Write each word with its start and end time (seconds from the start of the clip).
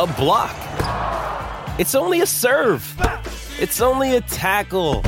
A 0.00 0.06
block. 0.06 0.54
It's 1.76 1.96
only 1.96 2.20
a 2.20 2.26
serve. 2.26 2.84
It's 3.58 3.80
only 3.80 4.14
a 4.14 4.20
tackle. 4.20 5.02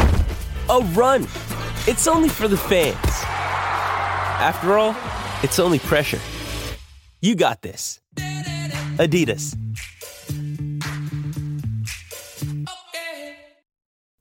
A 0.68 0.80
run. 0.94 1.28
It's 1.86 2.08
only 2.08 2.28
for 2.28 2.48
the 2.48 2.56
fans. 2.56 2.96
After 3.04 4.76
all, 4.78 4.96
it's 5.44 5.60
only 5.60 5.78
pressure. 5.78 6.18
You 7.20 7.36
got 7.36 7.62
this. 7.62 8.00
Adidas. 8.96 9.56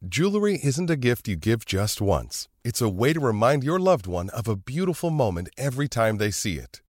Jewelry 0.07 0.59
isn't 0.63 0.89
a 0.91 0.95
gift 0.95 1.27
you 1.27 1.35
give 1.35 1.65
just 1.65 1.99
once. 1.99 2.47
It's 2.63 2.79
a 2.79 2.89
way 2.89 3.13
to 3.13 3.20
remind 3.20 3.63
your 3.63 3.79
loved 3.79 4.05
one 4.05 4.29
of 4.29 4.47
a 4.47 4.55
beautiful 4.55 5.09
moment 5.09 5.49
every 5.57 5.87
time 5.87 6.17
they 6.17 6.29
see 6.29 6.57
it. 6.57 6.81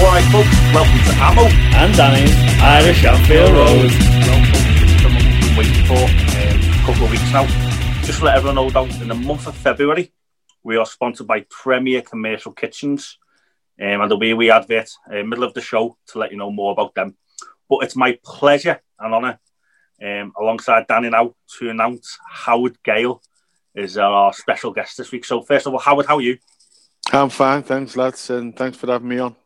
Alright 0.00 0.24
folks, 0.32 0.56
welcome 0.72 0.98
to 0.98 1.12
Ammo. 1.20 1.42
and 1.76 1.94
Danny's 1.94 2.34
Irish 2.62 3.04
Anfield 3.04 3.52
Road. 3.52 3.90
Welcome 3.90 4.50
to 4.50 5.02
the 5.02 5.08
we've 5.08 5.40
been 5.40 5.56
waiting 5.58 5.84
for 5.84 6.00
um, 6.00 6.72
a 6.72 6.82
couple 6.86 7.04
of 7.04 7.10
weeks 7.10 7.30
now. 7.30 7.46
Just 8.06 8.20
to 8.20 8.24
let 8.24 8.36
everyone 8.38 8.54
know 8.54 8.70
that 8.70 9.02
in 9.02 9.08
the 9.08 9.14
month 9.14 9.46
of 9.46 9.54
February, 9.54 10.10
we 10.62 10.78
are 10.78 10.86
sponsored 10.86 11.26
by 11.26 11.44
Premier 11.50 12.00
Commercial 12.00 12.52
Kitchens. 12.52 13.18
Um, 13.78 14.00
and 14.00 14.10
there'll 14.10 14.18
be 14.18 14.30
a 14.30 14.36
wee 14.36 14.50
advert 14.50 14.90
uh, 15.06 15.22
middle 15.22 15.44
of 15.44 15.52
the 15.52 15.60
show 15.60 15.98
to 16.08 16.18
let 16.18 16.30
you 16.30 16.38
know 16.38 16.50
more 16.50 16.72
about 16.72 16.94
them. 16.94 17.18
But 17.68 17.84
it's 17.84 17.94
my 17.94 18.18
pleasure 18.24 18.80
and 18.98 19.12
honour, 19.12 19.38
um, 20.02 20.32
alongside 20.40 20.86
Danny 20.86 21.10
now, 21.10 21.34
to 21.58 21.68
announce 21.68 22.16
Howard 22.26 22.82
Gayle 22.82 23.20
is 23.74 23.98
our 23.98 24.32
special 24.32 24.72
guest 24.72 24.96
this 24.96 25.12
week. 25.12 25.26
So 25.26 25.42
first 25.42 25.66
of 25.66 25.74
all, 25.74 25.78
Howard, 25.78 26.06
how 26.06 26.16
are 26.16 26.22
you? 26.22 26.38
I'm 27.12 27.28
fine, 27.28 27.64
thanks, 27.64 27.98
lads, 27.98 28.30
and 28.30 28.56
thanks 28.56 28.78
for 28.78 28.86
having 28.86 29.08
me 29.08 29.18
on. 29.18 29.36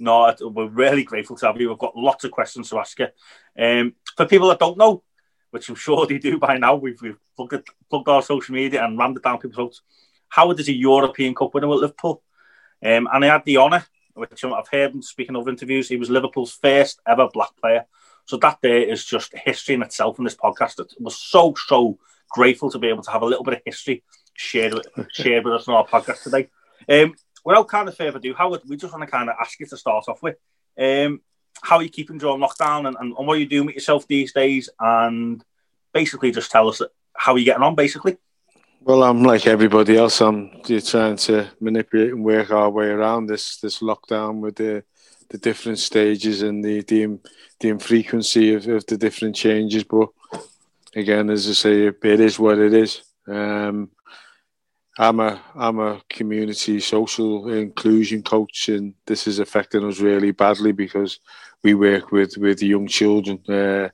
No, 0.00 0.34
we're 0.40 0.66
really 0.66 1.04
grateful 1.04 1.36
to 1.36 1.46
have 1.46 1.60
you. 1.60 1.68
We've 1.68 1.78
got 1.78 1.96
lots 1.96 2.24
of 2.24 2.30
questions 2.30 2.70
to 2.70 2.78
ask 2.78 2.98
you. 2.98 3.08
Um, 3.58 3.94
for 4.16 4.26
people 4.26 4.48
that 4.48 4.58
don't 4.58 4.78
know, 4.78 5.02
which 5.50 5.68
I'm 5.68 5.74
sure 5.74 6.06
they 6.06 6.18
do 6.18 6.38
by 6.38 6.56
now, 6.56 6.76
we've, 6.76 7.00
we've 7.02 7.18
plugged, 7.36 7.68
plugged 7.90 8.08
our 8.08 8.22
social 8.22 8.54
media 8.54 8.84
and 8.84 8.98
rammed 8.98 9.18
it 9.18 9.22
down 9.22 9.38
people's 9.38 9.56
throats. 9.56 9.82
Howard 10.30 10.60
is 10.60 10.68
a 10.68 10.72
European 10.72 11.34
Cup 11.34 11.52
winner 11.52 11.68
with 11.68 11.80
Liverpool. 11.80 12.22
Um, 12.82 13.08
and 13.12 13.24
I 13.24 13.28
had 13.28 13.44
the 13.44 13.58
honour, 13.58 13.84
which 14.14 14.44
I've 14.44 14.68
heard 14.68 14.94
him 14.94 15.02
speaking 15.02 15.36
of 15.36 15.48
interviews, 15.48 15.88
he 15.88 15.96
was 15.96 16.08
Liverpool's 16.08 16.52
first 16.52 17.00
ever 17.06 17.28
black 17.32 17.56
player. 17.60 17.84
So 18.24 18.36
that 18.38 18.60
day 18.62 18.82
is 18.82 19.04
just 19.04 19.34
history 19.36 19.74
in 19.74 19.82
itself 19.82 20.18
in 20.18 20.24
this 20.24 20.36
podcast. 20.36 20.78
It 20.80 20.92
was 20.98 21.18
so, 21.18 21.54
so 21.66 21.98
grateful 22.30 22.70
to 22.70 22.78
be 22.78 22.88
able 22.88 23.02
to 23.02 23.10
have 23.10 23.22
a 23.22 23.26
little 23.26 23.44
bit 23.44 23.54
of 23.54 23.62
history 23.64 24.02
shared 24.34 24.72
with, 24.72 24.86
shared 25.12 25.44
with 25.44 25.54
us 25.54 25.68
on 25.68 25.74
our 25.74 25.86
podcast 25.86 26.22
today. 26.22 26.48
Um, 26.88 27.14
without 27.44 27.68
kind 27.68 27.88
of 27.88 27.96
further 27.96 28.18
ado, 28.18 28.34
Howard, 28.34 28.62
we 28.68 28.76
just 28.76 28.92
want 28.92 29.04
to 29.04 29.10
kind 29.10 29.28
of 29.28 29.36
ask 29.40 29.58
you 29.60 29.66
to 29.66 29.76
start 29.76 30.04
off 30.08 30.22
with 30.22 30.36
um, 30.78 31.20
how 31.62 31.76
are 31.76 31.82
you 31.82 31.88
keeping 31.88 32.18
during 32.18 32.40
lockdown 32.40 32.86
and, 32.86 32.96
and, 33.00 33.16
and 33.16 33.26
what 33.26 33.36
are 33.36 33.40
you 33.40 33.46
doing 33.46 33.66
with 33.66 33.74
yourself 33.74 34.06
these 34.06 34.32
days? 34.32 34.68
And 34.78 35.42
basically 35.92 36.30
just 36.30 36.50
tell 36.50 36.68
us 36.68 36.80
how 37.14 37.36
you're 37.36 37.44
getting 37.44 37.62
on, 37.62 37.74
basically. 37.74 38.16
Well, 38.82 39.02
I'm 39.02 39.22
like 39.22 39.46
everybody 39.46 39.96
else. 39.98 40.20
I'm 40.22 40.62
trying 40.62 41.16
to 41.16 41.50
manipulate 41.60 42.12
and 42.12 42.24
work 42.24 42.50
our 42.50 42.70
way 42.70 42.86
around 42.86 43.26
this 43.26 43.58
this 43.58 43.80
lockdown 43.80 44.40
with 44.40 44.56
the 44.56 44.84
the 45.28 45.36
different 45.36 45.78
stages 45.78 46.40
and 46.40 46.64
the 46.64 46.80
the, 46.82 47.18
the 47.60 47.68
infrequency 47.68 48.54
of, 48.54 48.66
of 48.68 48.86
the 48.86 48.96
different 48.96 49.36
changes. 49.36 49.84
But 49.84 50.08
again, 50.96 51.28
as 51.28 51.46
I 51.48 51.52
say, 51.52 51.86
it 51.88 52.20
is 52.20 52.38
what 52.38 52.58
it 52.58 52.72
is. 52.72 53.02
Um, 53.28 53.90
I'm 55.00 55.18
a 55.18 55.40
I'm 55.54 55.78
a 55.78 56.02
community 56.10 56.78
social 56.78 57.48
inclusion 57.48 58.22
coach, 58.22 58.68
and 58.68 58.92
this 59.06 59.26
is 59.26 59.38
affecting 59.38 59.82
us 59.82 59.98
really 59.98 60.30
badly 60.30 60.72
because 60.72 61.20
we 61.64 61.72
work 61.72 62.12
with 62.12 62.36
with 62.36 62.62
young 62.62 62.86
children 62.86 63.40
uh, 63.48 63.88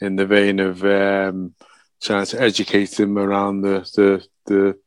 in 0.00 0.16
the 0.16 0.24
vein 0.24 0.58
of 0.58 0.82
um, 0.84 1.54
trying 2.00 2.24
to 2.24 2.40
educate 2.40 2.92
them 2.92 3.18
around 3.18 3.60
the 3.60 3.80
the 3.94 4.26
the, 4.46 4.78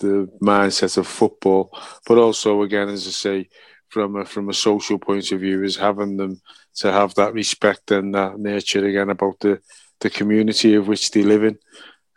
the 0.00 0.28
mindset 0.40 0.96
of 0.96 1.08
football, 1.08 1.76
but 2.06 2.18
also 2.18 2.62
again, 2.62 2.88
as 2.88 3.04
I 3.08 3.10
say, 3.10 3.48
from 3.88 4.14
a 4.14 4.24
from 4.24 4.50
a 4.50 4.54
social 4.54 5.00
point 5.00 5.32
of 5.32 5.40
view, 5.40 5.64
is 5.64 5.74
having 5.74 6.16
them 6.16 6.40
to 6.76 6.92
have 6.92 7.12
that 7.16 7.34
respect 7.34 7.90
and 7.90 8.14
that 8.14 8.38
nurture 8.38 8.86
again 8.86 9.10
about 9.10 9.40
the 9.40 9.60
the 9.98 10.10
community 10.10 10.76
of 10.76 10.86
which 10.86 11.10
they 11.10 11.24
live 11.24 11.42
in. 11.42 11.58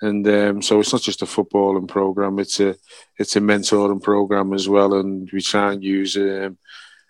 And 0.01 0.27
um, 0.27 0.61
so 0.61 0.79
it's 0.79 0.91
not 0.91 1.01
just 1.01 1.21
a 1.21 1.25
footballing 1.25 1.87
program; 1.87 2.39
it's 2.39 2.59
a 2.59 2.75
it's 3.17 3.35
a 3.35 3.39
mentoring 3.39 4.01
program 4.03 4.53
as 4.53 4.67
well. 4.67 4.95
And 4.95 5.29
we 5.31 5.41
try 5.41 5.73
and 5.73 5.83
use 5.83 6.17
um, 6.17 6.57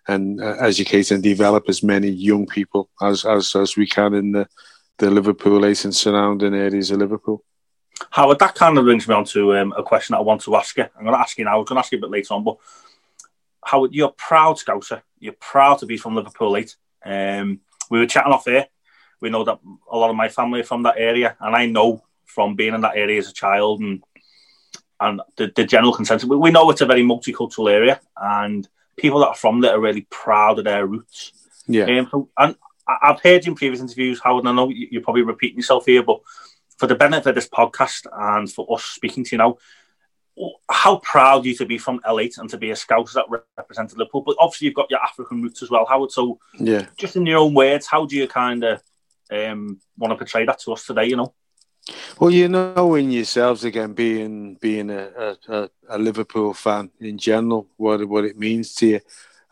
and 0.08 0.42
uh, 0.42 0.56
educate 0.60 1.12
and 1.12 1.24
develop 1.24 1.66
as 1.68 1.82
many 1.82 2.10
young 2.10 2.46
people 2.46 2.90
as 3.02 3.26
as, 3.26 3.56
as 3.56 3.76
we 3.76 3.88
can 3.88 4.14
in 4.14 4.32
the 4.34 4.48
the 4.98 5.10
Liverpool 5.10 5.66
eight 5.66 5.84
and 5.84 5.96
surrounding 5.96 6.54
areas 6.54 6.92
of 6.92 7.00
Liverpool. 7.00 7.44
Howard, 8.12 8.40
that 8.40 8.56
kind 8.56 8.78
of 8.78 8.86
brings 8.86 9.08
me 9.08 9.16
on 9.16 9.26
to 9.26 9.58
um, 9.58 9.74
a 9.78 9.84
question 9.84 10.14
that 10.14 10.20
I 10.20 10.24
want 10.24 10.42
to 10.42 10.56
ask 10.56 10.78
you. 10.78 10.84
I'm 10.84 11.04
going 11.04 11.16
to 11.16 11.20
ask 11.20 11.38
you 11.38 11.46
now. 11.46 11.56
I 11.56 11.58
was 11.58 11.68
going 11.68 11.78
to 11.78 11.80
ask 11.80 11.92
you 11.92 11.98
a 11.98 12.02
bit 12.02 12.10
later 12.10 12.34
on, 12.34 12.44
but 12.44 12.58
Howard, 13.64 13.94
you're 13.94 14.10
proud 14.10 14.58
Scouser. 14.58 15.02
You're 15.20 15.34
proud 15.34 15.80
to 15.80 15.86
be 15.86 15.98
from 15.98 16.16
Liverpool 16.16 16.56
8. 16.56 16.76
Um, 17.06 17.62
we 17.90 18.00
were 18.00 18.06
chatting 18.06 18.32
off 18.32 18.46
here. 18.46 18.68
We 19.22 19.30
know 19.30 19.44
that 19.44 19.60
a 19.90 19.98
lot 19.98 20.10
of 20.10 20.16
my 20.16 20.30
family 20.30 20.60
are 20.62 20.66
from 20.66 20.84
that 20.84 20.96
area, 20.98 21.36
and 21.40 21.56
I 21.56 21.66
know 21.66 22.04
from 22.26 22.56
being 22.56 22.74
in 22.74 22.82
that 22.82 22.96
area 22.98 23.20
as 23.20 23.30
a 23.30 23.34
child 23.34 23.82
and 23.82 24.04
and 25.02 25.22
the, 25.36 25.52
the 25.56 25.66
general 25.66 25.94
consensus, 25.94 26.28
we, 26.28 26.38
we 26.38 26.52
know 26.52 26.70
it's 26.70 26.80
a 26.82 26.86
very 26.86 27.04
multicultural 27.04 27.70
area, 27.70 28.00
and 28.16 28.68
people 28.98 29.20
that 29.20 29.28
are 29.28 29.36
from 29.36 29.60
there 29.60 29.76
are 29.76 29.80
really 29.82 30.08
proud 30.10 30.58
of 30.58 30.64
their 30.66 30.88
roots. 30.88 31.34
Yeah. 31.68 31.86
Um, 32.14 32.30
and 32.38 32.56
I've 32.88 33.22
heard 33.22 33.46
in 33.46 33.56
previous 33.56 33.82
interviews, 33.82 34.22
Howard, 34.24 34.46
and 34.46 34.50
I 34.50 34.54
know 34.54 34.70
you- 34.70 34.88
you're 34.92 35.02
probably 35.02 35.24
repeating 35.24 35.58
yourself 35.58 35.86
here, 35.86 36.02
but 36.02 36.22
for 36.78 36.88
the 36.88 36.96
benefit 36.96 37.28
of 37.30 37.36
this 37.36 37.50
podcast 37.50 38.06
and 38.38 38.50
for 38.52 38.66
us 38.74 38.84
speaking 38.86 39.26
to 39.26 39.32
you 39.34 39.38
now, 39.40 39.58
how 40.70 40.98
proud 40.98 41.44
are 41.44 41.48
you 41.48 41.56
to 41.56 41.66
be 41.66 41.78
from 41.78 42.00
L8 42.06 42.38
and 42.38 42.50
to 42.50 42.58
be 42.58 42.72
a 42.72 42.76
scout 42.76 43.10
that 43.16 43.26
re- 43.30 43.40
represented 43.58 43.98
Liverpool? 43.98 44.22
But 44.22 44.36
obviously, 44.40 44.66
you've 44.68 44.76
got 44.76 44.92
your 44.92 45.02
African 45.02 45.42
roots 45.42 45.62
as 45.64 45.70
well, 45.70 45.86
Howard. 45.86 46.12
So, 46.12 46.40
Yeah. 46.60 46.86
just 46.98 47.16
in 47.16 47.26
your 47.26 47.40
own 47.40 47.54
words, 47.54 47.88
how 47.88 48.06
do 48.06 48.16
you 48.16 48.28
kind 48.28 48.64
of 48.64 48.82
um, 49.32 49.80
want 49.98 50.12
to 50.12 50.16
portray 50.18 50.46
that 50.46 50.60
to 50.60 50.74
us 50.74 50.86
today? 50.86 51.06
You 51.06 51.16
know, 51.18 51.34
Well, 52.20 52.32
you 52.32 52.48
know 52.48 52.96
in 52.96 53.12
yourselves 53.12 53.64
again, 53.64 53.94
being 53.94 54.56
being 54.56 54.90
a, 54.90 55.38
a, 55.48 55.70
a, 55.90 55.98
Liverpool 56.00 56.54
fan 56.54 56.90
in 57.00 57.18
general, 57.18 57.68
what 57.78 58.08
what 58.08 58.26
it 58.26 58.40
means 58.40 58.74
to 58.76 58.88
you 58.88 59.00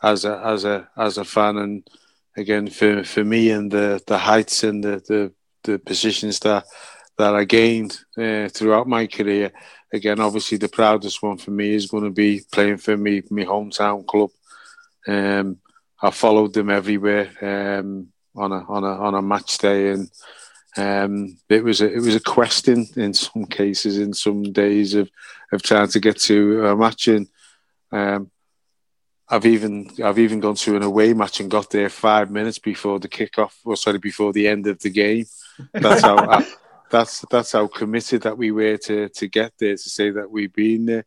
as 0.02 0.24
a 0.24 0.40
as 0.44 0.64
a 0.64 0.88
as 0.96 1.18
a 1.18 1.24
fan, 1.24 1.58
and 1.58 1.88
again 2.36 2.68
for 2.68 3.04
for 3.04 3.22
me 3.22 3.50
and 3.50 3.70
the 3.70 4.02
the 4.06 4.18
heights 4.18 4.64
and 4.64 4.82
the 4.82 5.02
the, 5.06 5.32
the 5.62 5.78
positions 5.78 6.40
that 6.40 6.64
that 7.18 7.36
I 7.36 7.44
gained 7.44 7.98
uh, 8.18 8.48
throughout 8.48 8.88
my 8.88 9.06
career. 9.06 9.52
Again, 9.92 10.18
obviously 10.18 10.58
the 10.58 10.68
proudest 10.68 11.22
one 11.22 11.38
for 11.38 11.52
me 11.52 11.72
is 11.72 11.86
going 11.86 12.02
to 12.02 12.10
be 12.10 12.42
playing 12.50 12.78
for 12.78 12.96
me 12.96 13.22
my 13.30 13.44
hometown 13.44 14.04
club. 14.04 14.30
Um, 15.06 15.58
I 16.02 16.10
followed 16.10 16.52
them 16.52 16.70
everywhere 16.70 17.30
um, 17.40 18.08
on 18.34 18.50
a 18.50 18.64
on 18.64 18.82
a 18.82 18.92
on 19.06 19.14
a 19.14 19.22
match 19.22 19.58
day 19.58 19.90
and 19.90 20.10
Um, 20.76 21.38
it 21.48 21.62
was 21.62 21.80
a, 21.80 21.92
it 21.92 22.00
was 22.00 22.16
a 22.16 22.20
quest 22.20 22.68
in, 22.68 22.86
in 22.96 23.14
some 23.14 23.44
cases, 23.46 23.98
in 23.98 24.12
some 24.12 24.42
days 24.42 24.94
of, 24.94 25.10
of 25.52 25.62
trying 25.62 25.88
to 25.88 26.00
get 26.00 26.18
to 26.22 26.66
a 26.66 26.76
match. 26.76 27.08
And 27.08 27.28
um, 27.92 28.30
I've 29.28 29.46
even 29.46 29.90
I've 30.02 30.18
even 30.18 30.40
gone 30.40 30.56
to 30.56 30.76
an 30.76 30.82
away 30.82 31.14
match 31.14 31.40
and 31.40 31.50
got 31.50 31.70
there 31.70 31.88
five 31.88 32.30
minutes 32.30 32.58
before 32.58 32.98
the 32.98 33.08
kickoff, 33.08 33.54
or 33.64 33.76
sorry, 33.76 33.98
before 33.98 34.32
the 34.32 34.48
end 34.48 34.66
of 34.66 34.80
the 34.80 34.90
game. 34.90 35.26
That's 35.72 36.02
how 36.02 36.18
I, 36.18 36.46
that's 36.90 37.24
that's 37.30 37.52
how 37.52 37.66
committed 37.68 38.22
that 38.22 38.36
we 38.36 38.50
were 38.50 38.76
to 38.76 39.08
to 39.08 39.28
get 39.28 39.52
there 39.58 39.74
to 39.74 39.88
say 39.90 40.10
that 40.10 40.30
we've 40.30 40.52
been 40.52 40.86
there. 40.86 41.04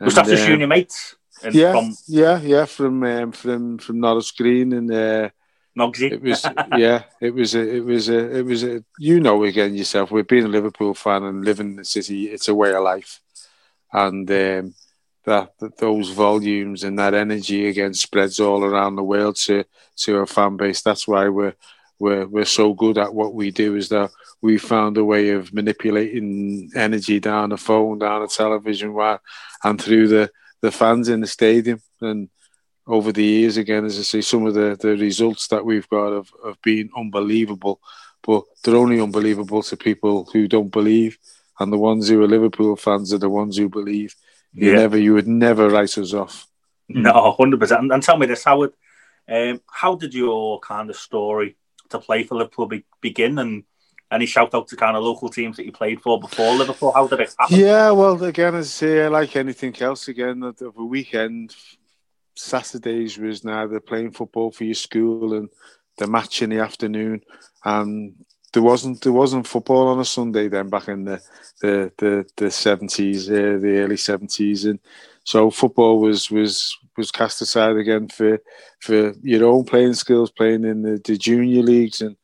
Was 0.00 0.14
that 0.14 0.26
just 0.26 0.42
um, 0.42 0.48
junior 0.48 0.66
mates? 0.66 1.16
yeah, 1.50 1.72
from... 1.72 1.94
yeah, 2.06 2.40
yeah, 2.40 2.64
from 2.64 3.02
um, 3.04 3.32
from 3.32 3.78
from 3.78 4.00
Norris 4.00 4.30
Green 4.30 4.72
and 4.72 4.90
uh, 4.90 5.30
Nogsy. 5.78 6.12
It 6.12 6.22
was 6.22 6.44
yeah, 6.76 7.04
it 7.20 7.34
was 7.34 7.54
a, 7.54 7.76
it 7.76 7.84
was 7.84 8.08
a, 8.08 8.36
it 8.38 8.42
was 8.42 8.64
a, 8.64 8.84
you 8.98 9.20
know 9.20 9.44
again 9.44 9.74
yourself. 9.74 10.10
We've 10.10 10.26
been 10.26 10.46
a 10.46 10.48
Liverpool 10.48 10.94
fan 10.94 11.22
and 11.22 11.44
living 11.44 11.70
in 11.70 11.76
the 11.76 11.84
city. 11.84 12.26
It's 12.26 12.48
a 12.48 12.54
way 12.54 12.74
of 12.74 12.82
life, 12.82 13.20
and 13.92 14.30
um, 14.30 14.74
that, 15.24 15.52
that 15.60 15.78
those 15.78 16.10
volumes 16.10 16.84
and 16.84 16.98
that 16.98 17.14
energy 17.14 17.68
again 17.68 17.94
spreads 17.94 18.40
all 18.40 18.64
around 18.64 18.96
the 18.96 19.02
world 19.02 19.36
to 19.36 19.64
to 19.96 20.18
our 20.18 20.26
fan 20.26 20.56
base. 20.56 20.82
That's 20.82 21.06
why 21.06 21.28
we're 21.28 21.54
we're 21.98 22.26
we're 22.26 22.44
so 22.44 22.74
good 22.74 22.98
at 22.98 23.14
what 23.14 23.34
we 23.34 23.50
do. 23.50 23.76
Is 23.76 23.88
that 23.90 24.10
we 24.40 24.58
found 24.58 24.96
a 24.96 25.04
way 25.04 25.30
of 25.30 25.52
manipulating 25.52 26.70
energy 26.74 27.20
down 27.20 27.50
the 27.50 27.56
phone, 27.56 27.98
down 27.98 28.22
the 28.22 28.28
television, 28.28 28.96
and 29.64 29.80
through 29.80 30.08
the 30.08 30.30
the 30.60 30.72
fans 30.72 31.08
in 31.08 31.20
the 31.20 31.26
stadium 31.26 31.80
and 32.00 32.28
over 32.88 33.12
the 33.12 33.22
years 33.22 33.58
again, 33.58 33.84
as 33.84 33.98
I 33.98 34.02
say, 34.02 34.20
some 34.22 34.46
of 34.46 34.54
the, 34.54 34.76
the 34.80 34.96
results 34.96 35.48
that 35.48 35.64
we've 35.64 35.88
got 35.88 36.12
have, 36.12 36.32
have 36.44 36.60
been 36.62 36.90
unbelievable, 36.96 37.80
but 38.22 38.44
they're 38.64 38.76
only 38.76 39.00
unbelievable 39.00 39.62
to 39.62 39.76
people 39.76 40.28
who 40.32 40.48
don't 40.48 40.72
believe. 40.72 41.18
And 41.60 41.72
the 41.72 41.78
ones 41.78 42.08
who 42.08 42.22
are 42.22 42.28
Liverpool 42.28 42.76
fans 42.76 43.12
are 43.12 43.18
the 43.18 43.28
ones 43.28 43.56
who 43.56 43.68
believe. 43.68 44.14
You 44.54 44.70
yeah. 44.70 44.76
never, 44.76 44.96
you 44.96 45.12
would 45.14 45.28
never 45.28 45.68
write 45.68 45.98
us 45.98 46.14
off. 46.14 46.46
No, 46.88 47.32
hundred 47.32 47.60
percent. 47.60 47.82
And, 47.82 47.92
and 47.92 48.02
tell 48.02 48.16
me 48.16 48.26
this, 48.26 48.44
Howard, 48.44 48.72
um, 49.28 49.60
how 49.70 49.94
did 49.94 50.14
your 50.14 50.58
kind 50.60 50.88
of 50.88 50.96
story 50.96 51.56
to 51.90 51.98
play 51.98 52.22
for 52.22 52.36
Liverpool 52.36 52.66
be, 52.66 52.84
begin? 53.02 53.38
And 53.38 53.64
any 54.10 54.24
shout 54.24 54.54
out 54.54 54.68
to 54.68 54.76
kind 54.76 54.96
of 54.96 55.02
local 55.02 55.28
teams 55.28 55.58
that 55.58 55.66
you 55.66 55.72
played 55.72 56.00
for 56.00 56.18
before 56.18 56.54
Liverpool? 56.54 56.92
How 56.92 57.06
did 57.06 57.20
it 57.20 57.34
happen? 57.38 57.58
Yeah, 57.58 57.90
well, 57.90 58.22
again, 58.24 58.54
as 58.54 58.68
I 58.68 58.70
say, 58.70 59.08
like 59.08 59.36
anything 59.36 59.76
else, 59.82 60.08
again, 60.08 60.42
of 60.42 60.62
a 60.62 60.84
weekend, 60.84 61.54
Saturdays 62.38 63.18
was 63.18 63.44
now 63.44 63.66
they're 63.66 63.80
playing 63.80 64.12
football 64.12 64.52
for 64.52 64.64
your 64.64 64.74
school 64.74 65.34
and 65.34 65.48
the 65.98 66.06
match 66.06 66.40
in 66.42 66.50
the 66.50 66.60
afternoon. 66.60 67.22
And 67.64 68.14
there 68.52 68.62
wasn't 68.62 69.02
there 69.02 69.12
wasn't 69.12 69.46
football 69.46 69.88
on 69.88 70.00
a 70.00 70.04
Sunday 70.04 70.48
then 70.48 70.70
back 70.70 70.88
in 70.88 71.04
the 71.04 71.20
the 71.60 71.92
the, 71.98 72.26
the 72.36 72.50
seventies, 72.50 73.28
uh, 73.28 73.58
the 73.60 73.78
early 73.78 73.96
seventies, 73.96 74.64
and 74.64 74.78
so 75.24 75.50
football 75.50 76.00
was 76.00 76.30
was 76.30 76.76
was 76.96 77.10
cast 77.10 77.42
aside 77.42 77.76
again 77.76 78.08
for 78.08 78.38
for 78.80 79.12
your 79.22 79.44
own 79.44 79.64
playing 79.64 79.94
skills, 79.94 80.30
playing 80.30 80.64
in 80.64 80.82
the, 80.82 81.00
the 81.04 81.18
junior 81.18 81.62
leagues, 81.62 82.00
and 82.00 82.16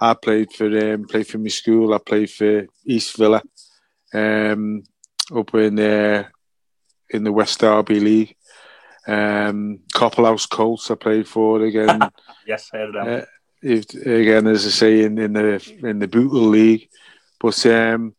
I 0.00 0.14
played 0.14 0.52
for 0.52 0.66
um, 0.66 1.04
played 1.04 1.28
for 1.28 1.38
my 1.38 1.48
school. 1.48 1.94
I 1.94 1.98
played 1.98 2.30
for 2.30 2.66
East 2.84 3.16
Villa, 3.16 3.42
um, 4.14 4.82
up 5.34 5.54
in 5.54 5.78
uh, 5.78 6.24
in 7.10 7.24
the 7.24 7.32
West 7.32 7.60
Derby 7.60 8.00
League, 8.00 8.34
um, 9.08 9.80
House 9.94 10.46
Colts 10.46 10.90
I 10.90 10.94
played 10.94 11.26
for 11.26 11.62
again. 11.62 12.00
yes, 12.46 12.70
I 12.72 12.76
heard 12.76 12.94
them. 12.94 13.20
Uh, 13.20 13.24
if, 13.62 13.92
again, 13.94 14.46
as 14.46 14.66
I 14.66 14.70
say, 14.70 15.04
in, 15.04 15.18
in 15.18 15.32
the 15.32 15.78
in 15.82 15.98
the 15.98 16.06
Bootle 16.06 16.48
League, 16.48 16.88
but 17.40 17.64
um, 17.66 18.14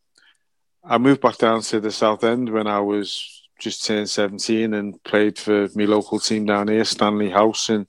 I 0.83 0.97
moved 0.97 1.21
back 1.21 1.38
down 1.38 1.62
to 1.62 1.80
the 1.80 1.91
South 1.91 2.24
End 2.24 2.50
when 2.50 2.68
I 2.68 2.80
was 2.80 3.44
just 3.59 3.86
turned 3.86 4.09
seventeen 4.09 4.74
and 4.74 5.01
played 5.03 5.38
for 5.38 5.69
my 5.75 5.86
local 5.86 6.19
team 6.19 6.45
down 6.45 6.68
here, 6.68 6.83
Stanley 6.83 7.30
House, 7.30 7.69
and 7.69 7.86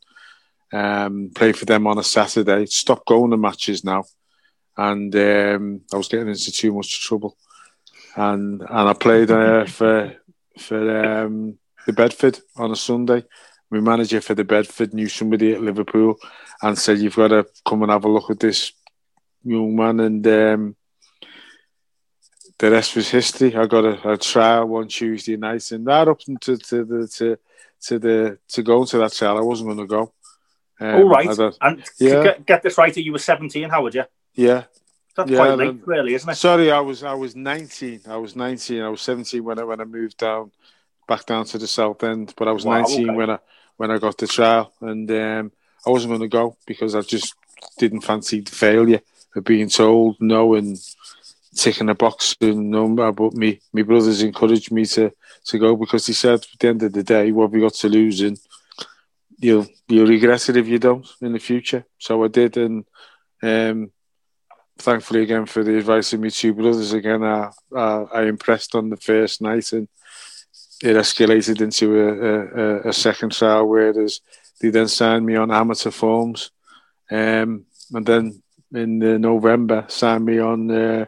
um, 0.73 1.31
played 1.35 1.57
for 1.57 1.65
them 1.65 1.87
on 1.87 1.99
a 1.99 2.05
Saturday. 2.05 2.67
Stopped 2.67 3.09
going 3.09 3.31
to 3.31 3.37
matches 3.37 3.83
now, 3.83 4.05
and 4.77 5.15
um, 5.17 5.81
I 5.93 5.97
was 5.97 6.09
getting 6.09 6.29
into 6.29 6.53
too 6.53 6.75
much 6.75 7.05
trouble, 7.05 7.37
and 8.15 8.61
and 8.61 8.89
I 8.89 8.93
played 8.93 9.31
uh, 9.31 9.65
for 9.65 10.15
for 10.59 11.25
um, 11.25 11.59
the 11.87 11.93
Bedford 11.93 12.41
on 12.57 12.71
a 12.71 12.77
Sunday. 12.77 13.25
My 13.71 13.81
manager 13.81 14.21
for 14.21 14.35
the 14.35 14.45
Bedford 14.45 14.95
knew 14.95 15.09
somebody 15.09 15.53
at 15.53 15.63
Liverpool 15.63 16.19
and 16.63 16.77
said, 16.77 16.99
"You've 16.99 17.17
got 17.17 17.29
to 17.29 17.47
come 17.65 17.83
and 17.83 17.93
have 17.93 18.05
a 18.05 18.09
look 18.09 18.31
at 18.31 18.41
this 18.41 18.73
young 19.45 19.77
man." 19.77 20.01
And 20.01 20.27
um, 20.27 20.77
the 22.59 22.71
rest 22.71 22.97
was 22.97 23.09
history. 23.09 23.55
I 23.55 23.67
got 23.67 23.85
a, 23.85 24.13
a, 24.13 24.17
trial 24.17 24.67
one 24.67 24.89
Tuesday 24.89 25.37
night, 25.37 25.71
and 25.71 25.87
that 25.87 26.09
up 26.09 26.19
to, 26.21 26.57
to 26.57 26.85
the 26.85 27.09
to 27.17 27.39
to 27.83 27.99
the 27.99 28.39
to 28.49 28.63
go 28.63 28.85
to 28.85 28.99
that 28.99 29.13
trial, 29.13 29.39
I 29.39 29.43
wasn't 29.43 29.69
going 29.69 29.79
to 29.79 29.87
go. 29.87 30.13
Um, 30.81 30.95
All 30.95 31.09
right, 31.09 31.39
and 31.61 31.85
yeah. 31.99 32.23
Get, 32.23 32.47
get, 32.47 32.63
this 32.63 32.79
right, 32.79 32.97
you 32.97 33.13
were 33.13 33.19
seventeen. 33.19 33.69
How 33.69 33.83
would 33.83 33.95
you? 33.95 34.05
Yeah. 34.35 34.65
That's 35.17 35.31
yeah, 35.31 35.39
quite 35.39 35.59
late, 35.59 35.87
really, 35.87 36.15
isn't 36.15 36.31
it? 36.31 36.37
Sorry, 36.37 36.71
I 36.71 36.81
was 36.81 37.03
I 37.03 37.15
was 37.15 37.37
nineteen. 37.37 38.01
I 38.09 38.17
was 38.17 38.37
nineteen. 38.37 38.83
I 38.83 38.89
was 38.89 39.01
seventeen 39.01 39.45
when 39.45 39.59
I 39.59 39.65
when 39.65 39.81
I 39.81 39.85
moved 39.85 40.19
down 40.19 40.53
back 41.11 41.27
down 41.27 41.45
to 41.45 41.59
the 41.59 41.67
south 41.67 42.03
end. 42.05 42.33
But 42.37 42.47
I 42.49 42.53
was 42.53 42.65
wow, 42.65 42.83
19 42.83 43.11
okay. 43.11 43.17
when 43.17 43.31
I 43.31 43.39
when 43.77 43.91
I 43.91 43.99
got 43.99 44.17
the 44.17 44.27
trial, 44.27 44.73
and 44.81 45.11
um, 45.11 45.53
I 45.87 45.91
wasn't 45.91 46.13
going 46.13 46.29
to 46.31 46.37
go 46.41 46.57
because 46.67 46.95
I 46.95 47.01
just 47.03 47.35
didn't 47.79 48.03
fancy 48.03 48.41
the 48.41 48.53
failure 48.53 49.03
of 49.35 49.45
being 49.45 49.69
told 49.69 50.17
no 50.21 50.55
and 50.55 50.79
ticking 51.57 51.89
a 51.89 51.95
box 51.95 52.37
and 52.41 52.71
number. 52.71 53.11
But 53.13 53.35
me, 53.35 53.61
my 53.73 53.83
brothers 53.83 54.23
encouraged 54.23 54.71
me 54.71 54.85
to 54.87 55.13
to 55.47 55.59
go 55.59 55.77
because 55.77 56.07
he 56.07 56.13
said 56.13 56.41
at 56.53 56.59
the 56.61 56.69
end 56.69 56.83
of 56.83 56.93
the 56.93 57.03
day, 57.03 57.33
what 57.33 57.51
we 57.51 57.61
got 57.61 57.75
to 57.75 57.89
lose, 57.89 58.21
and 58.21 58.39
you'll 59.39 59.67
you'll 59.89 60.07
regret 60.07 60.49
it 60.49 60.57
if 60.57 60.69
you 60.69 60.79
don't 60.79 61.07
in 61.21 61.33
the 61.33 61.41
future. 61.51 61.85
So 61.99 62.23
I 62.25 62.29
did, 62.29 62.57
and 62.57 62.85
um, 63.43 63.91
thankfully 64.79 65.23
again 65.23 65.47
for 65.47 65.65
the 65.65 65.77
advice 65.77 66.13
of 66.13 66.21
my 66.21 66.29
two 66.29 66.55
brothers 66.55 66.93
again, 66.93 67.25
I, 67.25 67.51
I, 67.77 68.05
I 68.19 68.23
impressed 68.25 68.75
on 68.75 68.91
the 68.91 68.97
first 68.97 69.43
night 69.43 69.73
and 69.73 69.89
it 70.83 70.97
escalated 70.97 71.61
into 71.61 72.01
a, 72.01 72.87
a, 72.87 72.89
a 72.89 72.93
second 72.93 73.33
trial 73.33 73.67
where 73.67 73.93
they 73.93 74.71
then 74.71 74.89
signed 74.89 75.27
me 75.27 75.37
on 75.37 75.51
amateur 75.51 75.91
forms, 75.91 76.51
um, 77.11 77.67
and 77.93 78.07
then 78.07 78.43
in 78.73 78.99
November 79.21 79.85
signed 79.89 80.25
me 80.25 80.39
on 80.39 80.71
uh, 80.71 81.07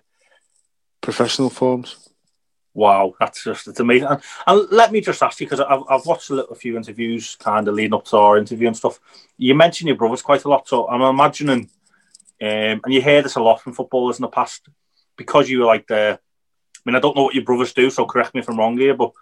professional 1.01 1.51
forms. 1.51 1.97
Wow, 2.75 3.15
that's 3.21 3.45
just 3.45 3.69
it's 3.69 3.81
amazing. 3.81 4.09
And, 4.09 4.23
and 4.47 4.69
let 4.71 4.93
me 4.93 5.01
just 5.01 5.23
ask 5.23 5.39
you 5.41 5.47
because 5.47 5.61
I've, 5.61 5.83
I've 5.89 6.07
watched 6.07 6.31
a 6.31 6.35
little 6.35 6.55
few 6.55 6.77
interviews, 6.77 7.37
kind 7.37 7.69
of 7.69 7.75
leading 7.75 7.95
up 7.95 8.07
to 8.07 8.17
our 8.17 8.39
interview 8.39 8.67
and 8.67 8.77
stuff. 8.77 8.99
You 9.37 9.55
mentioned 9.55 9.89
your 9.89 9.97
brothers 9.97 10.23
quite 10.23 10.45
a 10.45 10.49
lot, 10.49 10.67
so 10.67 10.89
I'm 10.89 11.03
imagining, 11.03 11.69
um, 12.41 12.81
and 12.83 12.93
you 12.93 13.03
hear 13.03 13.23
this 13.23 13.37
a 13.37 13.43
lot 13.43 13.61
from 13.61 13.75
footballers 13.75 14.19
in 14.19 14.23
the 14.23 14.29
past, 14.29 14.69
because 15.17 15.51
you 15.51 15.61
were 15.61 15.67
like 15.67 15.87
the. 15.87 16.19
I 16.19 16.81
mean, 16.85 16.97
I 16.97 17.01
don't 17.01 17.15
know 17.15 17.25
what 17.25 17.35
your 17.35 17.45
brothers 17.45 17.75
do, 17.75 17.91
so 17.91 18.07
correct 18.07 18.35
me 18.35 18.41
if 18.41 18.49
I'm 18.49 18.59
wrong 18.59 18.77
here, 18.77 18.95
but 18.95 19.13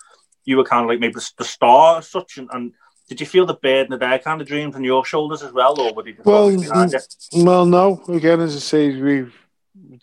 you 0.45 0.57
were 0.57 0.65
kind 0.65 0.85
of 0.85 0.89
like 0.89 1.01
maybe 1.01 1.15
the 1.15 1.45
star 1.45 1.99
as 1.99 2.09
such, 2.09 2.39
and, 2.39 2.49
and 2.53 2.73
did 3.09 3.21
you 3.21 3.27
feel 3.27 3.47
the 3.47 3.55
burden 3.55 3.93
of 3.93 4.01
their 4.01 4.19
kind 4.19 4.41
of 4.41 4.47
dreams 4.47 4.77
on 4.77 4.85
your 4.85 5.05
shoulders 5.05 5.43
as 5.43 5.53
well, 5.53 5.79
or 5.81 5.93
were 5.93 6.03
they 6.03 6.17
well, 6.25 6.49
well, 7.33 7.67
no. 7.67 8.03
Again, 8.09 8.41
as 8.41 8.55
I 8.55 8.61
say, 8.61 9.01
we, 9.01 9.27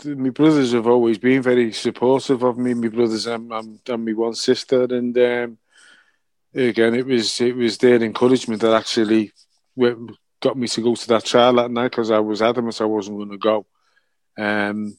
my 0.05 0.29
brothers 0.29 0.73
have 0.73 0.87
always 0.87 1.17
been 1.17 1.41
very 1.41 1.71
supportive 1.71 2.43
of 2.43 2.57
me. 2.57 2.73
My 2.73 2.89
brothers 2.89 3.25
and, 3.25 3.51
and, 3.51 3.79
and 3.87 4.05
my 4.05 4.11
one 4.11 4.35
sister, 4.35 4.83
and 4.83 5.17
um, 5.17 5.57
again, 6.53 6.95
it 6.95 7.05
was 7.05 7.39
it 7.39 7.55
was 7.55 7.77
their 7.77 8.01
encouragement 8.03 8.61
that 8.61 8.73
actually 8.73 9.31
got 10.39 10.57
me 10.57 10.67
to 10.67 10.81
go 10.81 10.95
to 10.95 11.07
that 11.07 11.25
trial 11.25 11.53
that 11.53 11.71
night 11.71 11.91
because 11.91 12.11
I 12.11 12.19
was 12.19 12.41
adamant 12.41 12.81
I 12.81 12.85
wasn't 12.85 13.17
going 13.17 13.31
to 13.31 13.37
go. 13.37 13.65
Um, 14.37 14.97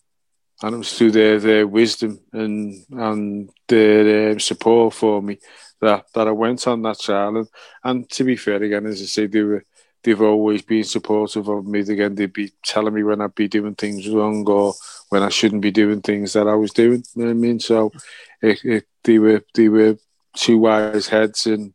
and 0.63 0.75
it 0.75 0.79
was 0.79 0.97
through 0.97 1.13
their, 1.13 1.39
their 1.39 1.67
wisdom 1.67 2.21
and 2.33 2.85
and 2.91 3.51
their 3.69 4.33
um, 4.33 4.41
support 4.41 4.95
for 4.95 5.23
me 5.23 5.39
that, 5.81 6.07
that 6.15 6.29
I 6.29 6.33
went 6.33 6.67
on 6.67 6.83
that 6.83 7.01
trial. 7.01 7.37
And, 7.37 7.49
and 7.85 8.11
to 8.11 8.25
be 8.25 8.37
fair, 8.37 8.63
again, 8.63 8.87
as 8.87 9.01
I 9.01 9.05
say, 9.05 9.27
they 9.27 9.43
were 9.43 9.65
they've 10.03 10.21
always 10.21 10.63
been 10.63 10.85
supportive 10.85 11.49
of 11.49 11.67
me. 11.67 11.81
Again, 11.81 12.15
they'd 12.15 12.33
be 12.33 12.53
telling 12.65 12.95
me 12.95 13.03
when 13.03 13.21
I'd 13.21 13.35
be 13.35 13.49
doing 13.49 13.75
things 13.75 14.09
wrong 14.09 14.49
or 14.49 14.75
when 15.09 15.23
I 15.23 15.29
shouldn't 15.29 15.63
be 15.63 15.71
doing 15.71 16.01
things 16.01 16.33
that 16.33 16.49
I 16.49 16.55
was 16.55 16.73
doing. 16.73 17.05
You 17.15 17.23
know 17.23 17.25
what 17.27 17.31
I 17.31 17.35
mean? 17.35 17.61
So 17.61 17.93
it, 18.43 18.65
it, 18.65 18.87
they 19.05 19.19
were 19.19 19.43
they 19.55 19.69
were 19.69 19.99
two 20.35 20.59
wise 20.59 21.09
heads, 21.09 21.47
and 21.47 21.73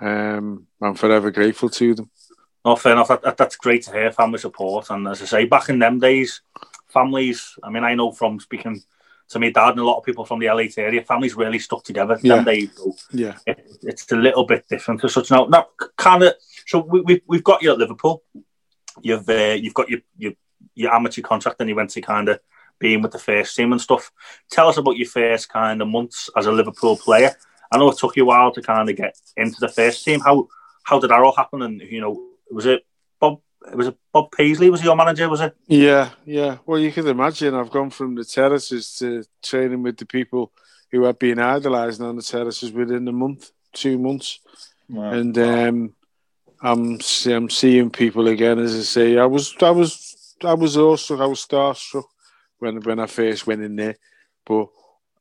um, 0.00 0.66
I'm 0.80 0.94
forever 0.94 1.30
grateful 1.30 1.70
to 1.70 1.94
them. 1.94 2.10
No, 2.64 2.76
fair 2.76 2.92
enough. 2.92 3.08
That, 3.08 3.22
that, 3.22 3.36
that's 3.36 3.56
great 3.56 3.84
to 3.84 3.92
hear 3.92 4.12
family 4.12 4.38
support. 4.38 4.90
And 4.90 5.06
as 5.08 5.22
I 5.22 5.24
say, 5.24 5.44
back 5.44 5.68
in 5.68 5.78
them 5.78 6.00
days, 6.00 6.42
families. 6.88 7.54
I 7.62 7.70
mean, 7.70 7.84
I 7.84 7.94
know 7.94 8.12
from 8.12 8.40
speaking 8.40 8.82
to 9.28 9.38
my 9.38 9.50
dad 9.50 9.70
and 9.70 9.80
a 9.80 9.84
lot 9.84 9.98
of 9.98 10.04
people 10.04 10.24
from 10.24 10.38
the 10.38 10.46
L8 10.46 10.78
area, 10.78 11.02
families 11.02 11.36
really 11.36 11.58
stuck 11.58 11.84
together. 11.84 12.18
Yeah. 12.22 12.42
They, 12.42 12.70
yeah. 13.12 13.36
It, 13.46 13.78
it's 13.82 14.10
a 14.12 14.16
little 14.16 14.44
bit 14.44 14.66
different 14.68 15.00
to 15.02 15.08
such 15.08 15.30
now. 15.30 15.44
Now, 15.44 15.68
kind 15.96 16.22
of. 16.22 16.34
So 16.66 16.80
we, 16.80 17.00
we 17.02 17.22
we've 17.26 17.44
got 17.44 17.62
you 17.62 17.72
at 17.72 17.78
Liverpool. 17.78 18.22
You've 19.00 19.28
uh, 19.28 19.56
you've 19.58 19.74
got 19.74 19.88
your, 19.88 20.00
your 20.16 20.32
your 20.74 20.94
amateur 20.94 21.22
contract 21.22 21.60
and 21.60 21.68
you 21.68 21.76
went 21.76 21.90
to 21.90 22.00
kind 22.00 22.28
of 22.28 22.40
being 22.78 23.02
with 23.02 23.12
the 23.12 23.18
first 23.18 23.56
team 23.56 23.72
and 23.72 23.80
stuff. 23.80 24.12
Tell 24.50 24.68
us 24.68 24.76
about 24.76 24.96
your 24.96 25.08
first 25.08 25.48
kind 25.48 25.82
of 25.82 25.88
months 25.88 26.30
as 26.36 26.46
a 26.46 26.52
Liverpool 26.52 26.96
player. 26.96 27.34
I 27.72 27.78
know 27.78 27.90
it 27.90 27.98
took 27.98 28.16
you 28.16 28.22
a 28.22 28.26
while 28.26 28.52
to 28.52 28.62
kind 28.62 28.88
of 28.88 28.96
get 28.96 29.18
into 29.36 29.60
the 29.60 29.68
first 29.68 30.04
team. 30.04 30.20
How 30.20 30.48
how 30.84 30.98
did 30.98 31.10
that 31.10 31.20
all 31.20 31.34
happen? 31.34 31.62
And 31.62 31.80
you 31.80 32.00
know, 32.00 32.22
was 32.50 32.66
it 32.66 32.84
Bob? 33.70 33.78
Was 33.78 33.86
it 33.88 33.96
Bob 34.12 34.32
Paisley? 34.32 34.70
Was 34.70 34.84
your 34.84 34.96
manager? 34.96 35.28
Was 35.28 35.40
it? 35.40 35.56
Yeah, 35.66 36.10
yeah. 36.24 36.58
Well, 36.66 36.78
you 36.78 36.92
can 36.92 37.06
imagine. 37.06 37.54
I've 37.54 37.70
gone 37.70 37.90
from 37.90 38.14
the 38.14 38.24
terraces 38.24 38.94
to 38.96 39.24
training 39.42 39.82
with 39.82 39.96
the 39.96 40.06
people 40.06 40.52
who 40.90 41.04
had 41.04 41.18
been 41.18 41.38
idolising 41.38 42.04
on 42.04 42.16
the 42.16 42.22
terraces 42.22 42.72
within 42.72 43.06
a 43.08 43.12
month, 43.12 43.50
two 43.72 43.98
months, 43.98 44.40
wow. 44.88 45.10
and 45.12 45.36
um, 45.38 45.94
I'm 46.62 46.98
I'm 47.26 47.50
seeing 47.50 47.90
people 47.90 48.28
again. 48.28 48.58
As 48.58 48.74
I 48.74 48.82
say, 48.82 49.18
I 49.18 49.26
was 49.26 49.54
I 49.60 49.70
was 49.70 50.34
I 50.42 50.54
was 50.54 50.76
also 50.76 51.20
I 51.20 51.26
was 51.26 51.46
starstruck 51.46 52.04
when 52.58 52.80
when 52.82 52.98
I 52.98 53.06
first 53.06 53.46
went 53.46 53.62
in 53.62 53.76
there, 53.76 53.96
but 54.46 54.68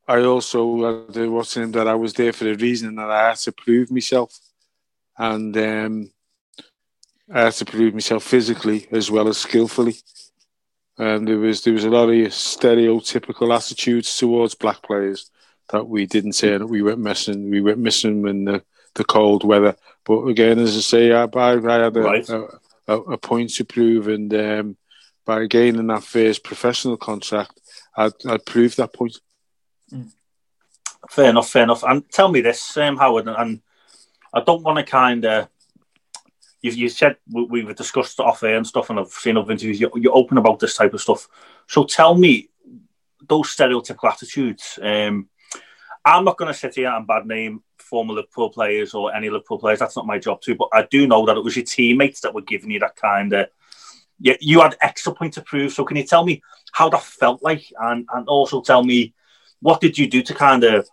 I 0.07 0.21
also 0.21 1.05
had 1.05 1.13
to 1.13 1.31
watch 1.31 1.57
him 1.57 1.71
that 1.73 1.87
I 1.87 1.95
was 1.95 2.13
there 2.13 2.33
for 2.33 2.49
a 2.49 2.55
reason 2.55 2.89
and 2.89 2.97
that 2.99 3.09
I 3.09 3.29
had 3.29 3.37
to 3.39 3.51
prove 3.51 3.91
myself, 3.91 4.39
and 5.17 5.55
um, 5.57 6.11
I 7.33 7.45
had 7.45 7.53
to 7.53 7.65
prove 7.65 7.93
myself 7.93 8.23
physically 8.23 8.87
as 8.91 9.11
well 9.11 9.27
as 9.27 9.37
skillfully. 9.37 9.95
And 10.97 11.27
there 11.27 11.37
was 11.37 11.63
there 11.63 11.73
was 11.73 11.83
a 11.83 11.89
lot 11.89 12.09
of 12.09 12.15
stereotypical 12.15 13.55
attitudes 13.55 14.17
towards 14.17 14.55
black 14.55 14.81
players 14.81 15.29
that 15.69 15.87
we 15.87 16.05
didn't 16.05 16.33
say 16.33 16.57
that 16.57 16.65
we 16.65 16.81
went 16.81 16.99
missing. 16.99 17.49
We 17.49 17.61
went 17.61 17.79
missing 17.79 18.27
in 18.27 18.45
the, 18.45 18.63
the 18.95 19.03
cold 19.03 19.43
weather. 19.43 19.75
But 20.05 20.25
again, 20.25 20.59
as 20.59 20.75
I 20.77 20.79
say, 20.79 21.11
I, 21.11 21.23
I, 21.23 21.51
I 21.51 21.83
had 21.83 21.97
a, 21.97 22.01
right. 22.01 22.29
a, 22.29 22.47
a, 22.87 22.97
a, 22.99 23.17
point 23.17 23.53
to 23.55 23.65
prove, 23.65 24.07
and 24.07 24.33
um, 24.33 24.77
by 25.25 25.45
gaining 25.45 25.87
that 25.87 26.03
first 26.03 26.43
professional 26.43 26.95
contract, 26.95 27.59
I'd, 27.95 28.13
I'd 28.25 28.45
proved 28.45 28.77
that 28.77 28.93
point. 28.93 29.19
Mm. 29.91 30.11
Fair 31.09 31.29
enough, 31.29 31.49
fair 31.49 31.63
enough. 31.63 31.83
And 31.83 32.09
tell 32.09 32.29
me 32.29 32.41
this, 32.41 32.75
um, 32.77 32.97
Howard, 32.97 33.27
and 33.27 33.61
I 34.33 34.41
don't 34.41 34.63
want 34.63 34.77
to 34.77 34.83
kind 34.83 35.25
of. 35.25 35.49
You, 36.61 36.71
you 36.71 36.89
said 36.89 37.17
we, 37.29 37.65
have 37.65 37.75
discussed 37.75 38.19
off 38.19 38.43
air 38.43 38.57
and 38.57 38.65
stuff, 38.65 38.89
and 38.89 38.99
I've 38.99 39.09
seen 39.09 39.37
other 39.37 39.51
interviews. 39.51 39.79
You're, 39.79 39.91
you're, 39.95 40.15
open 40.15 40.37
about 40.37 40.59
this 40.59 40.75
type 40.75 40.93
of 40.93 41.01
stuff. 41.01 41.27
So 41.67 41.83
tell 41.83 42.15
me 42.15 42.49
those 43.27 43.55
stereotypical 43.55 44.11
attitudes. 44.11 44.79
Um, 44.81 45.29
I'm 46.03 46.23
not 46.23 46.37
going 46.37 46.51
to 46.51 46.57
sit 46.57 46.75
here 46.75 46.89
and 46.89 47.05
bad 47.05 47.25
name 47.25 47.63
former 47.77 48.13
Liverpool 48.13 48.49
players 48.49 48.93
or 48.93 49.13
any 49.13 49.29
Liverpool 49.29 49.59
players. 49.59 49.79
That's 49.79 49.95
not 49.95 50.05
my 50.05 50.17
job 50.17 50.41
too. 50.41 50.55
But 50.55 50.69
I 50.73 50.87
do 50.89 51.07
know 51.07 51.25
that 51.25 51.37
it 51.37 51.43
was 51.43 51.55
your 51.55 51.65
teammates 51.65 52.21
that 52.21 52.33
were 52.33 52.41
giving 52.41 52.71
you 52.71 52.79
that 52.79 52.95
kind 52.95 53.33
of. 53.33 53.49
Yeah, 54.19 54.35
you 54.39 54.61
had 54.61 54.75
extra 54.81 55.13
point 55.13 55.33
to 55.33 55.41
prove. 55.41 55.73
So 55.73 55.85
can 55.85 55.97
you 55.97 56.03
tell 56.03 56.25
me 56.25 56.41
how 56.71 56.89
that 56.89 57.03
felt 57.03 57.43
like, 57.43 57.71
and 57.79 58.07
and 58.13 58.27
also 58.27 58.61
tell 58.61 58.83
me 58.83 59.13
what 59.61 59.81
did 59.81 59.97
you 59.97 60.07
do 60.07 60.21
to 60.23 60.33
kind 60.33 60.63
of 60.63 60.87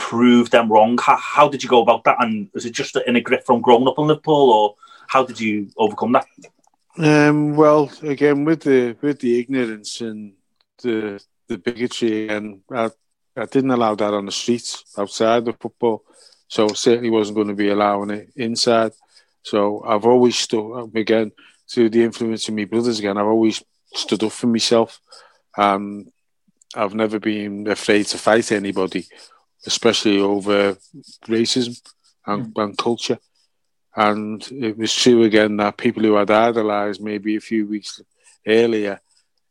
prove 0.00 0.48
them 0.50 0.72
wrong? 0.72 0.98
How, 0.98 1.16
how 1.16 1.48
did 1.48 1.62
you 1.62 1.68
go 1.68 1.82
about 1.82 2.04
that? 2.04 2.16
And 2.20 2.48
was 2.54 2.64
it 2.64 2.72
just 2.72 2.96
in 3.06 3.16
a 3.16 3.20
grip 3.20 3.44
from 3.44 3.60
growing 3.60 3.86
up 3.86 3.98
in 3.98 4.06
Liverpool, 4.06 4.50
or 4.50 4.74
how 5.08 5.24
did 5.24 5.38
you 5.38 5.68
overcome 5.76 6.12
that? 6.12 6.26
Um, 6.98 7.54
well, 7.54 7.90
again, 8.02 8.44
with 8.44 8.62
the 8.62 8.96
with 9.02 9.20
the 9.20 9.38
ignorance 9.38 10.00
and 10.00 10.32
the 10.82 11.22
the 11.48 11.58
bigotry, 11.58 12.28
and 12.28 12.62
I, 12.72 12.90
I 13.36 13.44
didn't 13.44 13.70
allow 13.70 13.94
that 13.94 14.14
on 14.14 14.26
the 14.26 14.32
streets 14.32 14.84
outside 14.98 15.44
the 15.44 15.52
football, 15.52 16.02
so 16.48 16.68
certainly 16.68 17.10
wasn't 17.10 17.36
going 17.36 17.48
to 17.48 17.54
be 17.54 17.68
allowing 17.68 18.10
it 18.10 18.30
inside. 18.36 18.92
So 19.42 19.84
I've 19.84 20.06
always 20.06 20.38
stood 20.38 20.90
again 20.94 21.32
through 21.70 21.90
the 21.90 22.02
influence 22.02 22.48
of 22.48 22.54
my 22.54 22.64
brothers. 22.64 22.98
Again, 22.98 23.18
I've 23.18 23.26
always 23.26 23.62
stood 23.92 24.22
up 24.22 24.32
for 24.32 24.46
myself. 24.46 25.00
Um, 25.56 26.10
I've 26.74 26.94
never 26.94 27.18
been 27.18 27.66
afraid 27.66 28.06
to 28.06 28.18
fight 28.18 28.52
anybody, 28.52 29.06
especially 29.66 30.20
over 30.20 30.76
racism 31.26 31.80
and, 32.26 32.54
mm. 32.54 32.62
and 32.62 32.78
culture. 32.78 33.18
And 33.96 34.46
it 34.52 34.78
was 34.78 34.94
true 34.94 35.24
again 35.24 35.56
that 35.56 35.76
people 35.76 36.02
who 36.02 36.14
had 36.14 36.30
idolised 36.30 37.02
maybe 37.02 37.36
a 37.36 37.40
few 37.40 37.66
weeks 37.66 38.00
earlier 38.46 39.00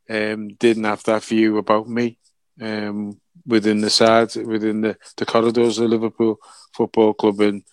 um, 0.10 0.50
didn't 0.50 0.86
have 0.86 1.04
that 1.04 1.24
view 1.24 1.58
about 1.58 1.90
me 1.90 2.18
um, 2.62 3.20
within 3.46 3.82
the 3.82 3.90
side, 3.90 4.36
within 4.36 4.82
the, 4.82 4.98
the 5.18 5.26
corridors 5.26 5.78
of 5.78 5.90
Liverpool 5.90 6.40
Football 6.74 7.14
Club. 7.14 7.42
And, 7.42 7.64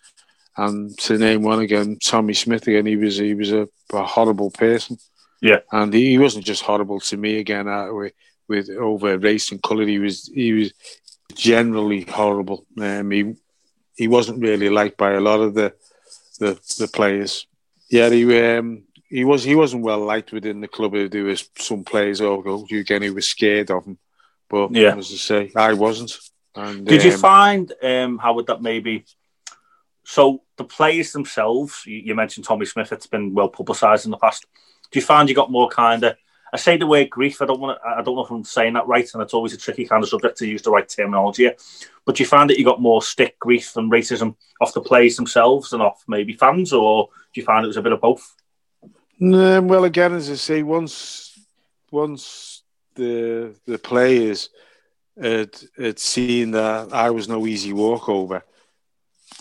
and 0.56 0.98
to 0.98 1.18
name 1.18 1.42
one 1.42 1.60
again, 1.60 1.98
Tommy 2.02 2.34
Smith 2.34 2.66
again, 2.66 2.86
he 2.86 2.96
was 2.96 3.16
he 3.16 3.34
was 3.34 3.52
a, 3.52 3.68
a 3.92 4.02
horrible 4.02 4.50
person. 4.50 4.98
Yeah, 5.40 5.60
and 5.70 5.92
he, 5.92 6.10
he 6.10 6.18
wasn't 6.18 6.46
just 6.46 6.62
horrible 6.62 6.98
to 7.00 7.16
me 7.16 7.38
again. 7.38 7.68
Uh, 7.68 7.90
with 8.48 8.70
over 8.70 9.18
race 9.18 9.50
and 9.52 9.62
colour. 9.62 9.86
He 9.86 9.98
was 9.98 10.30
he 10.32 10.52
was 10.52 10.72
generally 11.36 12.02
horrible. 12.02 12.66
Um, 12.80 13.10
he 13.10 13.34
he 13.94 14.08
wasn't 14.08 14.42
really 14.42 14.68
liked 14.68 14.96
by 14.96 15.12
a 15.12 15.20
lot 15.20 15.40
of 15.40 15.54
the 15.54 15.74
the, 16.38 16.58
the 16.78 16.88
players. 16.88 17.46
Yeah, 17.88 18.10
he 18.10 18.24
um, 18.40 18.82
he 19.08 19.24
was 19.24 19.44
he 19.44 19.54
wasn't 19.54 19.84
well 19.84 20.00
liked 20.00 20.32
within 20.32 20.60
the 20.60 20.68
club. 20.68 20.92
There 20.92 21.24
was 21.24 21.48
some 21.58 21.84
players 21.84 22.20
oh, 22.20 22.66
again 22.70 23.02
who 23.02 23.14
were 23.14 23.20
scared 23.20 23.70
of 23.70 23.84
him. 23.84 23.98
But 24.48 24.72
yeah, 24.72 24.96
as 24.96 25.12
I 25.12 25.16
say, 25.16 25.52
I 25.54 25.74
wasn't. 25.74 26.18
And, 26.54 26.86
Did 26.86 27.02
um, 27.02 27.06
you 27.06 27.16
find 27.16 27.72
um, 27.82 28.18
how 28.18 28.34
would 28.34 28.46
that 28.46 28.62
maybe? 28.62 29.04
So 30.04 30.42
the 30.56 30.64
players 30.64 31.12
themselves, 31.12 31.82
you, 31.84 31.98
you 31.98 32.14
mentioned 32.14 32.46
Tommy 32.46 32.64
Smith. 32.64 32.92
It's 32.92 33.08
been 33.08 33.34
well 33.34 33.48
publicised 33.48 34.04
in 34.04 34.12
the 34.12 34.16
past. 34.16 34.46
Do 34.90 34.98
you 34.98 35.04
find 35.04 35.28
you 35.28 35.34
got 35.34 35.50
more 35.50 35.68
kind 35.68 36.04
of 36.04 36.16
I 36.52 36.56
say 36.56 36.76
the 36.76 36.86
word 36.86 37.10
grief. 37.10 37.42
I 37.42 37.46
don't 37.46 37.60
want 37.60 37.78
to, 37.80 37.88
I 37.88 38.02
don't 38.02 38.14
know 38.14 38.24
if 38.24 38.30
I'm 38.30 38.44
saying 38.44 38.74
that 38.74 38.86
right, 38.86 39.08
and 39.12 39.22
it's 39.22 39.34
always 39.34 39.52
a 39.52 39.58
tricky 39.58 39.86
kind 39.86 40.02
of 40.02 40.08
subject 40.08 40.38
to 40.38 40.46
use 40.46 40.62
the 40.62 40.70
right 40.70 40.88
terminology. 40.88 41.50
But 42.04 42.20
you 42.20 42.26
find 42.26 42.48
that 42.48 42.58
you 42.58 42.64
got 42.64 42.80
more 42.80 43.02
stick 43.02 43.38
grief 43.38 43.76
and 43.76 43.90
racism 43.90 44.36
off 44.60 44.72
the 44.72 44.80
players 44.80 45.16
themselves 45.16 45.70
than 45.70 45.80
off 45.80 46.04
maybe 46.06 46.34
fans, 46.34 46.72
or 46.72 47.08
do 47.34 47.40
you 47.40 47.44
find 47.44 47.64
it 47.64 47.68
was 47.68 47.76
a 47.76 47.82
bit 47.82 47.92
of 47.92 48.00
both? 48.00 48.34
Well, 49.18 49.84
again, 49.84 50.14
as 50.14 50.30
I 50.30 50.34
say, 50.34 50.62
once 50.62 51.38
once 51.90 52.62
the 52.94 53.54
the 53.66 53.78
players 53.78 54.50
had, 55.20 55.56
had 55.76 55.98
seen 55.98 56.52
that 56.52 56.92
I 56.92 57.10
was 57.10 57.28
no 57.28 57.46
easy 57.46 57.72
walkover, 57.72 58.44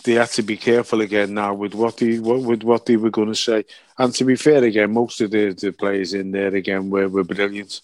they 0.06 0.12
had 0.12 0.30
to 0.30 0.42
be 0.42 0.56
careful 0.56 1.00
again 1.00 1.34
now 1.34 1.52
with 1.52 1.74
what 1.74 1.96
they 1.96 2.20
what, 2.20 2.40
with 2.40 2.62
what 2.62 2.86
they 2.86 2.96
were 2.96 3.10
going 3.10 3.28
to 3.28 3.34
say. 3.34 3.64
And 3.98 4.14
to 4.14 4.24
be 4.24 4.36
fair, 4.36 4.62
again, 4.62 4.92
most 4.92 5.20
of 5.20 5.32
the, 5.32 5.52
the 5.52 5.72
players 5.72 6.14
in 6.14 6.30
there 6.30 6.54
again 6.54 6.88
were, 6.90 7.08
were 7.08 7.24
brilliant, 7.24 7.80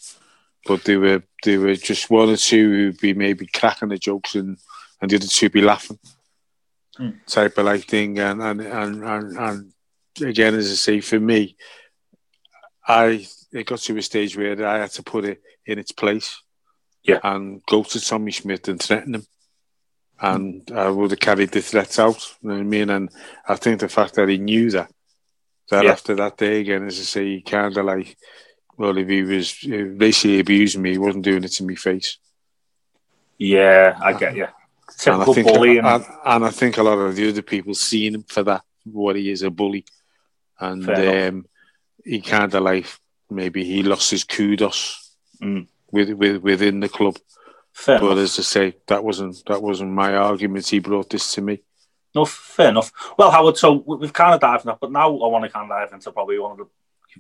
but 0.64 0.85
they 0.85 0.97
were 0.97 1.25
they 1.43 1.59
were 1.59 1.75
just 1.75 2.11
one 2.11 2.31
or 2.31 2.37
two 2.37 2.71
who'd 2.71 3.00
be 3.00 3.12
maybe 3.12 3.47
cracking 3.47 3.88
the 3.88 3.99
jokes 3.99 4.37
and 4.37 4.57
and 5.00 5.11
the 5.11 5.17
other 5.17 5.26
two 5.26 5.50
be 5.50 5.62
laughing, 5.62 5.99
mm. 6.97 7.17
type 7.26 7.59
of 7.59 7.67
like 7.67 7.87
thing. 7.87 8.21
And 8.21 8.41
and, 8.41 8.61
and 8.61 9.05
and 9.05 9.38
and 9.38 9.73
again, 10.25 10.55
as 10.55 10.71
I 10.71 10.75
say, 10.75 11.00
for 11.00 11.19
me, 11.19 11.57
I 12.87 13.26
it 13.52 13.67
got 13.67 13.81
to 13.81 13.99
a 13.99 14.02
stage 14.02 14.37
where 14.37 14.64
I 14.64 14.79
had 14.79 14.93
to 14.93 15.02
put 15.02 15.25
it 15.25 15.43
in 15.67 15.81
its 15.81 15.91
place, 15.91 16.41
yeah, 17.02 17.19
and 17.25 17.67
go 17.67 17.83
to 17.83 18.00
Tommy 18.00 18.31
Smith 18.31 18.69
and 18.69 18.81
threaten 18.81 19.17
him 19.17 19.26
and 20.23 20.71
I 20.71 20.88
would 20.88 21.11
have 21.11 21.21
carried 21.21 21.50
the 21.50 21.61
threats 21.61 21.99
out. 21.99 22.37
You 22.41 22.49
know 22.49 22.55
what 22.55 22.61
I 22.61 22.64
mean? 22.64 22.91
And 22.91 23.11
I 23.47 23.57
think 23.57 23.81
the 23.81 23.88
fact 23.88 24.14
that 24.14 24.29
he 24.29 24.38
knew 24.38 24.71
that, 24.71 24.91
that 25.71 25.85
yeah. 25.85 25.91
after 25.91 26.14
that 26.14 26.37
day 26.37 26.61
again, 26.61 26.87
as 26.87 27.00
I 27.00 27.02
say, 27.02 27.25
he 27.25 27.43
kind 27.43 27.76
of 27.76 27.85
like, 27.85 28.17
well, 28.76 28.97
if 28.97 29.09
he 29.09 29.23
was 29.23 29.52
basically 29.62 30.38
abusing 30.38 30.81
me, 30.81 30.93
he 30.93 30.99
wasn't 30.99 31.25
doing 31.25 31.43
it 31.43 31.49
to 31.52 31.67
my 31.67 31.75
face. 31.75 32.19
Yeah, 33.37 33.99
I 34.00 34.12
get 34.12 34.37
you. 34.37 34.47
and 35.07 35.23
I, 35.23 35.25
think, 35.25 35.49
bully 35.49 35.79
and... 35.79 35.87
And, 35.87 36.05
and... 36.25 36.45
I 36.45 36.50
think 36.50 36.79
a 36.79 36.83
lot 36.83 36.99
of 36.99 37.17
the 37.17 37.29
other 37.29 37.43
people 37.43 37.75
seeing 37.75 38.14
him 38.14 38.23
for 38.23 38.45
that, 38.45 38.62
what 38.85 39.17
he 39.17 39.31
is 39.31 39.43
a 39.43 39.50
bully. 39.50 39.85
And 40.61 40.88
um, 40.88 41.47
he 42.05 42.21
kind 42.21 42.55
of 42.55 42.62
like, 42.62 42.87
maybe 43.29 43.64
he 43.64 43.83
lost 43.83 44.12
his 44.12 44.23
kudos 44.23 45.17
mm. 45.43 45.67
with, 45.91 46.11
with, 46.11 46.43
within 46.43 46.79
the 46.79 46.88
club. 46.88 47.19
Fair 47.73 47.99
but 47.99 48.12
enough. 48.12 48.19
as 48.19 48.38
I 48.38 48.43
say, 48.43 48.76
that 48.87 49.02
wasn't 49.02 49.43
that 49.47 49.62
wasn't 49.62 49.91
my 49.91 50.14
argument. 50.14 50.69
He 50.69 50.79
brought 50.79 51.11
this 51.11 51.35
to 51.35 51.41
me. 51.41 51.62
No, 52.14 52.26
fair 52.26 52.69
enough. 52.69 52.93
Well, 53.17 53.31
Howard, 53.31 53.57
so 53.57 53.83
we've 53.87 54.12
kind 54.12 54.35
of 54.35 54.41
dived 54.41 54.64
enough, 54.64 54.79
but 54.81 54.93
now 54.93 55.09
I 55.09 55.29
want 55.29 55.45
to 55.45 55.50
kind 55.50 55.64
of 55.64 55.71
dive 55.71 55.95
into 55.95 56.12
probably 56.12 56.38
one 56.38 56.52
of 56.52 56.59
the 56.59 56.67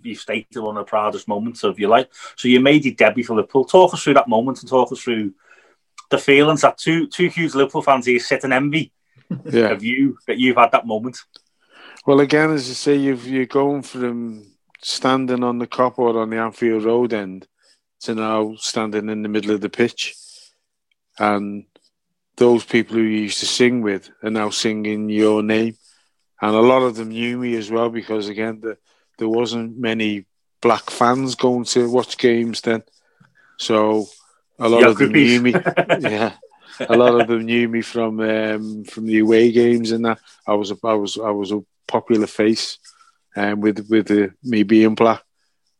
you 0.02 0.14
stated 0.14 0.58
one 0.58 0.76
of 0.76 0.86
the 0.86 0.88
proudest 0.88 1.28
moments 1.28 1.64
of 1.64 1.78
your 1.78 1.90
life. 1.90 2.34
So 2.36 2.48
you 2.48 2.60
made 2.60 2.84
your 2.84 2.94
debut 2.94 3.24
for 3.24 3.36
Liverpool. 3.36 3.64
Talk 3.64 3.92
us 3.92 4.02
through 4.02 4.14
that 4.14 4.28
moment 4.28 4.60
and 4.60 4.68
talk 4.68 4.90
us 4.90 5.00
through 5.00 5.34
the 6.10 6.18
feelings 6.18 6.62
that 6.62 6.78
two 6.78 7.06
two 7.06 7.28
huge 7.28 7.54
Liverpool 7.54 7.82
fans 7.82 8.06
here 8.06 8.18
sit 8.18 8.44
and 8.44 8.52
envy 8.52 8.92
yeah. 9.44 9.68
of 9.68 9.82
you 9.82 10.18
that 10.26 10.38
you've 10.38 10.56
had 10.56 10.72
that 10.72 10.86
moment. 10.86 11.18
Well, 12.06 12.20
again, 12.20 12.50
as 12.50 12.68
I 12.68 12.72
say, 12.72 12.96
you've, 12.96 13.26
you're 13.28 13.46
going 13.46 13.82
from 13.82 14.46
standing 14.82 15.44
on 15.44 15.58
the 15.58 15.68
Kop 15.68 15.98
or 15.98 16.18
on 16.18 16.30
the 16.30 16.38
Anfield 16.38 16.84
Road 16.84 17.12
end 17.12 17.46
to 18.00 18.14
now 18.14 18.56
standing 18.56 19.08
in 19.08 19.22
the 19.22 19.28
middle 19.28 19.52
of 19.52 19.60
the 19.60 19.68
pitch 19.68 20.16
and 21.18 21.64
those 22.36 22.64
people 22.64 22.96
who 22.96 23.02
you 23.02 23.22
used 23.22 23.40
to 23.40 23.46
sing 23.46 23.82
with 23.82 24.10
are 24.22 24.30
now 24.30 24.50
singing 24.50 25.08
your 25.08 25.42
name, 25.42 25.76
and 26.40 26.54
a 26.54 26.60
lot 26.60 26.82
of 26.82 26.96
them 26.96 27.10
knew 27.10 27.38
me 27.38 27.56
as 27.56 27.70
well 27.70 27.90
because 27.90 28.28
again, 28.28 28.60
the, 28.60 28.76
there 29.18 29.28
wasn't 29.28 29.78
many 29.78 30.26
black 30.60 30.90
fans 30.90 31.34
going 31.34 31.64
to 31.64 31.90
watch 31.90 32.16
games 32.16 32.60
then. 32.62 32.82
So 33.58 34.06
a 34.58 34.68
lot 34.68 34.84
of 34.84 34.98
them 34.98 35.12
knew 35.12 35.40
me. 35.40 35.52
yeah, 36.00 36.34
a 36.80 36.96
lot 36.96 37.20
of 37.20 37.28
them 37.28 37.44
knew 37.44 37.68
me 37.68 37.82
from 37.82 38.20
um, 38.20 38.84
from 38.84 39.06
the 39.06 39.18
away 39.18 39.52
games 39.52 39.92
and 39.92 40.04
that. 40.04 40.18
I 40.46 40.54
was 40.54 40.70
a, 40.70 40.76
I 40.84 40.94
was 40.94 41.18
I 41.18 41.30
was 41.30 41.52
a 41.52 41.62
popular 41.86 42.26
face, 42.26 42.78
um, 43.36 43.60
with 43.60 43.86
with 43.88 44.08
the, 44.08 44.34
me 44.42 44.62
being 44.62 44.94
black, 44.94 45.22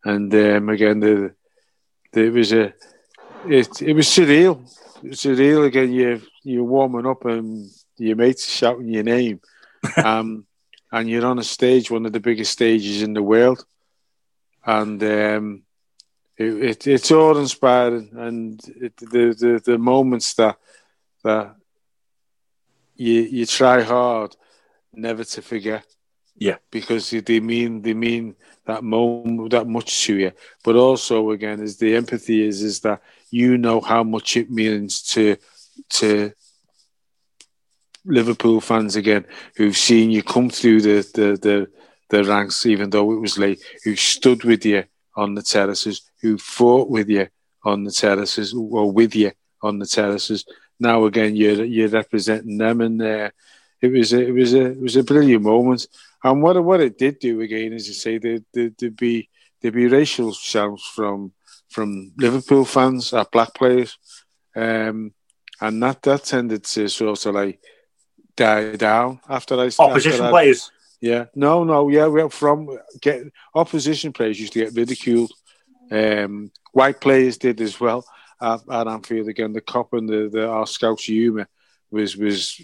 and 0.05 0.33
um, 0.35 0.69
again 0.69 1.01
the, 1.01 1.35
the 2.13 2.25
it 2.25 2.33
was 2.33 2.53
a 2.53 2.75
it 3.49 3.83
it 3.83 3.95
was 3.95 4.07
surreal. 4.07 4.61
It 5.03 5.09
was 5.11 5.21
surreal 5.21 5.67
again. 5.67 5.93
You 5.93 6.23
you're 6.43 6.65
warming 6.65 7.07
up 7.07 7.25
and 7.25 7.69
your 7.99 8.17
mates 8.17 8.49
shouting 8.49 8.89
your 8.89 9.03
name, 9.03 9.41
um, 9.97 10.47
and 10.93 11.09
you're 11.09 11.27
on 11.27 11.39
a 11.39 11.45
stage, 11.45 11.91
one 11.91 12.07
of 12.07 12.13
the 12.13 12.21
biggest 12.21 12.53
stages 12.53 13.03
in 13.03 13.13
the 13.13 13.23
world, 13.23 13.65
and 14.65 15.03
um, 15.03 15.63
it, 16.37 16.65
it, 16.65 16.87
it's 16.87 17.11
all 17.11 17.37
inspiring, 17.39 18.11
and 18.17 18.61
it, 18.81 18.97
the, 18.97 19.35
the 19.39 19.63
the 19.65 19.79
moments 19.79 20.35
that 20.35 20.57
that 21.25 21.57
you 22.95 23.23
you 23.23 23.47
try 23.47 23.83
hard 23.83 24.37
never 24.93 25.25
to 25.25 25.43
forget. 25.43 25.85
Yeah, 26.37 26.57
because 26.71 27.11
they 27.11 27.41
mean 27.41 27.83
they 27.83 27.95
mean 27.95 28.37
that 28.67 28.83
moment 28.83 29.51
that 29.51 29.67
much 29.67 30.05
to 30.07 30.17
you. 30.17 30.33
But 30.65 30.77
also 30.77 31.31
again, 31.31 31.61
is 31.61 31.77
the 31.77 31.95
empathy 31.97 32.47
is 32.47 32.63
is 32.63 32.81
that 32.81 33.03
you 33.33 33.59
know 33.59 33.81
how 33.81 34.05
much 34.05 34.37
it 34.37 34.51
means 34.51 35.03
to 35.03 35.37
to 35.89 36.33
Liverpool 38.05 38.61
fans 38.61 38.95
again 38.95 39.25
who've 39.57 39.77
seen 39.77 40.11
you 40.11 40.23
come 40.23 40.51
through 40.51 40.83
the 40.83 40.99
the 41.15 41.29
the, 41.41 41.69
the 42.11 42.25
ranks, 42.25 42.67
even 42.67 42.91
though 42.91 43.13
it 43.13 43.21
was 43.21 43.39
late, 43.39 43.61
who 43.85 43.97
stood 43.97 44.45
with 44.45 44.65
you 44.65 44.85
on 45.17 45.35
the 45.35 45.43
terraces, 45.43 46.03
who 46.21 46.37
fought 46.39 46.89
with 46.91 47.09
you 47.09 47.29
on 47.65 47.85
the 47.85 47.91
terraces, 47.91 48.55
or 48.55 48.93
with 48.93 49.17
you 49.17 49.33
on 49.63 49.79
the 49.79 49.87
terraces. 49.87 50.45
Now 50.79 51.07
again, 51.07 51.35
you're 51.35 51.65
you're 51.65 51.89
representing 51.89 52.59
them, 52.59 52.81
and 52.83 53.01
uh, 53.01 53.31
it 53.81 53.93
was 53.93 54.13
a, 54.13 54.21
it 54.21 54.33
was 54.33 54.53
a 54.53 54.67
it 54.73 54.81
was 54.81 54.97
a 54.97 55.05
brilliant 55.05 55.43
moment. 55.43 55.87
And 56.23 56.43
what 56.43 56.63
what 56.63 56.81
it 56.81 56.99
did 56.99 57.19
do 57.19 57.41
again, 57.41 57.73
as 57.73 57.89
you 57.89 57.95
say, 57.95 58.19
there 58.19 58.41
there'd 58.53 58.97
be 58.97 59.31
there'd 59.61 59.75
be 59.75 59.87
racial 59.87 60.33
shouts 60.33 60.87
from 60.95 61.33
from 61.73 62.13
Liverpool 62.17 62.65
fans 62.65 63.13
at 63.13 63.31
black 63.31 63.55
players, 63.55 63.99
um, 64.55 65.13
and 65.61 65.83
that 65.83 66.03
that 66.03 66.25
tended 66.25 66.65
to 66.65 66.89
sort 66.89 67.27
of 67.27 67.35
like 67.35 67.61
die 68.37 68.77
down 68.77 69.21
after 69.29 69.55
I 69.55 69.71
opposition 69.79 70.21
after 70.21 70.31
players. 70.31 70.71
Yeah, 71.01 71.27
no, 71.35 71.65
no, 71.65 71.89
yeah, 71.89 72.07
we're 72.07 72.29
from 72.29 72.79
get 73.01 73.25
opposition 73.55 74.13
players 74.13 74.39
used 74.39 74.53
to 74.53 74.61
get 74.61 74.75
ridiculed. 74.75 75.33
Um, 75.91 76.53
white 76.73 77.01
players 77.01 77.39
did 77.39 77.61
as 77.61 77.81
well 77.81 78.05
at, 78.41 78.61
at 78.71 78.87
Anfield 78.87 79.29
again. 79.29 79.53
The 79.53 79.61
Kop 79.61 79.93
and 79.93 80.09
the, 80.09 80.29
the 80.33 80.49
our 80.49 80.67
Scouse 80.67 81.05
humour 81.05 81.49
was 81.91 82.17
was 82.17 82.61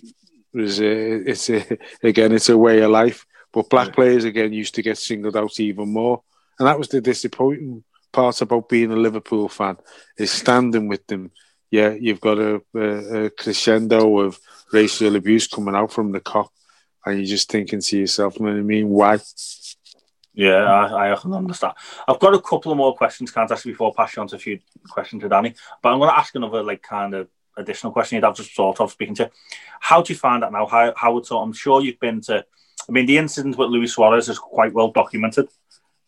was 0.53 0.81
a, 0.81 1.31
it's 1.31 1.51
a, 1.51 1.65
again 2.03 2.33
it's 2.33 2.49
a 2.49 2.59
way 2.59 2.81
of 2.81 2.91
life. 2.91 3.27
But 3.53 3.71
black 3.71 3.89
yeah. 3.89 3.95
players 3.95 4.25
again 4.25 4.53
used 4.53 4.75
to 4.75 4.83
get 4.83 4.99
singled 4.99 5.37
out 5.37 5.59
even 5.59 5.89
more, 5.93 6.23
and 6.59 6.69
that 6.69 6.79
was 6.79 6.89
the 6.89 7.01
disappointing 7.01 7.83
part 8.19 8.41
about 8.41 8.69
being 8.69 8.91
a 8.91 8.97
Liverpool 8.97 9.49
fan 9.49 9.77
is 10.17 10.33
standing 10.33 10.89
with 10.89 11.07
them. 11.07 11.31
Yeah, 11.71 11.91
you've 11.91 12.21
got 12.21 12.39
a, 12.39 12.61
a, 12.75 13.25
a 13.27 13.31
crescendo 13.31 14.19
of 14.19 14.41
racial 14.73 15.15
abuse 15.15 15.47
coming 15.47 15.77
out 15.77 15.93
from 15.93 16.11
the 16.11 16.21
Kop, 16.21 16.49
and 17.07 17.19
you're 17.19 17.27
just 17.37 17.49
thinking 17.49 17.81
to 17.81 17.99
yourself, 17.99 18.41
you 18.41 18.47
know 18.47 18.53
what 18.53 18.59
I 18.59 18.63
mean? 18.63 18.89
Why? 18.89 19.19
Yeah, 20.35 20.65
I, 20.65 21.11
I 21.11 21.13
understand. 21.13 21.75
I've 22.09 22.19
got 22.19 22.35
a 22.35 22.41
couple 22.41 22.73
of 22.73 22.79
more 22.79 22.97
questions, 22.97 23.31
can't 23.31 23.53
ask 23.53 23.65
before 23.65 23.95
passing 23.95 24.21
on 24.21 24.29
to 24.29 24.37
a 24.37 24.41
few 24.41 24.59
questions 24.89 25.23
to 25.23 25.29
Danny. 25.29 25.55
But 25.81 25.93
I'm 25.93 25.99
going 25.99 26.11
to 26.11 26.19
ask 26.19 26.35
another 26.35 26.65
like 26.65 26.83
kind 26.83 27.15
of 27.15 27.29
additional 27.57 27.93
question 27.93 28.17
you'd 28.17 28.25
have 28.25 28.37
just 28.37 28.55
sort 28.55 28.81
of 28.81 28.91
speaking 28.91 29.15
to. 29.17 29.31
How 29.79 30.03
do 30.03 30.13
you 30.13 30.19
find 30.19 30.43
that 30.43 30.53
now? 30.53 30.67
How 30.67 30.93
how 30.97 31.23
sort? 31.23 31.47
I'm 31.47 31.53
sure 31.53 31.83
you've 31.83 32.01
been 32.01 32.21
to. 32.23 32.45
I 32.89 32.93
mean, 32.93 33.07
the 33.07 33.19
incident 33.19 33.57
with 33.57 33.69
Luis 33.69 33.95
Suarez 33.95 34.29
is 34.29 34.39
quite 34.41 34.73
well 34.73 34.91
documented, 34.91 35.49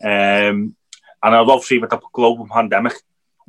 um, 0.02 0.74
and 1.22 1.34
obviously 1.34 1.78
with 1.78 1.90
the 1.90 2.00
global 2.12 2.46
pandemic, 2.46 2.94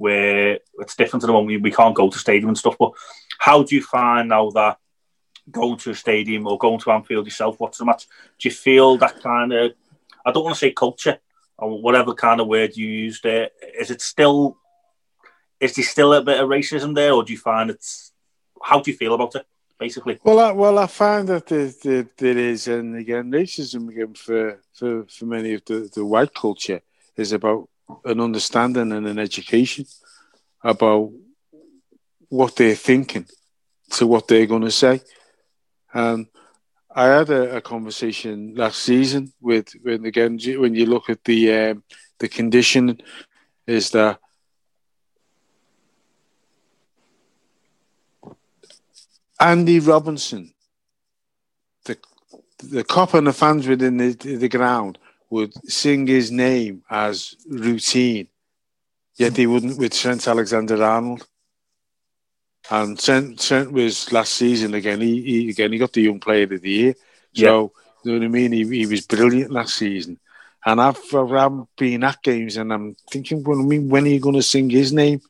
where 0.01 0.59
it's 0.79 0.95
different 0.95 1.21
to 1.21 1.27
the 1.27 1.33
one 1.33 1.45
we, 1.45 1.71
can't 1.71 1.95
go 1.95 2.09
to 2.09 2.17
stadium 2.17 2.49
and 2.49 2.57
stuff. 2.57 2.75
But 2.79 2.93
how 3.37 3.63
do 3.63 3.75
you 3.75 3.83
find 3.83 4.29
now 4.29 4.49
that 4.51 4.77
going 5.49 5.77
to 5.77 5.91
a 5.91 5.95
stadium 5.95 6.47
or 6.47 6.57
going 6.57 6.79
to 6.79 6.91
Anfield 6.91 7.25
yourself, 7.25 7.59
what's 7.59 7.77
the 7.77 7.85
match? 7.85 8.07
Do 8.39 8.49
you 8.49 8.55
feel 8.55 8.97
that 8.97 9.21
kind 9.21 9.53
of, 9.53 9.73
I 10.25 10.31
don't 10.31 10.43
want 10.43 10.55
to 10.55 10.59
say 10.59 10.71
culture 10.71 11.19
or 11.57 11.81
whatever 11.81 12.13
kind 12.13 12.41
of 12.41 12.47
word 12.47 12.75
you 12.75 12.87
use 12.87 13.21
there, 13.21 13.49
is 13.79 13.91
it 13.91 14.01
still, 14.01 14.57
is 15.59 15.75
there 15.75 15.85
still 15.85 16.13
a 16.13 16.23
bit 16.23 16.39
of 16.39 16.49
racism 16.49 16.95
there 16.95 17.13
or 17.13 17.23
do 17.23 17.33
you 17.33 17.39
find 17.39 17.69
it's, 17.69 18.11
how 18.63 18.79
do 18.79 18.89
you 18.89 18.97
feel 18.97 19.13
about 19.13 19.35
it? 19.35 19.45
Basically, 19.79 20.19
well, 20.23 20.39
I, 20.39 20.51
well, 20.51 20.77
I 20.77 20.85
find 20.85 21.27
that 21.29 21.47
there, 21.47 21.71
there, 21.83 22.07
there 22.17 22.37
is, 22.37 22.67
and 22.67 22.95
again, 22.95 23.31
racism 23.31 23.89
again 23.89 24.13
for, 24.13 24.59
for, 24.73 25.05
for 25.05 25.25
many 25.25 25.55
of 25.55 25.65
the, 25.65 25.89
the 25.91 26.05
white 26.05 26.33
culture 26.35 26.81
is 27.17 27.33
about 27.33 27.69
an 28.05 28.19
understanding 28.19 28.91
and 28.91 29.07
an 29.07 29.19
education 29.19 29.85
about 30.63 31.11
what 32.29 32.55
they're 32.55 32.75
thinking 32.75 33.27
to 33.91 34.07
what 34.07 34.27
they're 34.27 34.45
going 34.45 34.61
to 34.61 34.71
say. 34.71 35.01
Um, 35.93 36.29
I 36.93 37.05
had 37.05 37.29
a, 37.29 37.57
a, 37.57 37.61
conversation 37.61 38.53
last 38.55 38.79
season 38.79 39.33
with, 39.41 39.73
with 39.83 40.05
again 40.05 40.39
when 40.57 40.75
you 40.75 40.85
look 40.85 41.09
at 41.09 41.23
the 41.23 41.53
um, 41.53 41.83
the 42.19 42.27
condition, 42.27 43.01
is 43.65 43.91
that 43.91 44.19
Andy 49.39 49.79
Robertson, 49.79 50.53
the 51.85 51.97
the 52.59 52.83
Kop 52.83 53.13
and 53.13 53.27
the 53.27 53.33
fans 53.33 53.67
within 53.67 53.97
the, 53.97 54.13
the 54.13 54.49
ground 54.49 54.97
would 55.31 55.53
sing 55.69 56.05
his 56.05 56.29
name 56.29 56.83
as 56.89 57.35
routine, 57.47 58.27
yet 59.15 59.33
they 59.33 59.47
wouldn't 59.47 59.79
with 59.79 59.93
Trent 59.93 60.27
Alexander 60.27 60.83
Arnold. 60.83 61.25
And 62.69 62.99
Trent, 62.99 63.39
Trent 63.39 63.71
was 63.71 64.11
last 64.11 64.33
season 64.33 64.73
again. 64.75 65.01
He, 65.01 65.21
he 65.23 65.49
again 65.49 65.71
he 65.71 65.79
got 65.79 65.93
the 65.93 66.01
young 66.01 66.19
player 66.19 66.43
of 66.43 66.61
the 66.61 66.69
year. 66.69 66.93
So 67.33 67.73
yeah. 68.05 68.11
you 68.11 68.11
know 68.11 68.19
what 68.19 68.25
I 68.25 68.27
mean. 68.27 68.51
He, 68.51 68.67
he 68.67 68.85
was 68.85 69.07
brilliant 69.07 69.51
last 69.51 69.75
season. 69.75 70.19
And 70.63 70.79
I've, 70.79 70.99
I've 71.15 71.75
been 71.75 72.03
at 72.03 72.21
games 72.21 72.57
and 72.57 72.71
I'm 72.71 72.95
thinking, 73.09 73.43
well, 73.43 73.59
I 73.59 73.63
mean, 73.63 73.89
when 73.89 74.03
are 74.03 74.09
you 74.09 74.19
going 74.19 74.35
to 74.35 74.43
sing 74.43 74.69
his 74.69 74.93
name? 74.93 75.21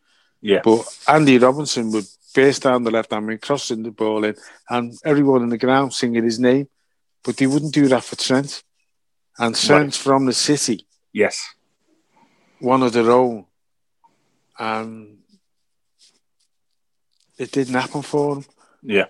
Yeah. 0.41 0.59
But 0.61 0.83
Andy 1.07 1.37
Robertson 1.37 1.91
would 1.91 2.05
face 2.33 2.59
down 2.59 2.83
the 2.83 2.91
left 2.91 3.13
hand 3.13 3.27
man, 3.27 3.37
crossing 3.37 3.83
the 3.83 3.91
ball 3.91 4.25
in, 4.25 4.35
and 4.69 4.93
everyone 5.05 5.43
in 5.43 5.49
the 5.49 5.57
ground 5.57 5.93
singing 5.93 6.23
his 6.23 6.39
name. 6.39 6.67
But 7.23 7.37
they 7.37 7.47
wouldn't 7.47 7.73
do 7.73 7.87
that 7.89 8.03
for 8.03 8.15
Trent. 8.15 8.63
And 9.37 9.55
Trent's 9.55 9.97
right. 9.97 10.03
from 10.03 10.25
the 10.25 10.33
city. 10.33 10.85
Yes. 11.13 11.55
One 12.59 12.83
of 12.83 12.93
their 12.93 13.09
own. 13.09 13.45
And 14.59 15.17
it 17.37 17.51
didn't 17.51 17.73
happen 17.73 18.01
for 18.01 18.35
him. 18.35 18.45
Yeah. 18.83 19.07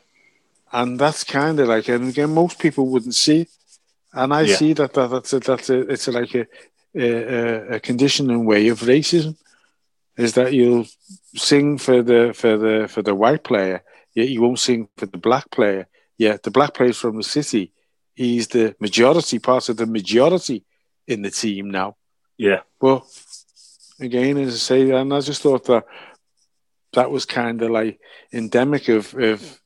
And 0.71 0.97
that's 0.99 1.23
kind 1.23 1.59
of 1.59 1.67
like, 1.67 1.89
and 1.89 2.09
again, 2.09 2.33
most 2.33 2.59
people 2.59 2.87
wouldn't 2.87 3.15
see 3.15 3.41
it. 3.41 3.49
And 4.13 4.33
I 4.33 4.41
yeah. 4.41 4.55
see 4.55 4.73
that, 4.73 4.93
that 4.93 5.09
that's 5.09 5.33
a, 5.33 5.39
that's 5.39 5.69
a, 5.69 5.79
it's 5.79 6.07
a, 6.07 6.11
like 6.11 6.35
a, 6.35 6.47
a, 6.95 7.75
a 7.75 7.79
conditioning 7.79 8.45
way 8.45 8.67
of 8.69 8.81
racism 8.81 9.35
is 10.17 10.33
that 10.33 10.53
you'll 10.53 10.85
sing 11.35 11.77
for 11.77 12.01
the 12.01 12.33
for 12.33 12.57
the 12.57 12.87
for 12.87 13.01
the 13.01 13.15
white 13.15 13.43
player, 13.43 13.81
yet 14.13 14.29
you 14.29 14.41
won't 14.41 14.59
sing 14.59 14.87
for 14.97 15.05
the 15.05 15.17
black 15.17 15.49
player. 15.51 15.87
Yeah, 16.17 16.37
the 16.41 16.51
black 16.51 16.73
player's 16.73 16.97
from 16.97 17.17
the 17.17 17.23
city. 17.23 17.71
He's 18.21 18.49
the 18.49 18.75
majority, 18.79 19.39
part 19.39 19.67
of 19.69 19.77
the 19.77 19.87
majority 19.87 20.63
in 21.07 21.23
the 21.23 21.31
team 21.31 21.71
now. 21.71 21.95
Yeah. 22.37 22.59
Well, 22.79 23.07
again, 23.99 24.37
as 24.37 24.53
I 24.53 24.57
say, 24.57 24.91
and 24.91 25.11
I 25.11 25.21
just 25.21 25.41
thought 25.41 25.65
that 25.65 25.85
that 26.93 27.09
was 27.09 27.25
kind 27.25 27.59
of 27.63 27.71
like 27.71 27.99
endemic 28.31 28.89
of, 28.89 29.15
of 29.15 29.61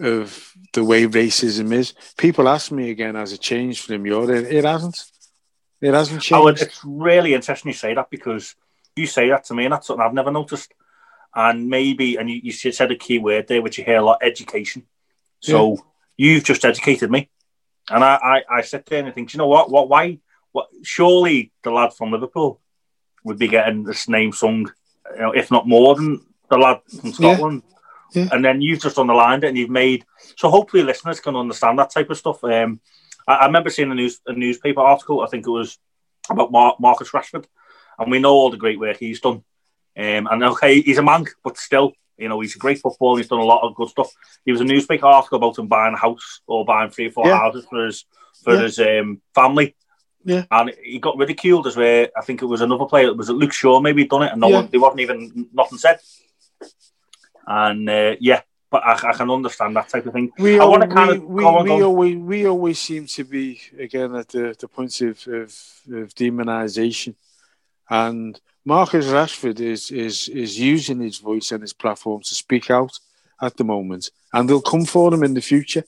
of 0.00 0.52
the 0.72 0.82
way 0.82 1.06
racism 1.06 1.72
is. 1.72 1.94
People 2.16 2.48
ask 2.48 2.72
me 2.72 2.90
again, 2.90 3.14
has 3.14 3.34
it 3.34 3.40
changed 3.40 3.84
from 3.84 4.04
your 4.04 4.28
it, 4.34 4.52
it 4.52 4.64
hasn't. 4.64 5.04
It 5.80 5.94
hasn't 5.94 6.22
changed. 6.22 6.42
Oh, 6.42 6.48
it's 6.48 6.80
really 6.84 7.34
interesting 7.34 7.68
you 7.68 7.74
say 7.74 7.94
that 7.94 8.10
because 8.10 8.56
you 8.96 9.06
say 9.06 9.28
that 9.28 9.44
to 9.44 9.54
me, 9.54 9.66
and 9.66 9.74
that's 9.74 9.86
something 9.86 10.04
I've 10.04 10.12
never 10.12 10.32
noticed. 10.32 10.74
And 11.36 11.68
maybe, 11.68 12.16
and 12.16 12.28
you, 12.28 12.40
you 12.42 12.50
said 12.50 12.90
a 12.90 12.96
key 12.96 13.20
word 13.20 13.46
there, 13.46 13.62
which 13.62 13.78
you 13.78 13.84
hear 13.84 13.98
a 13.98 14.04
lot: 14.04 14.18
education. 14.22 14.86
So 15.38 15.74
yeah. 15.74 15.80
you've 16.16 16.44
just 16.44 16.64
educated 16.64 17.08
me, 17.08 17.28
and 17.90 18.04
I, 18.04 18.14
I, 18.14 18.58
I 18.58 18.60
sit 18.62 18.86
there 18.86 19.00
and 19.00 19.08
I 19.08 19.12
think, 19.12 19.32
you 19.32 19.38
know 19.38 19.48
what? 19.48 19.70
What? 19.70 19.88
Why? 19.88 20.18
What? 20.52 20.68
Surely 20.82 21.52
the 21.62 21.70
lad 21.70 21.92
from 21.94 22.12
Liverpool 22.12 22.60
would 23.24 23.38
be 23.38 23.48
getting 23.48 23.84
this 23.84 24.08
name 24.08 24.32
sung, 24.32 24.70
you 25.14 25.20
know, 25.20 25.32
if 25.32 25.50
not 25.50 25.66
more 25.66 25.94
than 25.94 26.20
the 26.48 26.58
lad 26.58 26.80
from 27.00 27.12
Scotland. 27.12 27.62
Yeah. 27.64 27.72
Yeah. 28.14 28.28
And 28.30 28.44
then 28.44 28.60
you've 28.60 28.82
just 28.82 28.98
underlined 28.98 29.42
it 29.44 29.48
and 29.48 29.56
you've 29.56 29.70
made 29.70 30.04
so 30.36 30.50
hopefully 30.50 30.82
listeners 30.82 31.20
can 31.20 31.34
understand 31.34 31.78
that 31.78 31.90
type 31.90 32.10
of 32.10 32.18
stuff. 32.18 32.44
Um, 32.44 32.80
I, 33.26 33.36
I, 33.36 33.46
remember 33.46 33.70
seeing 33.70 33.90
a 33.90 33.94
news 33.94 34.20
a 34.26 34.32
newspaper 34.32 34.80
article, 34.80 35.22
I 35.22 35.28
think 35.28 35.46
it 35.46 35.50
was 35.50 35.78
about 36.28 36.52
Mar- 36.52 36.76
Marcus 36.78 37.10
Rashford, 37.10 37.46
and 37.98 38.10
we 38.10 38.18
know 38.18 38.32
all 38.32 38.50
the 38.50 38.58
great 38.58 38.78
work 38.78 38.98
he's 38.98 39.20
done. 39.20 39.42
Um, 39.96 40.28
and 40.30 40.44
okay, 40.44 40.80
he's 40.80 40.98
a 40.98 41.02
man, 41.02 41.26
but 41.42 41.56
still, 41.58 41.92
you 42.22 42.28
know, 42.28 42.40
he's 42.40 42.56
a 42.56 42.58
great 42.58 42.78
footballer. 42.78 43.18
He's 43.18 43.28
done 43.28 43.40
a 43.40 43.44
lot 43.44 43.62
of 43.62 43.74
good 43.74 43.88
stuff. 43.88 44.12
He 44.44 44.52
was 44.52 44.60
a 44.60 44.64
newspaper 44.64 45.06
article 45.06 45.36
about 45.36 45.58
him 45.58 45.66
buying 45.66 45.94
a 45.94 45.98
house 45.98 46.40
or 46.46 46.64
buying 46.64 46.90
three 46.90 47.08
or 47.08 47.10
four 47.10 47.26
yeah. 47.26 47.38
houses 47.38 47.66
for 47.68 47.86
his 47.86 48.04
for 48.42 48.54
yeah. 48.54 48.62
his 48.62 48.78
um, 48.78 49.20
family. 49.34 49.74
Yeah, 50.24 50.44
and 50.50 50.72
he 50.82 51.00
got 51.00 51.18
ridiculed 51.18 51.66
as 51.66 51.76
where 51.76 52.08
I 52.16 52.22
think 52.22 52.42
it 52.42 52.46
was 52.46 52.60
another 52.60 52.84
player. 52.84 53.08
It 53.08 53.16
was 53.16 53.28
it 53.28 53.32
Luke 53.32 53.52
Shaw 53.52 53.80
maybe 53.80 54.06
done 54.06 54.22
it, 54.22 54.32
and 54.32 54.40
no 54.40 54.48
yeah. 54.48 54.56
one 54.56 54.68
they 54.70 54.78
wasn't 54.78 55.00
even 55.00 55.48
nothing 55.52 55.78
said. 55.78 55.98
And 57.44 57.90
uh, 57.90 58.14
yeah, 58.20 58.42
but 58.70 58.84
I, 58.84 59.10
I, 59.10 59.12
can 59.14 59.30
understand 59.30 59.74
that 59.74 59.88
type 59.88 60.06
of 60.06 60.12
thing. 60.12 60.32
We, 60.38 60.60
I 60.60 60.64
want 60.64 60.82
to 60.82 60.88
kind 60.88 61.10
we, 61.10 61.16
of 61.16 61.24
we, 61.24 61.44
on, 61.44 61.64
we 61.64 61.82
always 61.82 62.16
we 62.16 62.46
always 62.46 62.78
seem 62.78 63.06
to 63.08 63.24
be 63.24 63.60
again 63.76 64.14
at 64.14 64.28
the, 64.28 64.54
the 64.58 64.68
point 64.68 65.00
of, 65.00 65.26
of, 65.26 65.44
of 65.92 66.14
demonisation, 66.14 67.16
and 67.90 68.40
Marcus 68.64 69.06
Rashford 69.06 69.60
is 69.60 69.90
is 69.90 70.28
is 70.28 70.58
using 70.58 71.00
his 71.00 71.18
voice 71.18 71.50
and 71.50 71.62
his 71.62 71.72
platform 71.72 72.22
to 72.22 72.34
speak 72.34 72.70
out 72.70 72.98
at 73.40 73.56
the 73.56 73.64
moment, 73.64 74.10
and 74.32 74.48
they'll 74.48 74.60
come 74.60 74.84
for 74.84 75.12
him 75.12 75.24
in 75.24 75.34
the 75.34 75.40
future. 75.40 75.84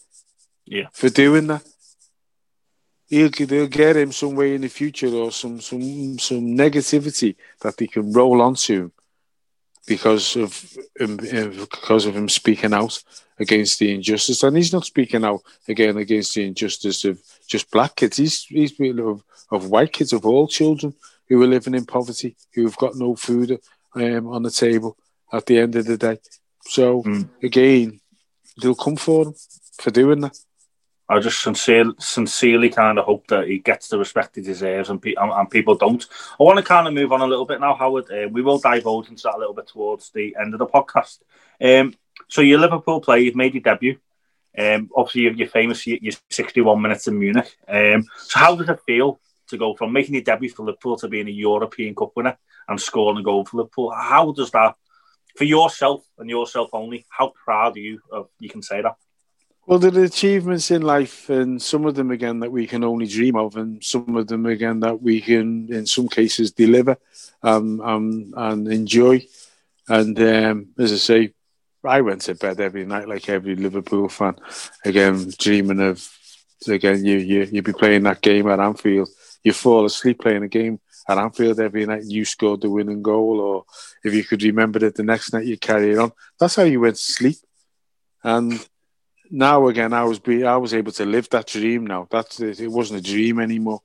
Yeah, 0.66 0.88
for 0.92 1.08
doing 1.08 1.46
that, 1.46 1.64
he'll 3.06 3.30
they'll 3.30 3.68
get 3.68 3.96
him 3.96 4.10
some 4.10 4.34
way 4.34 4.56
in 4.56 4.62
the 4.62 4.68
future 4.68 5.08
or 5.08 5.30
some 5.30 5.60
some 5.60 6.18
some 6.18 6.56
negativity 6.56 7.36
that 7.60 7.76
they 7.76 7.86
can 7.86 8.12
roll 8.12 8.42
onto 8.42 8.84
him 8.84 8.92
because 9.86 10.34
of 10.34 10.76
him, 10.98 11.16
because 11.16 12.06
of 12.06 12.16
him 12.16 12.28
speaking 12.28 12.74
out 12.74 13.00
against 13.38 13.78
the 13.78 13.94
injustice, 13.94 14.42
and 14.42 14.56
he's 14.56 14.72
not 14.72 14.84
speaking 14.84 15.24
out 15.24 15.42
again 15.68 15.96
against 15.96 16.34
the 16.34 16.44
injustice 16.44 17.04
of 17.04 17.22
just 17.46 17.70
black 17.70 17.94
kids. 17.94 18.16
He's 18.16 18.44
he's 18.46 18.72
of 18.98 19.22
of 19.52 19.70
white 19.70 19.92
kids 19.92 20.12
of 20.12 20.26
all 20.26 20.48
children 20.48 20.94
who 21.28 21.42
are 21.42 21.46
living 21.46 21.74
in 21.74 21.86
poverty, 21.86 22.36
who 22.54 22.64
have 22.64 22.76
got 22.76 22.94
no 22.94 23.14
food 23.14 23.58
um, 23.94 24.26
on 24.28 24.42
the 24.42 24.50
table 24.50 24.96
at 25.32 25.46
the 25.46 25.58
end 25.58 25.76
of 25.76 25.86
the 25.86 25.96
day. 25.96 26.18
So 26.62 27.02
mm. 27.02 27.28
again, 27.42 28.00
they'll 28.60 28.74
come 28.74 28.96
for 28.96 29.26
him 29.26 29.34
for 29.78 29.90
doing 29.90 30.20
that. 30.20 30.36
I 31.08 31.20
just 31.20 31.42
sincerely, 31.42 31.94
sincerely 31.98 32.70
kind 32.70 32.98
of 32.98 33.04
hope 33.04 33.26
that 33.26 33.46
he 33.46 33.58
gets 33.58 33.88
the 33.88 33.98
respect 33.98 34.36
he 34.36 34.42
deserves 34.42 34.88
and, 34.88 35.02
pe- 35.02 35.14
and, 35.14 35.30
and 35.30 35.50
people 35.50 35.74
don't. 35.74 36.04
I 36.40 36.42
want 36.42 36.58
to 36.58 36.64
kind 36.64 36.88
of 36.88 36.94
move 36.94 37.12
on 37.12 37.20
a 37.20 37.26
little 37.26 37.44
bit 37.44 37.60
now, 37.60 37.74
Howard. 37.74 38.10
Uh, 38.10 38.28
we 38.30 38.40
will 38.40 38.58
divulge 38.58 39.10
into 39.10 39.24
that 39.24 39.34
a 39.34 39.38
little 39.38 39.52
bit 39.52 39.66
towards 39.66 40.10
the 40.10 40.34
end 40.40 40.54
of 40.54 40.58
the 40.58 40.66
podcast. 40.66 41.18
Um, 41.60 41.94
so, 42.28 42.40
you're 42.40 42.58
Liverpool 42.58 43.00
player, 43.00 43.20
you've 43.20 43.36
made 43.36 43.52
your 43.52 43.62
debut. 43.62 43.98
Um, 44.56 44.88
obviously, 44.96 45.22
you're, 45.22 45.32
you're 45.34 45.48
famous, 45.48 45.86
you're 45.86 46.14
61 46.30 46.80
minutes 46.80 47.06
in 47.06 47.18
Munich. 47.18 47.54
Um, 47.68 48.06
so, 48.16 48.38
how 48.38 48.56
does 48.56 48.70
it 48.70 48.80
feel 48.86 49.20
to 49.48 49.58
go 49.58 49.74
from 49.74 49.92
making 49.92 50.14
your 50.14 50.22
debut 50.22 50.50
for 50.50 50.64
Liverpool 50.64 50.96
to 50.98 51.08
being 51.08 51.28
a 51.28 51.32
European 51.32 51.94
Cup 51.94 52.12
winner 52.16 52.36
and 52.68 52.80
scoring 52.80 53.18
a 53.18 53.22
goal 53.22 53.44
for 53.44 53.58
Liverpool? 53.58 53.90
How 53.90 54.32
does 54.32 54.50
that, 54.52 54.76
for 55.36 55.44
yourself 55.44 56.04
and 56.18 56.30
yourself 56.30 56.70
only, 56.72 57.06
how 57.08 57.32
proud 57.44 57.76
are 57.76 57.80
you 57.80 58.00
of 58.10 58.28
you 58.38 58.48
can 58.48 58.62
say 58.62 58.82
that? 58.82 58.96
Well, 59.66 59.78
there 59.78 59.98
are 59.98 60.04
achievements 60.04 60.70
in 60.70 60.82
life, 60.82 61.30
and 61.30 61.60
some 61.60 61.86
of 61.86 61.94
them 61.94 62.10
again 62.10 62.40
that 62.40 62.52
we 62.52 62.66
can 62.66 62.84
only 62.84 63.06
dream 63.06 63.36
of, 63.36 63.56
and 63.56 63.82
some 63.82 64.14
of 64.14 64.26
them 64.26 64.44
again 64.44 64.80
that 64.80 65.00
we 65.00 65.22
can, 65.22 65.72
in 65.72 65.86
some 65.86 66.06
cases, 66.06 66.52
deliver 66.52 66.98
um, 67.42 67.80
um, 67.80 68.34
and 68.36 68.68
enjoy. 68.68 69.26
And 69.88 70.20
um, 70.20 70.68
as 70.78 70.92
I 70.92 70.96
say, 70.96 71.34
I 71.82 72.00
went 72.02 72.22
to 72.22 72.34
bed 72.34 72.60
every 72.60 72.84
night 72.86 73.08
like 73.08 73.28
every 73.28 73.56
Liverpool 73.56 74.08
fan, 74.08 74.36
again 74.84 75.30
dreaming 75.38 75.80
of 75.80 76.10
again 76.66 77.04
you 77.04 77.18
you 77.18 77.42
you'd 77.52 77.64
be 77.64 77.72
playing 77.72 78.04
that 78.04 78.22
game 78.22 78.48
at 78.48 78.60
Anfield. 78.60 79.08
You 79.44 79.52
fall 79.52 79.84
asleep 79.84 80.20
playing 80.20 80.42
a 80.42 80.48
game 80.48 80.80
at 81.08 81.18
Anfield 81.18 81.60
every 81.60 81.86
night. 81.86 82.04
You 82.06 82.24
scored 82.24 82.62
the 82.62 82.70
winning 82.70 83.02
goal, 83.02 83.40
or 83.40 83.64
if 84.02 84.14
you 84.14 84.24
could 84.24 84.42
remember 84.42 84.84
it 84.84 84.96
the 84.96 85.04
next 85.04 85.32
night, 85.32 85.46
you 85.46 85.58
carry 85.58 85.92
it 85.92 85.98
on. 85.98 86.12
That's 86.40 86.56
how 86.56 86.64
you 86.64 86.80
went 86.80 86.96
to 86.96 87.02
sleep, 87.02 87.36
and 88.22 88.66
now 89.30 89.66
again, 89.68 89.92
I 89.92 90.04
was 90.04 90.18
be 90.18 90.44
I 90.44 90.56
was 90.56 90.74
able 90.74 90.92
to 90.92 91.04
live 91.04 91.28
that 91.30 91.46
dream. 91.46 91.86
Now 91.86 92.06
that's 92.10 92.40
it 92.40 92.70
wasn't 92.70 93.00
a 93.00 93.10
dream 93.10 93.40
anymore. 93.40 93.82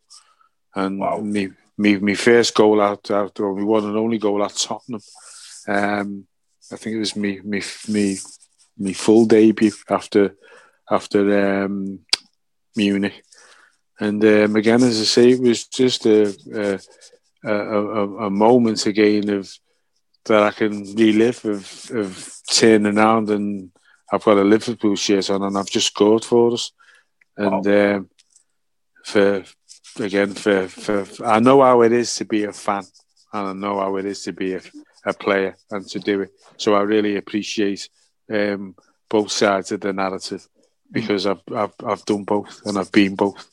And 0.75 0.99
wow. 0.99 1.17
me, 1.19 1.49
me, 1.77 1.97
me 1.97 2.13
first 2.13 2.53
goal 2.53 2.81
out, 2.81 3.09
out 3.09 3.39
my 3.39 3.63
one 3.63 3.85
and 3.85 3.97
only 3.97 4.17
goal 4.17 4.43
at 4.43 4.55
Tottenham. 4.55 5.01
Um, 5.67 6.27
I 6.71 6.75
think 6.75 6.95
it 6.95 6.99
was 6.99 7.15
me, 7.15 7.39
me, 7.43 7.61
me, 7.87 8.17
me 8.77 8.93
full 8.93 9.25
debut 9.25 9.71
after 9.89 10.35
after 10.89 11.63
um, 11.63 11.99
Munich. 12.75 13.23
And 13.99 14.23
um, 14.23 14.55
again, 14.55 14.81
as 14.83 14.99
I 15.01 15.03
say, 15.03 15.29
it 15.31 15.41
was 15.41 15.67
just 15.67 16.05
a 16.05 16.79
a, 17.43 17.51
a, 17.51 18.25
a 18.25 18.29
moment 18.29 18.85
again 18.85 19.29
of 19.29 19.51
that 20.25 20.43
I 20.43 20.51
can 20.51 20.83
relive 20.95 21.43
of, 21.45 21.91
of 21.91 22.33
turning 22.51 22.97
around 22.97 23.29
and 23.29 23.71
I've 24.11 24.23
got 24.23 24.37
a 24.37 24.43
Liverpool 24.43 24.95
shirt 24.95 25.29
on 25.29 25.43
and 25.43 25.57
I've 25.57 25.69
just 25.69 25.87
scored 25.87 26.25
for 26.25 26.53
us. 26.53 26.71
And 27.37 27.65
wow. 27.65 27.95
um, 27.95 28.09
for 29.03 29.43
again, 29.99 30.33
for, 30.33 30.67
for 30.67 31.25
I 31.25 31.39
know 31.39 31.61
how 31.61 31.81
it 31.81 31.91
is 31.91 32.15
to 32.15 32.25
be 32.25 32.43
a 32.43 32.53
fan 32.53 32.83
and 33.33 33.47
I 33.47 33.53
know 33.53 33.79
how 33.79 33.95
it 33.97 34.05
is 34.05 34.23
to 34.23 34.33
be 34.33 34.53
a, 34.55 34.61
a 35.05 35.13
player 35.13 35.55
and 35.71 35.87
to 35.89 35.99
do 35.99 36.21
it. 36.21 36.31
So 36.57 36.75
I 36.75 36.81
really 36.81 37.15
appreciate 37.17 37.89
um, 38.31 38.75
both 39.09 39.31
sides 39.31 39.71
of 39.71 39.81
the 39.81 39.93
narrative 39.93 40.47
because 40.91 41.25
I've, 41.27 41.41
I've 41.55 41.73
I've 41.85 42.05
done 42.05 42.23
both 42.23 42.61
and 42.65 42.77
I've 42.77 42.91
been 42.91 43.15
both. 43.15 43.47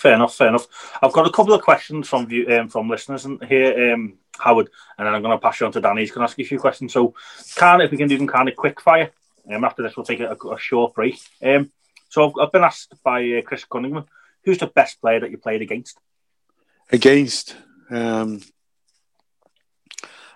Fair 0.00 0.14
enough, 0.14 0.34
fair 0.34 0.48
enough. 0.48 0.96
I've 1.02 1.12
got 1.12 1.26
a 1.26 1.30
couple 1.30 1.52
of 1.52 1.60
questions 1.60 2.08
from 2.08 2.30
you, 2.30 2.48
um, 2.56 2.68
from 2.70 2.88
listeners 2.88 3.26
here, 3.46 3.92
um, 3.92 4.14
Howard, 4.38 4.70
and 4.96 5.06
then 5.06 5.14
I'm 5.14 5.20
going 5.20 5.36
to 5.36 5.42
pass 5.42 5.60
you 5.60 5.66
on 5.66 5.72
to 5.72 5.80
Danny. 5.82 6.00
He's 6.00 6.10
going 6.10 6.26
to 6.26 6.30
ask 6.30 6.38
you 6.38 6.44
a 6.46 6.48
few 6.48 6.58
questions. 6.58 6.94
So, 6.94 7.14
can 7.56 7.82
if 7.82 7.90
we 7.90 7.98
can 7.98 8.08
do 8.08 8.16
them 8.16 8.26
kind 8.26 8.48
of 8.48 8.56
quick 8.56 8.80
fire. 8.80 9.10
Um, 9.52 9.62
after 9.62 9.82
this, 9.82 9.94
we'll 9.98 10.06
take 10.06 10.20
a, 10.20 10.34
a 10.34 10.58
short 10.58 10.94
break. 10.94 11.20
Um, 11.44 11.70
so 12.08 12.26
I've, 12.26 12.32
I've, 12.40 12.50
been 12.50 12.64
asked 12.64 12.94
by 13.04 13.30
uh, 13.30 13.42
Chris 13.42 13.66
Cunningham, 13.66 14.06
who's 14.42 14.56
the 14.56 14.68
best 14.68 15.02
player 15.02 15.20
that 15.20 15.30
you 15.30 15.36
played 15.36 15.60
against? 15.60 15.98
Against, 16.90 17.54
um, 17.90 18.40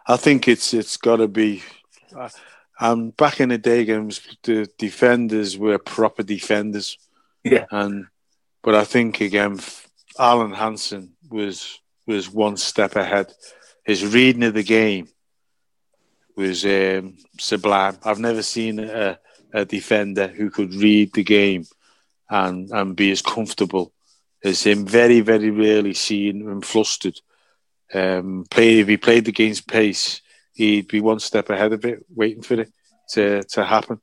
I 0.06 0.18
think 0.18 0.46
it's 0.46 0.74
it's 0.74 0.98
got 0.98 1.16
to 1.16 1.28
be. 1.28 1.62
Uh, 2.14 2.28
um, 2.80 3.10
back 3.12 3.40
in 3.40 3.48
the 3.48 3.56
day, 3.56 3.86
games 3.86 4.20
the 4.42 4.68
defenders 4.76 5.56
were 5.56 5.78
proper 5.78 6.22
defenders. 6.22 6.98
Yeah, 7.42 7.64
and 7.70 8.08
but 8.64 8.74
I 8.74 8.84
think 8.84 9.20
again, 9.20 9.60
Alan 10.18 10.52
Hansen 10.52 11.12
was 11.30 11.80
was 12.06 12.30
one 12.30 12.56
step 12.56 12.96
ahead. 12.96 13.32
His 13.84 14.04
reading 14.14 14.42
of 14.42 14.54
the 14.54 14.62
game 14.62 15.08
was 16.36 16.64
um, 16.64 17.16
sublime. 17.38 17.98
I've 18.04 18.18
never 18.18 18.42
seen 18.42 18.78
a, 18.80 19.18
a, 19.52 19.64
defender 19.64 20.26
who 20.26 20.50
could 20.50 20.74
read 20.74 21.12
the 21.12 21.22
game 21.22 21.64
and, 22.28 22.70
and 22.70 22.96
be 22.96 23.10
as 23.12 23.22
comfortable 23.22 23.92
as 24.42 24.62
him. 24.62 24.84
Very, 24.84 25.20
very 25.20 25.50
rarely 25.50 25.94
seen 25.94 26.40
him 26.42 26.60
flustered. 26.60 27.20
Um, 27.92 28.44
play 28.50 28.80
if 28.80 28.88
he 28.88 28.96
played 28.96 29.26
the 29.26 29.32
game's 29.32 29.60
pace, 29.60 30.20
he'd 30.54 30.88
be 30.88 31.00
one 31.00 31.20
step 31.20 31.50
ahead 31.50 31.72
of 31.72 31.84
it, 31.84 32.04
waiting 32.14 32.42
for 32.42 32.60
it 32.60 32.72
to, 33.10 33.44
to 33.44 33.64
happen. 33.64 34.00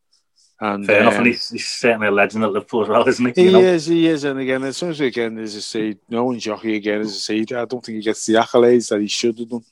And, 0.63 0.85
Fair 0.85 1.01
um, 1.01 1.07
enough, 1.07 1.17
and 1.17 1.27
he's, 1.27 1.49
he's, 1.49 1.65
certainly 1.65 2.07
a 2.07 2.11
legend 2.11 2.43
at 2.43 2.51
Liverpool 2.51 2.83
as 2.83 2.89
well, 2.89 3.07
isn't 3.07 3.35
he? 3.35 3.45
He 3.45 3.51
know? 3.51 3.59
is, 3.59 3.87
he 3.87 4.07
is, 4.07 4.23
and 4.25 4.39
again, 4.39 4.63
as 4.63 4.77
soon 4.77 4.91
as 4.91 4.99
again, 4.99 5.39
as 5.39 5.55
I 5.55 5.59
say, 5.59 5.97
no 6.07 6.25
one 6.25 6.37
jockey 6.37 6.75
again, 6.75 7.01
as 7.01 7.07
I 7.07 7.17
say, 7.17 7.39
I 7.39 7.65
don't 7.65 7.83
think 7.83 7.95
he 7.95 8.01
gets 8.01 8.27
the 8.27 8.33
accolades 8.33 8.89
that 8.89 9.01
he 9.01 9.07
should 9.07 9.39
have 9.39 9.49
done 9.49 9.63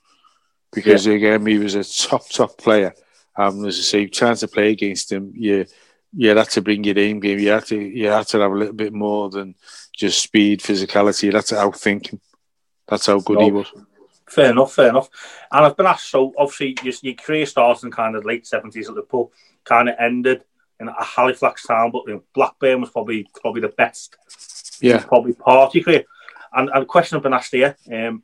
because 0.71 1.05
yeah. 1.05 1.13
again, 1.13 1.45
he 1.45 1.57
was 1.57 1.75
a 1.75 1.83
top 1.83 2.27
top 2.29 2.57
player. 2.57 2.93
Um, 3.35 3.65
as 3.65 3.77
I 3.77 3.81
say, 3.81 4.05
trying 4.07 4.35
to 4.35 4.47
play 4.47 4.71
against 4.71 5.11
him, 5.11 5.31
you 5.35 5.65
you 6.13 6.35
had 6.35 6.49
to 6.49 6.61
bring 6.61 6.83
your 6.83 6.97
aim 6.97 7.19
game. 7.19 7.39
You 7.39 7.49
had 7.49 7.65
to 7.67 7.77
you 7.77 8.07
had 8.07 8.27
to 8.27 8.39
have 8.39 8.51
a 8.51 8.55
little 8.55 8.73
bit 8.73 8.93
more 8.93 9.29
than 9.29 9.55
just 9.95 10.21
speed, 10.21 10.61
physicality. 10.61 11.23
You 11.23 11.31
had 11.31 11.45
to 11.47 11.55
outthink 11.55 12.13
him. 12.13 12.21
That's 12.87 13.05
how 13.05 13.19
good 13.19 13.39
no. 13.39 13.45
he 13.45 13.51
was. 13.51 13.67
Fair 14.27 14.51
enough, 14.51 14.73
fair 14.73 14.89
enough. 14.89 15.09
And 15.51 15.65
I've 15.65 15.75
been 15.75 15.87
asked, 15.87 16.09
so 16.09 16.33
obviously 16.37 16.77
your, 16.83 16.93
your 17.01 17.15
career 17.15 17.45
started 17.47 17.83
in 17.83 17.91
kind 17.91 18.15
of 18.15 18.25
late 18.25 18.45
seventies 18.45 18.87
at 18.87 18.93
Liverpool, 18.93 19.31
kind 19.63 19.89
of 19.89 19.95
ended 19.99 20.43
in 20.79 20.87
a 20.87 21.03
Halifax 21.03 21.65
town, 21.65 21.91
but 21.91 22.03
you 22.07 22.13
know, 22.13 22.23
Blackburn 22.33 22.81
was 22.81 22.89
probably 22.89 23.27
probably 23.41 23.61
the 23.61 23.69
best. 23.69 24.17
Yeah, 24.81 25.03
probably 25.03 25.33
party 25.33 25.81
career. 25.81 26.05
And, 26.53 26.69
and 26.69 26.83
the 26.83 26.85
question 26.85 27.17
I've 27.17 27.23
been 27.23 27.33
asked 27.33 27.51
here 27.51 27.75
um, 27.91 28.23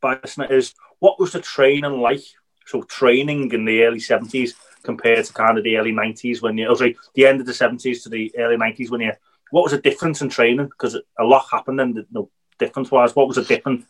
by 0.00 0.18
listener 0.22 0.52
is, 0.52 0.74
what 1.00 1.18
was 1.18 1.32
the 1.32 1.40
training 1.40 2.00
like? 2.00 2.22
So 2.66 2.82
training 2.82 3.52
in 3.52 3.64
the 3.64 3.82
early 3.82 4.00
seventies 4.00 4.54
compared 4.84 5.24
to 5.24 5.32
kind 5.32 5.58
of 5.58 5.64
the 5.64 5.76
early 5.76 5.92
nineties 5.92 6.40
when 6.40 6.56
you, 6.56 6.68
oh, 6.68 6.74
sorry, 6.74 6.96
the 7.14 7.26
end 7.26 7.40
of 7.40 7.46
the 7.46 7.54
seventies 7.54 8.04
to 8.04 8.08
the 8.08 8.32
early 8.38 8.56
nineties 8.56 8.90
when 8.90 9.00
you, 9.00 9.12
what 9.50 9.62
was 9.64 9.72
the 9.72 9.78
difference 9.78 10.22
in 10.22 10.28
training? 10.28 10.66
Because 10.66 10.94
a 10.94 11.24
lot 11.24 11.46
happened 11.50 11.80
and 11.80 12.06
know, 12.12 12.30
difference 12.58 12.90
was 12.90 13.16
what 13.16 13.26
was 13.26 13.36
the 13.36 13.42
difference 13.42 13.84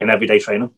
in 0.00 0.10
everyday 0.10 0.38
training? 0.38 0.70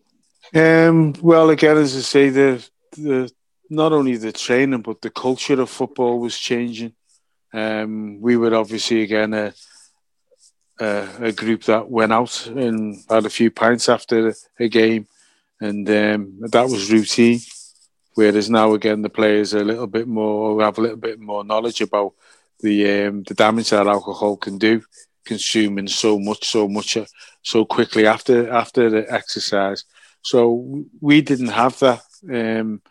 Um, 0.55 1.15
well, 1.21 1.51
again, 1.51 1.77
as 1.77 1.97
I 1.97 2.01
say, 2.01 2.31
the 2.31 2.69
the 2.93 3.31
not 3.71 3.93
only 3.93 4.17
the 4.17 4.33
training 4.33 4.83
but 4.83 5.01
the 5.01 5.11
culture 5.11 5.61
of 5.61 5.71
football 5.71 6.19
was 6.19 6.39
changing. 6.39 6.95
Um, 7.53 8.21
we 8.21 8.37
were 8.37 8.55
obviously 8.55 9.03
again 9.03 9.33
a, 9.33 9.55
a, 10.81 11.09
a 11.21 11.33
group 11.33 11.65
that 11.65 11.89
went 11.89 12.13
out 12.13 12.47
and 12.47 12.97
had 13.09 13.27
a 13.27 13.31
few 13.31 13.51
pints 13.51 13.89
after 13.89 14.35
a 14.59 14.69
game 14.69 15.07
and 15.61 15.89
um, 15.89 16.39
that 16.41 16.69
was 16.69 16.91
routine. 16.91 17.41
Whereas 18.15 18.49
now 18.49 18.75
again, 18.75 19.03
the 19.03 19.09
players 19.09 19.55
are 19.55 19.61
a 19.63 19.65
little 19.65 19.87
bit 19.87 20.07
more 20.07 20.63
have 20.63 20.79
a 20.79 20.81
little 20.81 20.97
bit 20.97 21.19
more 21.21 21.45
knowledge 21.45 21.81
about 21.81 22.15
the 22.61 23.07
um, 23.07 23.23
the 23.25 23.35
damage 23.35 23.71
that 23.71 23.87
alcohol 23.87 24.37
can 24.37 24.59
do, 24.59 24.83
consuming 25.25 25.89
so 25.89 26.19
much, 26.19 26.47
so 26.47 26.69
much, 26.69 26.97
uh, 26.97 27.07
so 27.43 27.65
quickly 27.65 28.07
after 28.07 28.51
after 28.51 28.89
the 28.89 29.13
exercise. 29.13 29.85
So 30.23 30.85
we 31.01 31.23
didn't 31.23 31.49
have 31.49 31.79
that. 31.81 32.03
Um, 32.33 32.83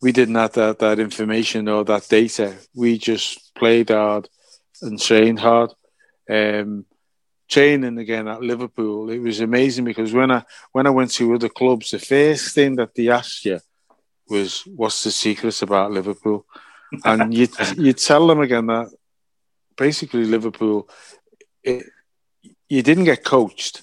we 0.00 0.12
didn't 0.12 0.36
have 0.36 0.52
that, 0.52 0.78
that 0.78 0.98
information 0.98 1.68
or 1.68 1.84
that 1.84 2.08
data. 2.08 2.54
We 2.74 2.98
just 2.98 3.54
played 3.54 3.90
hard 3.90 4.28
and 4.82 5.00
trained 5.00 5.40
hard. 5.40 5.72
Um, 6.30 6.84
training 7.48 7.98
again 7.98 8.28
at 8.28 8.42
Liverpool, 8.42 9.10
it 9.10 9.18
was 9.18 9.40
amazing 9.40 9.84
because 9.84 10.12
when 10.12 10.30
I 10.30 10.44
when 10.72 10.86
I 10.86 10.90
went 10.90 11.10
to 11.12 11.34
other 11.34 11.48
clubs, 11.48 11.90
the 11.90 11.98
first 11.98 12.54
thing 12.54 12.76
that 12.76 12.94
they 12.94 13.08
asked 13.08 13.44
you 13.44 13.60
was, 14.28 14.62
"What's 14.66 15.02
the 15.02 15.10
secrets 15.10 15.62
about 15.62 15.90
Liverpool?" 15.90 16.44
and 17.04 17.34
you 17.34 17.48
you 17.76 17.92
tell 17.92 18.26
them 18.26 18.40
again 18.40 18.66
that 18.66 18.88
basically 19.76 20.24
Liverpool, 20.24 20.88
it, 21.62 21.86
you 22.68 22.82
didn't 22.82 23.04
get 23.04 23.24
coached. 23.24 23.82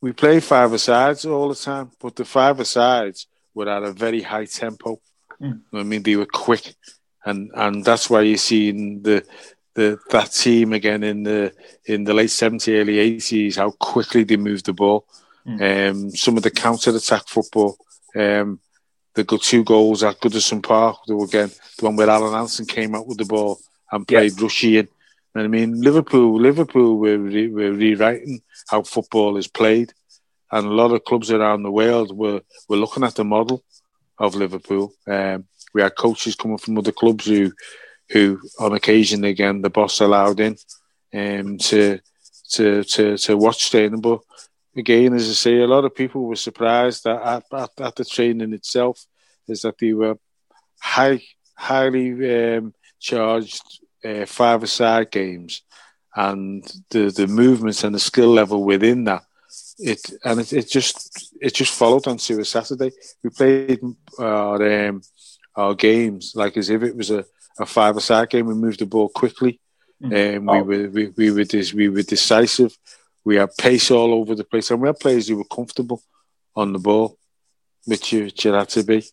We 0.00 0.12
played 0.12 0.44
five 0.44 0.78
sides 0.80 1.24
all 1.24 1.48
the 1.48 1.54
time, 1.54 1.90
but 2.00 2.16
the 2.16 2.24
five 2.24 2.64
sides 2.66 3.26
were 3.56 3.68
at 3.68 3.82
a 3.82 3.92
very 3.92 4.22
high 4.22 4.44
tempo. 4.44 5.00
Mm. 5.40 5.62
I 5.72 5.82
mean, 5.82 6.02
they 6.02 6.16
were 6.16 6.26
quick, 6.26 6.74
and 7.24 7.50
and 7.54 7.84
that's 7.84 8.08
why 8.08 8.20
you're 8.20 8.36
seeing 8.50 9.02
the 9.02 9.24
the 9.74 9.98
that 10.10 10.32
team 10.32 10.72
again 10.72 11.02
in 11.02 11.22
the 11.24 11.52
in 11.86 12.04
the 12.04 12.14
late 12.14 12.30
70s, 12.30 12.68
early 12.80 13.18
80s, 13.18 13.56
how 13.56 13.70
quickly 13.72 14.24
they 14.24 14.36
moved 14.36 14.66
the 14.66 14.72
ball. 14.72 15.06
Mm. 15.46 15.90
Um, 15.90 16.10
some 16.10 16.36
of 16.36 16.42
the 16.42 16.50
counter 16.50 16.94
attack 16.94 17.26
football. 17.26 17.76
Um, 18.14 18.60
the 19.14 19.24
good 19.24 19.42
two 19.42 19.64
goals 19.64 20.02
at 20.02 20.20
Goodison 20.20 20.62
Park. 20.62 20.98
They 21.08 21.14
were 21.14 21.24
again 21.24 21.50
the 21.78 21.86
one 21.86 21.96
where 21.96 22.10
Alan 22.10 22.34
Hansen 22.34 22.66
came 22.66 22.94
out 22.94 23.06
with 23.06 23.18
the 23.18 23.24
ball 23.24 23.58
and 23.90 24.06
played 24.06 24.32
yes. 24.32 24.40
Rushian. 24.40 24.88
And 25.34 25.44
I 25.44 25.48
mean, 25.48 25.80
Liverpool, 25.80 26.40
Liverpool 26.40 26.98
were, 26.98 27.18
re- 27.18 27.48
were 27.48 27.72
rewriting 27.72 28.40
how 28.68 28.82
football 28.82 29.36
is 29.36 29.48
played, 29.48 29.92
and 30.50 30.66
a 30.66 30.70
lot 30.70 30.92
of 30.92 31.04
clubs 31.04 31.30
around 31.30 31.62
the 31.62 31.70
world 31.70 32.16
were 32.16 32.40
were 32.68 32.76
looking 32.76 33.04
at 33.04 33.14
the 33.14 33.24
model 33.24 33.64
of 34.18 34.34
Liverpool. 34.34 34.92
Um, 35.06 35.44
we 35.74 35.82
had 35.82 35.96
coaches 35.96 36.36
coming 36.36 36.58
from 36.58 36.78
other 36.78 36.92
clubs 36.92 37.26
who, 37.26 37.52
who 38.10 38.40
on 38.58 38.72
occasion 38.72 39.24
again 39.24 39.62
the 39.62 39.70
boss 39.70 40.00
allowed 40.00 40.40
in, 40.40 40.56
um, 41.14 41.58
to 41.58 41.98
to 42.50 42.84
to 42.84 43.18
to 43.18 43.36
watch 43.36 43.70
training. 43.70 44.00
But 44.00 44.20
again, 44.76 45.14
as 45.14 45.28
I 45.28 45.32
say, 45.32 45.60
a 45.60 45.66
lot 45.66 45.84
of 45.84 45.94
people 45.94 46.24
were 46.24 46.36
surprised 46.36 47.06
at, 47.06 47.44
at, 47.52 47.70
at 47.78 47.96
the 47.96 48.04
training 48.04 48.52
itself, 48.52 49.04
is 49.48 49.62
that 49.62 49.78
they 49.78 49.92
were 49.92 50.18
high, 50.80 51.20
highly 51.56 52.56
um, 52.56 52.74
charged 53.00 53.62
uh, 54.04 54.26
five-a-side 54.26 55.10
games, 55.10 55.62
and 56.14 56.64
the 56.90 57.10
the 57.10 57.26
movements 57.26 57.84
and 57.84 57.94
the 57.94 58.00
skill 58.00 58.30
level 58.30 58.64
within 58.64 59.04
that. 59.04 59.24
It 59.78 60.00
and 60.24 60.40
it, 60.40 60.52
it 60.52 60.68
just 60.68 61.34
it 61.40 61.54
just 61.54 61.74
followed 61.74 62.06
on 62.06 62.16
to 62.16 62.40
a 62.40 62.44
Saturday. 62.44 62.92
We 63.22 63.30
played 63.30 63.80
our 64.18 64.88
um, 64.88 65.02
our 65.54 65.74
games 65.74 66.32
like 66.34 66.56
as 66.56 66.70
if 66.70 66.82
it 66.82 66.96
was 66.96 67.10
a, 67.10 67.24
a 67.58 67.66
five-a-side 67.66 68.30
game. 68.30 68.46
We 68.46 68.54
moved 68.54 68.80
the 68.80 68.86
ball 68.86 69.10
quickly, 69.10 69.60
and 70.00 70.12
mm. 70.12 70.36
um, 70.38 70.48
oh. 70.48 70.62
we 70.62 70.78
were 70.78 70.88
we, 70.88 71.06
we 71.08 71.30
were 71.30 71.46
we 71.74 71.88
were 71.90 72.02
decisive 72.02 72.76
we 73.26 73.36
had 73.36 73.56
pace 73.56 73.90
all 73.90 74.14
over 74.14 74.36
the 74.36 74.44
place, 74.44 74.70
and 74.70 74.80
we 74.80 74.88
had 74.88 75.00
players 75.00 75.26
who 75.26 75.36
were 75.36 75.44
comfortable 75.44 76.00
on 76.54 76.72
the 76.72 76.78
ball, 76.78 77.18
which 77.84 78.12
you, 78.12 78.24
which 78.24 78.44
you 78.44 78.52
had 78.52 78.68
to 78.68 78.84
be. 78.84 79.04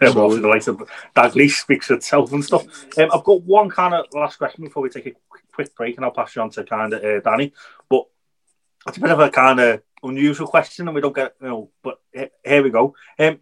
Yeah, 0.00 0.10
so, 0.10 0.26
well, 0.26 0.40
the 0.40 0.48
likes 0.48 0.68
of 0.68 0.82
Dalglish 1.14 1.60
speaks 1.60 1.90
itself 1.90 2.32
and 2.32 2.42
stuff. 2.42 2.64
Um, 2.96 3.10
I've 3.12 3.22
got 3.22 3.42
one 3.42 3.68
kind 3.68 3.92
of 3.92 4.06
last 4.14 4.38
question 4.38 4.64
before 4.64 4.82
we 4.82 4.88
take 4.88 5.04
a 5.04 5.12
quick, 5.28 5.44
quick 5.52 5.76
break, 5.76 5.96
and 5.96 6.04
I'll 6.06 6.12
pass 6.12 6.34
you 6.34 6.40
on 6.40 6.48
to 6.52 6.64
kind 6.64 6.94
of 6.94 7.04
uh, 7.04 7.20
Danny. 7.20 7.52
But 7.90 8.06
it's 8.88 8.96
a 8.96 9.00
bit 9.00 9.10
of 9.10 9.20
a 9.20 9.28
kind 9.28 9.60
of 9.60 9.82
unusual 10.02 10.46
question, 10.46 10.88
and 10.88 10.94
we 10.94 11.00
don't 11.00 11.14
get 11.14 11.34
you 11.40 11.48
know. 11.48 11.70
But 11.82 11.98
here 12.12 12.62
we 12.62 12.70
go. 12.70 12.94
Um, 13.18 13.40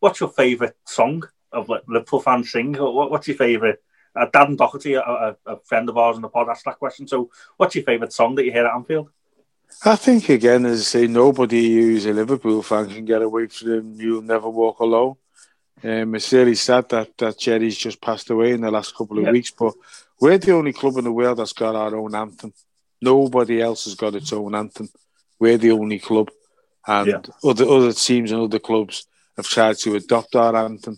what's 0.00 0.20
your 0.20 0.30
favourite 0.30 0.74
song 0.86 1.24
of 1.52 1.68
Liverpool 1.68 2.20
fans 2.20 2.50
sing? 2.50 2.74
What, 2.74 3.10
what's 3.10 3.28
your 3.28 3.36
favourite? 3.36 3.76
Uh, 4.14 4.26
Dan 4.30 4.56
Doherty, 4.56 4.94
a, 4.94 5.00
a, 5.00 5.36
a, 5.46 5.56
friend 5.60 5.88
of 5.88 5.96
ours 5.96 6.16
on 6.16 6.22
the 6.22 6.28
pod, 6.28 6.48
asked 6.50 6.66
that 6.66 6.78
question. 6.78 7.08
So, 7.08 7.30
what's 7.56 7.74
your 7.74 7.84
favourite 7.84 8.12
song 8.12 8.34
that 8.34 8.44
you 8.44 8.52
hear 8.52 8.66
at 8.66 8.74
Anfield? 8.74 9.08
I 9.84 9.96
think 9.96 10.28
again, 10.28 10.66
as 10.66 10.80
I 10.80 10.82
say, 10.82 11.06
nobody 11.06 11.74
who's 11.74 12.04
a 12.04 12.12
Liverpool 12.12 12.62
fan 12.62 12.90
can 12.90 13.04
get 13.06 13.22
away 13.22 13.46
from 13.46 13.94
"You'll 14.00 14.22
Never 14.22 14.50
Walk 14.50 14.80
Alone." 14.80 15.16
Um, 15.82 16.14
it's 16.14 16.32
really 16.32 16.54
sad 16.54 16.88
that 16.90 17.16
that 17.18 17.38
Gerry's 17.38 17.76
just 17.76 18.00
passed 18.00 18.30
away 18.30 18.52
in 18.52 18.60
the 18.60 18.70
last 18.70 18.94
couple 18.94 19.18
of 19.18 19.32
weeks, 19.32 19.50
but 19.50 19.74
we're 20.20 20.38
the 20.38 20.52
only 20.52 20.72
club 20.72 20.98
in 20.98 21.04
the 21.04 21.12
world 21.12 21.38
that's 21.38 21.52
got 21.52 21.74
our 21.74 21.96
own 21.96 22.14
anthem. 22.14 22.52
Nobody 23.00 23.60
else 23.60 23.86
has 23.86 23.94
got 23.94 24.14
its 24.14 24.32
own 24.32 24.54
anthem. 24.54 24.88
We're 25.42 25.58
the 25.58 25.72
only 25.72 25.98
club, 25.98 26.30
and 26.86 27.08
yeah. 27.08 27.50
other 27.50 27.66
other 27.76 27.92
teams 27.92 28.30
and 28.30 28.42
other 28.42 28.60
clubs 28.60 29.06
have 29.36 29.48
tried 29.48 29.76
to 29.78 29.96
adopt 29.96 30.36
our 30.36 30.54
anthem 30.54 30.96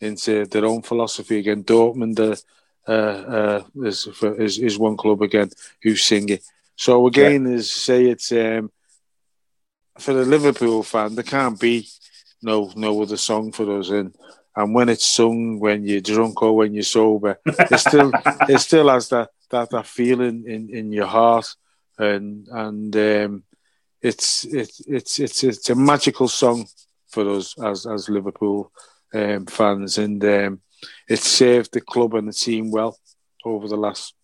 into 0.00 0.46
their 0.46 0.64
own 0.64 0.82
philosophy. 0.82 1.38
Again, 1.38 1.62
Dortmund 1.62 2.18
uh, 2.18 2.90
uh, 2.90 3.62
is, 3.84 4.08
is, 4.46 4.58
is 4.58 4.78
one 4.78 4.96
club 4.96 5.22
again 5.22 5.48
who 5.80 5.94
sing 5.94 6.28
it. 6.28 6.42
So 6.74 7.06
again, 7.06 7.46
yeah. 7.46 7.58
as 7.58 7.70
say 7.70 8.06
it's 8.06 8.32
um, 8.32 8.72
for 10.00 10.12
the 10.12 10.24
Liverpool 10.24 10.82
fan, 10.82 11.14
there 11.14 11.22
can't 11.22 11.60
be 11.60 11.88
no 12.42 12.72
no 12.74 13.00
other 13.00 13.16
song 13.16 13.52
for 13.52 13.78
us. 13.78 13.90
And 13.90 14.12
and 14.56 14.74
when 14.74 14.88
it's 14.88 15.06
sung 15.06 15.60
when 15.60 15.86
you're 15.86 16.00
drunk 16.00 16.42
or 16.42 16.56
when 16.56 16.74
you're 16.74 16.82
sober, 16.98 17.38
it 17.46 17.78
still 17.78 18.10
it 18.48 18.58
still 18.58 18.88
has 18.88 19.08
that 19.10 19.30
that 19.50 19.70
that 19.70 19.86
feeling 19.86 20.42
in 20.48 20.68
in 20.68 20.90
your 20.90 21.06
heart, 21.06 21.46
and 21.96 22.48
and 22.48 22.96
um, 22.96 23.44
it's 24.04 24.44
it's 24.44 24.80
it's 24.86 25.18
it's 25.18 25.42
it's 25.42 25.70
a 25.70 25.74
magical 25.74 26.28
song 26.28 26.66
for 27.08 27.28
us 27.30 27.58
as 27.58 27.86
as 27.86 28.08
Liverpool 28.10 28.70
um, 29.14 29.46
fans, 29.46 29.96
and 29.96 30.22
um, 30.24 30.60
it's 31.08 31.26
served 31.26 31.72
the 31.72 31.80
club 31.80 32.14
and 32.14 32.28
the 32.28 32.32
team 32.32 32.70
well 32.70 32.98
over 33.46 33.66
the 33.66 33.76
last 33.76 34.14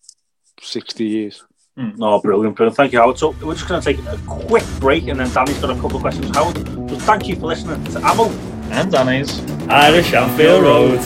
sixty 0.61 1.05
years. 1.05 1.43
Mm. 1.79 1.95
Oh, 1.99 2.21
brilliant, 2.21 2.55
brilliant. 2.55 2.77
Thank 2.77 2.93
you, 2.93 2.99
Howard. 2.99 3.17
So 3.17 3.31
we're 3.41 3.55
just 3.55 3.67
going 3.67 3.81
to 3.81 3.93
take 3.93 4.05
a 4.05 4.17
quick 4.27 4.65
break 4.79 5.07
and 5.07 5.19
then 5.19 5.31
Danny's 5.33 5.57
got 5.57 5.71
a 5.71 5.75
couple 5.75 5.95
of 5.95 6.01
questions. 6.01 6.29
Howard, 6.35 6.57
so 6.57 6.99
thank 6.99 7.27
you 7.27 7.35
for 7.37 7.47
listening 7.47 7.83
to 7.85 7.99
Ammo. 8.03 8.29
And 8.71 8.91
Danny's 8.91 9.39
Irish 9.67 10.13
Anfield 10.13 10.63
Road. 10.63 10.99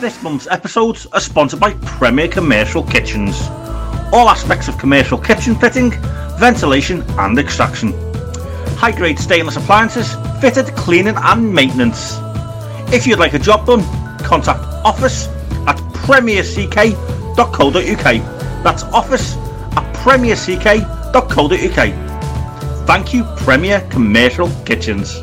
This 0.00 0.22
month's 0.22 0.46
episodes 0.46 1.06
are 1.06 1.20
sponsored 1.20 1.60
by 1.60 1.72
Premier 1.74 2.28
Commercial 2.28 2.82
Kitchens. 2.84 3.48
All 4.10 4.28
aspects 4.30 4.68
of 4.68 4.78
commercial 4.78 5.18
kitchen 5.18 5.54
fitting, 5.54 5.90
ventilation 6.38 7.02
and 7.18 7.38
extraction. 7.38 7.92
High 8.78 8.92
grade 8.92 9.18
stainless 9.18 9.56
appliances, 9.56 10.14
fitted, 10.40 10.74
cleaning 10.76 11.16
and 11.16 11.52
maintenance. 11.52 12.16
If 12.90 13.06
you'd 13.06 13.18
like 13.18 13.34
a 13.34 13.38
job 13.38 13.66
done, 13.66 13.82
contact 14.24 14.64
office 14.84 15.26
at 15.66 15.76
premierck.co.uk. 16.06 16.94
That's 18.64 18.82
office 18.84 19.36
at 19.76 19.94
premierck.co.uk. 19.96 21.94
Thank 22.86 23.12
you, 23.12 23.24
Premier 23.36 23.80
Commercial 23.90 24.48
Kitchens. 24.64 25.22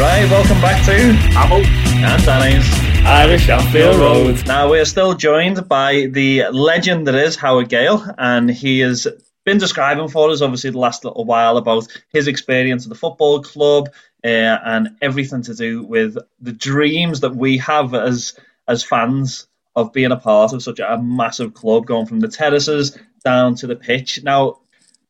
Right, 0.00 0.26
welcome 0.30 0.60
back 0.60 0.84
to 0.86 1.14
Apple 1.36 1.64
and 1.64 2.24
Danny's 2.24 2.79
Irish 3.06 3.48
Anfield 3.48 3.96
Road. 3.96 4.46
Now 4.46 4.70
we're 4.70 4.84
still 4.84 5.14
joined 5.14 5.68
by 5.68 6.06
the 6.06 6.44
legend 6.50 7.06
that 7.06 7.14
is 7.14 7.36
Howard 7.36 7.68
Gayle, 7.68 8.04
and 8.18 8.50
he 8.50 8.80
has 8.80 9.06
been 9.44 9.58
describing 9.58 10.08
for 10.08 10.30
us 10.30 10.42
obviously 10.42 10.70
the 10.70 10.78
last 10.78 11.04
little 11.04 11.24
while 11.24 11.56
about 11.56 11.86
his 12.12 12.28
experience 12.28 12.84
at 12.84 12.88
the 12.88 12.94
football 12.94 13.42
club, 13.42 13.88
uh, 14.24 14.28
and 14.28 14.96
everything 15.00 15.42
to 15.42 15.54
do 15.54 15.82
with 15.82 16.16
the 16.40 16.52
dreams 16.52 17.20
that 17.20 17.34
we 17.34 17.58
have 17.58 17.94
as 17.94 18.38
as 18.68 18.84
fans 18.84 19.46
of 19.74 19.92
being 19.92 20.12
a 20.12 20.16
part 20.16 20.52
of 20.52 20.62
such 20.62 20.78
a 20.80 20.98
massive 20.98 21.54
club, 21.54 21.86
going 21.86 22.06
from 22.06 22.20
the 22.20 22.28
terraces 22.28 22.98
down 23.24 23.54
to 23.54 23.66
the 23.66 23.76
pitch. 23.76 24.22
Now, 24.22 24.58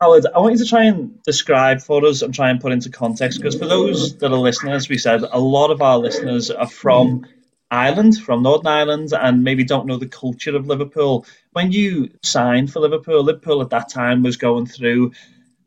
Howard, 0.00 0.26
I 0.35 0.38
want 0.38 0.53
you 0.53 0.64
to 0.64 0.68
try 0.68 0.85
and 0.85 1.22
describe 1.24 1.81
for 1.81 2.05
us 2.07 2.22
and 2.22 2.35
try 2.35 2.50
and 2.50 2.61
put 2.61 2.72
into 2.72 2.90
context, 2.90 3.38
because 3.38 3.57
for 3.57 3.66
those 3.66 4.16
that 4.18 4.33
are 4.33 4.38
listeners, 4.38 4.88
we 4.88 4.98
said 4.98 5.22
a 5.22 5.38
lot 5.38 5.70
of 5.70 5.83
our 5.83 5.98
listeners 5.98 6.50
are 6.50 6.68
from 6.68 7.26
Ireland, 7.70 8.18
from 8.18 8.42
Northern 8.42 8.66
Ireland, 8.66 9.12
and 9.12 9.44
maybe 9.44 9.64
don't 9.64 9.87
know 9.87 9.96
the 9.96 10.09
culture 10.09 10.56
of 10.56 10.66
Liverpool. 10.66 11.24
When 11.52 11.72
you 11.72 12.11
signed 12.22 12.72
for 12.72 12.80
Liverpool, 12.80 13.22
Liverpool 13.22 13.62
at 13.62 13.70
that 13.70 13.88
time 13.88 14.22
was 14.22 14.37
going 14.37 14.66
through 14.66 15.12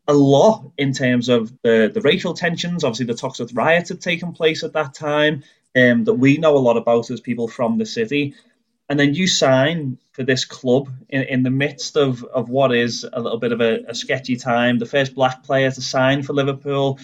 a 0.06 0.12
lot 0.14 0.70
in 0.76 0.92
terms 0.92 1.28
of 1.28 1.50
the, 1.62 1.90
the 1.92 2.02
racial 2.02 2.34
tensions. 2.34 2.84
Obviously, 2.84 3.06
the 3.06 3.14
Toxteth 3.14 3.56
riots 3.56 3.88
had 3.88 4.00
taken 4.00 4.32
place 4.32 4.62
at 4.62 4.74
that 4.74 4.94
time 4.94 5.42
um, 5.76 6.04
that 6.04 6.14
we 6.14 6.36
know 6.36 6.56
a 6.56 6.58
lot 6.58 6.76
about 6.76 7.10
as 7.10 7.20
people 7.20 7.48
from 7.48 7.78
the 7.78 7.86
city. 7.86 8.34
and 8.88 9.00
then 9.00 9.14
you 9.14 9.26
sign 9.26 9.98
for 10.12 10.22
this 10.22 10.44
club 10.44 10.90
in, 11.08 11.22
in 11.22 11.42
the 11.42 11.50
midst 11.50 11.96
of, 11.96 12.22
of 12.24 12.48
what 12.48 12.74
is 12.74 13.06
a 13.12 13.20
little 13.20 13.38
bit 13.38 13.52
of 13.52 13.60
a, 13.60 13.82
a 13.88 13.94
sketchy 13.94 14.36
time. 14.36 14.78
The 14.78 14.86
first 14.86 15.14
black 15.14 15.42
player 15.42 15.70
to 15.70 15.80
sign 15.80 16.22
for 16.22 16.34
Liverpool. 16.34 16.98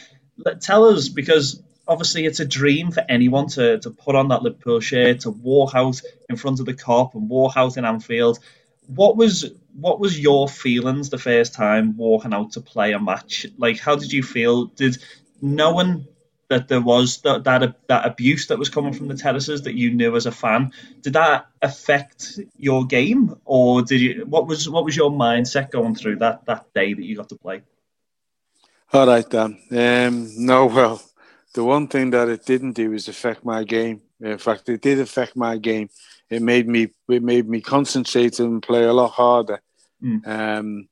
Tell 0.60 0.84
us 0.84 1.08
because 1.08 1.62
obviously 1.90 2.24
it's 2.24 2.38
a 2.38 2.44
dream 2.44 2.92
for 2.92 3.04
anyone 3.08 3.48
to, 3.48 3.80
to 3.80 3.90
put 3.90 4.14
on 4.14 4.28
that 4.28 4.42
Liverpool 4.42 4.78
shirt, 4.78 5.20
to 5.20 5.30
walk 5.30 5.74
out 5.74 6.00
in 6.28 6.36
front 6.36 6.60
of 6.60 6.66
the 6.66 6.72
Kop 6.72 7.14
and 7.14 7.28
walk 7.28 7.54
out 7.56 7.76
in 7.76 7.84
Anfield. 7.84 8.38
What 8.86 9.16
was 9.16 9.50
what 9.74 10.00
was 10.00 10.18
your 10.18 10.48
feelings 10.48 11.10
the 11.10 11.18
first 11.18 11.54
time 11.54 11.96
walking 11.96 12.32
out 12.32 12.52
to 12.52 12.60
play 12.60 12.92
a 12.92 13.00
match? 13.00 13.46
Like, 13.58 13.78
how 13.78 13.96
did 13.96 14.12
you 14.12 14.22
feel? 14.22 14.66
Did 14.66 14.98
knowing 15.42 16.06
that 16.48 16.68
there 16.68 16.80
was 16.80 17.18
that, 17.22 17.44
that 17.44 17.86
that 17.88 18.06
abuse 18.06 18.48
that 18.48 18.58
was 18.58 18.68
coming 18.68 18.92
from 18.92 19.08
the 19.08 19.16
terraces 19.16 19.62
that 19.62 19.74
you 19.74 19.92
knew 19.92 20.14
as 20.16 20.26
a 20.26 20.32
fan, 20.32 20.72
did 21.02 21.12
that 21.12 21.46
affect 21.62 22.40
your 22.56 22.84
game, 22.86 23.36
or 23.44 23.82
did 23.82 24.00
you? 24.00 24.26
What 24.26 24.46
was 24.46 24.68
what 24.68 24.84
was 24.84 24.96
your 24.96 25.10
mindset 25.10 25.70
going 25.70 25.94
through 25.94 26.16
that 26.16 26.46
that 26.46 26.72
day 26.72 26.94
that 26.94 27.04
you 27.04 27.16
got 27.16 27.28
to 27.30 27.36
play? 27.36 27.62
All 28.92 29.06
right, 29.06 29.28
Dan. 29.28 29.56
Um, 29.70 30.32
no, 30.44 30.66
well, 30.66 31.00
the 31.54 31.64
one 31.64 31.88
thing 31.88 32.10
that 32.10 32.28
it 32.28 32.44
didn't 32.44 32.72
do 32.72 32.92
is 32.92 33.08
affect 33.08 33.44
my 33.44 33.64
game. 33.64 34.02
In 34.20 34.38
fact, 34.38 34.68
it 34.68 34.82
did 34.82 35.00
affect 35.00 35.36
my 35.36 35.56
game. 35.56 35.88
It 36.28 36.42
made 36.42 36.68
me 36.68 36.88
it 37.08 37.22
made 37.22 37.48
me 37.48 37.60
concentrate 37.60 38.38
and 38.38 38.62
play 38.62 38.84
a 38.84 38.92
lot 38.92 39.10
harder. 39.10 39.60
Mm. 40.02 40.26
Um, 40.26 40.88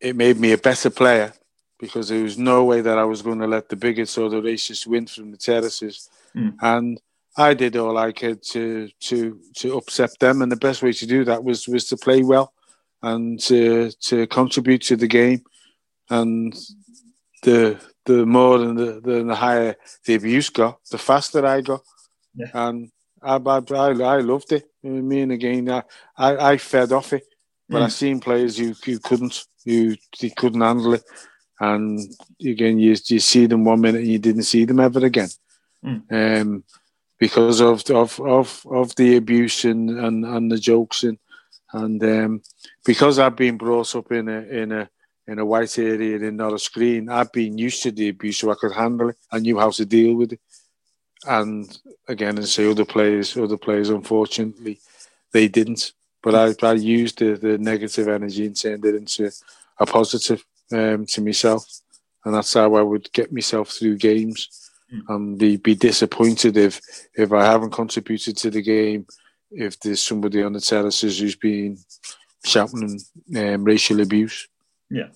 it 0.00 0.16
made 0.16 0.38
me 0.38 0.52
a 0.52 0.58
better 0.58 0.90
player 0.90 1.32
because 1.80 2.08
there 2.08 2.22
was 2.22 2.38
no 2.38 2.64
way 2.64 2.80
that 2.80 2.98
I 2.98 3.04
was 3.04 3.22
going 3.22 3.38
to 3.38 3.46
let 3.46 3.68
the 3.68 3.76
bigots 3.76 4.18
or 4.18 4.28
the 4.28 4.42
racists 4.42 4.86
win 4.86 5.06
from 5.06 5.30
the 5.30 5.36
terraces, 5.36 6.10
mm. 6.34 6.54
and 6.60 7.00
I 7.36 7.54
did 7.54 7.76
all 7.76 7.96
I 7.96 8.12
could 8.12 8.42
to 8.50 8.88
to 9.00 9.40
to 9.56 9.76
upset 9.78 10.18
them. 10.18 10.42
And 10.42 10.52
the 10.52 10.56
best 10.56 10.82
way 10.82 10.92
to 10.92 11.06
do 11.06 11.24
that 11.24 11.42
was 11.42 11.66
was 11.66 11.86
to 11.88 11.96
play 11.96 12.22
well 12.22 12.52
and 13.02 13.40
to 13.40 13.92
to 13.92 14.26
contribute 14.26 14.82
to 14.82 14.96
the 14.96 15.06
game. 15.06 15.44
And 16.10 16.54
the 17.42 17.80
the 18.08 18.24
more 18.24 18.58
and 18.60 18.76
the, 18.78 19.00
the, 19.04 19.22
the 19.22 19.34
higher 19.34 19.76
the 20.06 20.14
abuse 20.14 20.48
got, 20.48 20.80
the 20.90 20.98
faster 20.98 21.44
I 21.44 21.60
got. 21.60 21.82
Yeah. 22.34 22.50
And 22.54 22.90
I, 23.22 23.36
I, 23.36 23.60
I, 23.70 24.20
loved 24.20 24.52
it. 24.52 24.64
I 24.82 24.88
mean, 24.88 25.30
again, 25.30 25.70
I, 25.70 25.82
I, 26.16 26.52
I 26.52 26.56
fed 26.56 26.92
off 26.92 27.12
it, 27.12 27.24
but 27.68 27.82
mm. 27.82 27.84
I 27.84 27.88
seen 27.88 28.20
players 28.20 28.56
who, 28.56 28.74
who 28.84 28.98
couldn't, 28.98 29.44
who, 29.66 29.94
who 30.20 30.30
couldn't 30.30 30.62
handle 30.62 30.94
it. 30.94 31.04
And 31.60 32.00
again, 32.42 32.78
you, 32.78 32.96
you 33.06 33.20
see 33.20 33.46
them 33.46 33.64
one 33.64 33.82
minute 33.82 34.02
and 34.02 34.10
you 34.10 34.18
didn't 34.18 34.44
see 34.44 34.64
them 34.64 34.80
ever 34.80 35.04
again. 35.04 35.28
Mm. 35.84 36.40
Um, 36.40 36.64
because 37.18 37.60
of, 37.60 37.82
of, 37.90 38.18
of, 38.20 38.64
of 38.70 38.94
the 38.96 39.16
abuse 39.16 39.64
and, 39.64 39.90
and, 39.90 40.24
and 40.24 40.50
the 40.50 40.58
jokes 40.58 41.02
and, 41.02 41.18
and 41.72 42.02
um, 42.02 42.42
because 42.86 43.18
I've 43.18 43.36
been 43.36 43.58
brought 43.58 43.94
up 43.94 44.10
in 44.12 44.28
a, 44.28 44.40
in 44.40 44.72
a, 44.72 44.88
in 45.28 45.38
a 45.38 45.44
white 45.44 45.78
area 45.78 46.16
and 46.16 46.38
not 46.38 46.54
a 46.54 46.58
screen. 46.58 47.10
I've 47.10 47.30
been 47.32 47.58
used 47.58 47.82
to 47.82 47.92
the 47.92 48.08
abuse, 48.08 48.38
so 48.38 48.50
I 48.50 48.54
could 48.58 48.72
handle 48.72 49.10
it. 49.10 49.16
I 49.30 49.38
knew 49.38 49.58
how 49.58 49.70
to 49.70 49.84
deal 49.84 50.14
with 50.14 50.32
it. 50.32 50.40
And 51.26 51.78
again, 52.08 52.38
and 52.38 52.48
say 52.48 52.68
other 52.68 52.86
players, 52.86 53.36
other 53.36 53.58
players, 53.58 53.90
unfortunately, 53.90 54.80
they 55.32 55.46
didn't. 55.46 55.92
But 56.22 56.34
I, 56.34 56.66
I 56.66 56.72
used 56.72 57.18
the, 57.18 57.34
the 57.34 57.58
negative 57.58 58.08
energy 58.08 58.46
and 58.46 58.56
turned 58.56 58.84
it 58.86 58.94
into 58.94 59.30
a 59.78 59.86
positive 59.86 60.44
um, 60.72 61.06
to 61.06 61.20
myself, 61.20 61.64
and 62.24 62.34
that's 62.34 62.54
how 62.54 62.74
I 62.74 62.82
would 62.82 63.12
get 63.12 63.32
myself 63.32 63.70
through 63.70 63.98
games 63.98 64.70
mm. 64.92 65.02
and 65.08 65.38
be 65.38 65.56
be 65.56 65.74
disappointed 65.74 66.56
if 66.56 66.80
if 67.14 67.32
I 67.32 67.44
haven't 67.44 67.70
contributed 67.70 68.36
to 68.38 68.50
the 68.50 68.62
game. 68.62 69.06
If 69.50 69.78
there's 69.80 70.02
somebody 70.02 70.42
on 70.42 70.52
the 70.52 70.60
terraces 70.60 71.18
who's 71.18 71.36
been 71.36 71.78
shouting 72.44 73.00
um, 73.36 73.64
racial 73.64 74.00
abuse. 74.00 74.48
Yeah. 74.90 75.08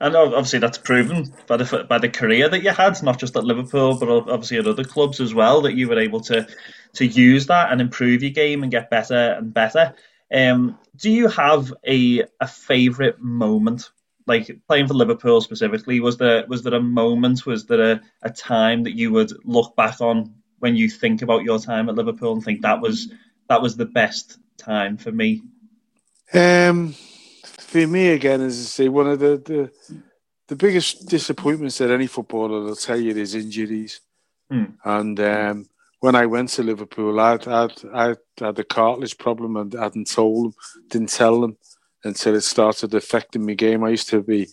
And 0.00 0.14
obviously 0.14 0.60
that's 0.60 0.78
proven 0.78 1.32
by 1.48 1.56
the 1.56 1.84
by 1.88 1.98
the 1.98 2.08
career 2.08 2.48
that 2.48 2.62
you 2.62 2.70
had, 2.70 3.02
not 3.02 3.18
just 3.18 3.36
at 3.36 3.44
Liverpool, 3.44 3.98
but 3.98 4.08
obviously 4.08 4.58
at 4.58 4.66
other 4.66 4.84
clubs 4.84 5.20
as 5.20 5.34
well, 5.34 5.62
that 5.62 5.74
you 5.74 5.88
were 5.88 5.98
able 5.98 6.20
to 6.22 6.46
to 6.94 7.06
use 7.06 7.46
that 7.46 7.72
and 7.72 7.80
improve 7.80 8.22
your 8.22 8.30
game 8.30 8.62
and 8.62 8.70
get 8.70 8.90
better 8.90 9.36
and 9.38 9.52
better. 9.52 9.94
Um, 10.32 10.78
do 10.96 11.10
you 11.10 11.28
have 11.28 11.74
a 11.84 12.24
a 12.40 12.46
favourite 12.46 13.18
moment, 13.18 13.90
like 14.26 14.60
playing 14.68 14.86
for 14.86 14.94
Liverpool 14.94 15.40
specifically? 15.40 15.98
Was 15.98 16.16
there 16.16 16.46
was 16.46 16.62
there 16.62 16.74
a 16.74 16.82
moment? 16.82 17.44
Was 17.44 17.66
there 17.66 17.92
a, 17.92 18.00
a 18.22 18.30
time 18.30 18.84
that 18.84 18.94
you 18.94 19.10
would 19.10 19.32
look 19.44 19.74
back 19.74 20.00
on 20.00 20.34
when 20.60 20.76
you 20.76 20.88
think 20.88 21.22
about 21.22 21.42
your 21.42 21.58
time 21.58 21.88
at 21.88 21.96
Liverpool 21.96 22.34
and 22.34 22.44
think 22.44 22.62
that 22.62 22.80
was 22.80 23.12
that 23.48 23.62
was 23.62 23.76
the 23.76 23.86
best 23.86 24.38
time 24.58 24.96
for 24.96 25.10
me? 25.10 25.42
Um, 26.32 26.94
for 27.68 27.86
me 27.86 28.08
again, 28.08 28.40
as 28.40 28.58
I 28.58 28.64
say, 28.64 28.88
one 28.88 29.08
of 29.08 29.18
the, 29.18 29.36
the 29.44 29.70
the 30.48 30.56
biggest 30.56 31.06
disappointments 31.06 31.76
that 31.76 31.90
any 31.90 32.06
footballer 32.06 32.62
will 32.62 32.74
tell 32.74 32.98
you 32.98 33.14
is 33.14 33.34
injuries. 33.34 34.00
Mm. 34.50 34.76
And 34.82 35.20
um, 35.20 35.66
when 36.00 36.14
I 36.14 36.24
went 36.24 36.48
to 36.50 36.62
Liverpool, 36.62 37.20
I'd, 37.20 37.46
I'd, 37.46 37.84
I'd 37.92 38.16
had 38.38 38.58
a 38.58 38.64
cartilage 38.64 39.18
problem 39.18 39.56
and 39.56 39.74
I 39.76 39.82
hadn't 39.84 40.10
told 40.10 40.46
them, 40.46 40.54
didn't 40.88 41.10
tell 41.10 41.42
them 41.42 41.58
until 42.02 42.34
it 42.34 42.40
started 42.40 42.94
affecting 42.94 43.44
my 43.44 43.52
game. 43.52 43.84
I 43.84 43.90
used 43.90 44.08
to 44.08 44.22
be 44.22 44.48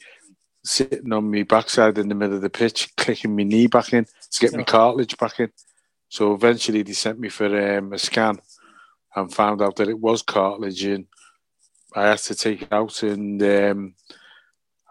sitting 0.65 1.13
on 1.13 1.31
my 1.31 1.43
backside 1.43 1.97
in 1.97 2.09
the 2.09 2.15
middle 2.15 2.35
of 2.35 2.41
the 2.41 2.49
pitch, 2.49 2.93
clicking 2.97 3.33
my 3.33 3.43
knee 3.43 3.67
back 3.67 3.93
in 3.93 4.05
to 4.31 4.39
get 4.41 4.53
my 4.53 4.63
cartilage 4.63 5.17
back 5.17 5.39
in. 5.39 5.49
So 6.09 6.33
eventually 6.33 6.81
they 6.81 6.91
sent 6.91 7.19
me 7.19 7.29
for 7.29 7.77
um, 7.77 7.93
a 7.93 7.97
scan 7.97 8.39
and 9.15 9.33
found 9.33 9.61
out 9.61 9.77
that 9.77 9.87
it 9.87 9.99
was 9.99 10.21
cartilage. 10.21 10.83
And 10.83 11.05
I 11.95 12.09
had 12.09 12.17
to 12.19 12.35
take 12.35 12.63
it 12.63 12.73
out, 12.73 13.01
and 13.03 13.41
um, 13.41 13.95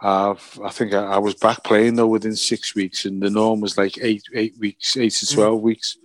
I've, 0.00 0.60
I 0.64 0.70
think 0.70 0.94
I, 0.94 1.04
I, 1.04 1.18
was 1.18 1.34
back 1.34 1.62
playing 1.62 1.96
though 1.96 2.06
within 2.06 2.34
six 2.34 2.74
weeks, 2.74 3.04
and 3.04 3.22
the 3.22 3.30
norm 3.30 3.60
was 3.60 3.76
like 3.76 3.98
eight 4.00 4.22
eight 4.34 4.56
weeks, 4.58 4.96
eight 4.96 5.12
to 5.12 5.34
twelve 5.34 5.60
mm. 5.60 5.62
weeks. 5.62 5.98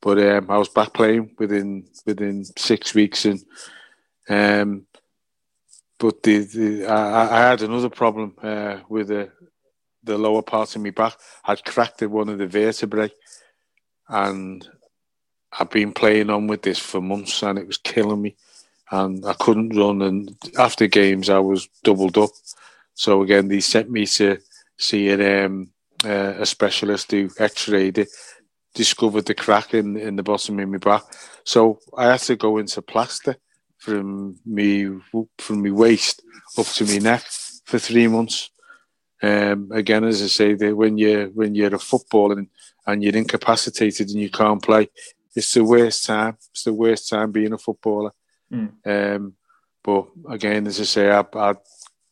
But 0.00 0.18
um, 0.18 0.50
I 0.50 0.58
was 0.58 0.68
back 0.68 0.92
playing 0.92 1.34
within 1.38 1.88
within 2.06 2.44
six 2.44 2.94
weeks, 2.94 3.24
and 3.24 3.44
um, 4.28 4.86
but 5.98 6.22
the, 6.22 6.38
the 6.38 6.86
I, 6.86 7.38
I, 7.38 7.48
had 7.50 7.62
another 7.62 7.90
problem 7.90 8.34
uh, 8.40 8.78
with 8.88 9.08
the 9.08 9.30
the 10.04 10.16
lower 10.16 10.42
part 10.42 10.76
of 10.76 10.82
my 10.82 10.90
back. 10.90 11.14
I'd 11.44 11.64
cracked 11.64 12.02
one 12.02 12.28
of 12.28 12.38
the 12.38 12.46
vertebrae, 12.46 13.10
and 14.08 14.66
I've 15.58 15.70
been 15.70 15.92
playing 15.92 16.30
on 16.30 16.46
with 16.46 16.62
this 16.62 16.78
for 16.78 17.00
months, 17.00 17.42
and 17.42 17.58
it 17.58 17.66
was 17.66 17.78
killing 17.78 18.22
me 18.22 18.36
and 18.90 19.24
I 19.24 19.34
couldn't 19.34 19.76
run. 19.76 20.02
And 20.02 20.36
after 20.58 20.86
games, 20.86 21.28
I 21.28 21.38
was 21.38 21.68
doubled 21.82 22.18
up. 22.18 22.30
So 22.94 23.22
again, 23.22 23.48
they 23.48 23.60
sent 23.60 23.90
me 23.90 24.06
to 24.06 24.38
see 24.78 25.12
um, 25.12 25.70
uh, 26.04 26.34
a 26.38 26.46
specialist 26.46 27.10
who 27.10 27.30
X-rayed 27.38 27.98
it, 27.98 28.08
discovered 28.74 29.26
the 29.26 29.34
crack 29.34 29.74
in, 29.74 29.96
in 29.96 30.16
the 30.16 30.22
bottom 30.22 30.58
of 30.58 30.68
my 30.68 30.78
back. 30.78 31.02
So 31.44 31.80
I 31.96 32.10
had 32.12 32.20
to 32.20 32.36
go 32.36 32.58
into 32.58 32.82
plaster 32.82 33.36
from 33.78 34.36
me 34.44 34.86
from 35.38 35.62
my 35.62 35.70
waist 35.70 36.22
up 36.58 36.66
to 36.66 36.84
my 36.84 36.98
neck 36.98 37.24
for 37.64 37.78
three 37.78 38.08
months. 38.08 38.50
Um, 39.22 39.70
again, 39.72 40.04
as 40.04 40.22
I 40.22 40.26
say, 40.26 40.54
that 40.54 40.76
when 40.76 40.98
you 40.98 41.30
when 41.34 41.54
you're 41.54 41.74
a 41.74 41.78
footballer 41.78 42.38
and, 42.38 42.48
and 42.86 43.02
you're 43.02 43.16
incapacitated 43.16 44.08
and 44.10 44.20
you 44.20 44.30
can't 44.30 44.62
play, 44.62 44.88
it's 45.34 45.54
the 45.54 45.64
worst 45.64 46.04
time. 46.04 46.36
It's 46.50 46.64
the 46.64 46.72
worst 46.72 47.08
time 47.08 47.32
being 47.32 47.52
a 47.52 47.58
footballer. 47.58 48.12
Mm. 48.52 48.70
Um, 48.86 49.32
but 49.82 50.06
again, 50.28 50.66
as 50.66 50.80
I 50.80 50.84
say, 50.84 51.10
I, 51.10 51.24
I, 51.34 51.54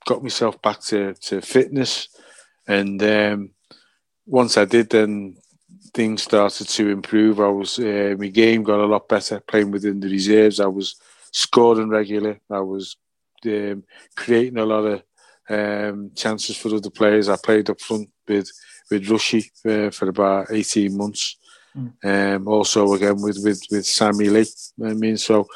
got 0.07 0.23
myself 0.23 0.61
back 0.61 0.81
to, 0.81 1.14
to 1.14 1.40
fitness, 1.40 2.09
and 2.68 3.03
um, 3.03 3.51
once 4.27 4.59
I 4.59 4.66
did, 4.66 4.90
then 4.90 5.37
things 5.94 6.23
started 6.23 6.68
to 6.68 6.90
improve. 6.90 7.40
I 7.40 7.49
was 7.49 7.79
uh, 7.79 8.14
my 8.18 8.29
game 8.29 8.62
got 8.62 8.81
a 8.81 8.87
lot 8.87 9.09
better 9.09 9.40
playing 9.40 9.70
within 9.70 10.01
the 10.01 10.09
reserves. 10.11 10.61
I 10.61 10.66
was 10.66 10.97
scoring 11.31 11.89
regularly. 11.89 12.41
I 12.51 12.61
was 12.61 12.97
um, 13.47 13.85
creating 14.16 14.59
a 14.59 14.64
lot 14.64 14.85
of 14.85 15.03
um, 15.49 16.11
chances 16.14 16.57
for 16.57 16.74
other 16.74 16.91
players. 16.91 17.28
I 17.28 17.37
played 17.37 17.70
up 17.70 17.80
front 17.80 18.11
with 18.28 18.51
with 18.91 19.09
Rushy 19.09 19.51
uh, 19.66 19.91
for 19.91 20.09
about 20.09 20.51
eighteen 20.51 20.97
months. 20.97 21.37
Mm. 21.76 22.37
Um, 22.37 22.49
also 22.49 22.93
again 22.95 23.20
with 23.20 23.39
with 23.43 23.62
with 23.70 23.87
Sammy 23.87 24.28
Lee. 24.28 24.47
I 24.85 24.95
mean, 24.95 25.16
so 25.16 25.47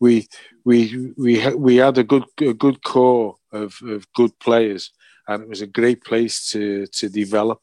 we 0.00 0.28
we 0.64 1.12
we 1.16 1.76
had 1.76 1.98
a 1.98 2.04
good 2.04 2.24
a 2.40 2.54
good 2.54 2.82
core 2.82 3.36
of, 3.52 3.78
of 3.82 4.12
good 4.12 4.38
players, 4.38 4.92
and 5.26 5.42
it 5.42 5.48
was 5.48 5.60
a 5.60 5.66
great 5.66 6.04
place 6.04 6.50
to 6.50 6.86
to 6.86 7.08
develop 7.08 7.60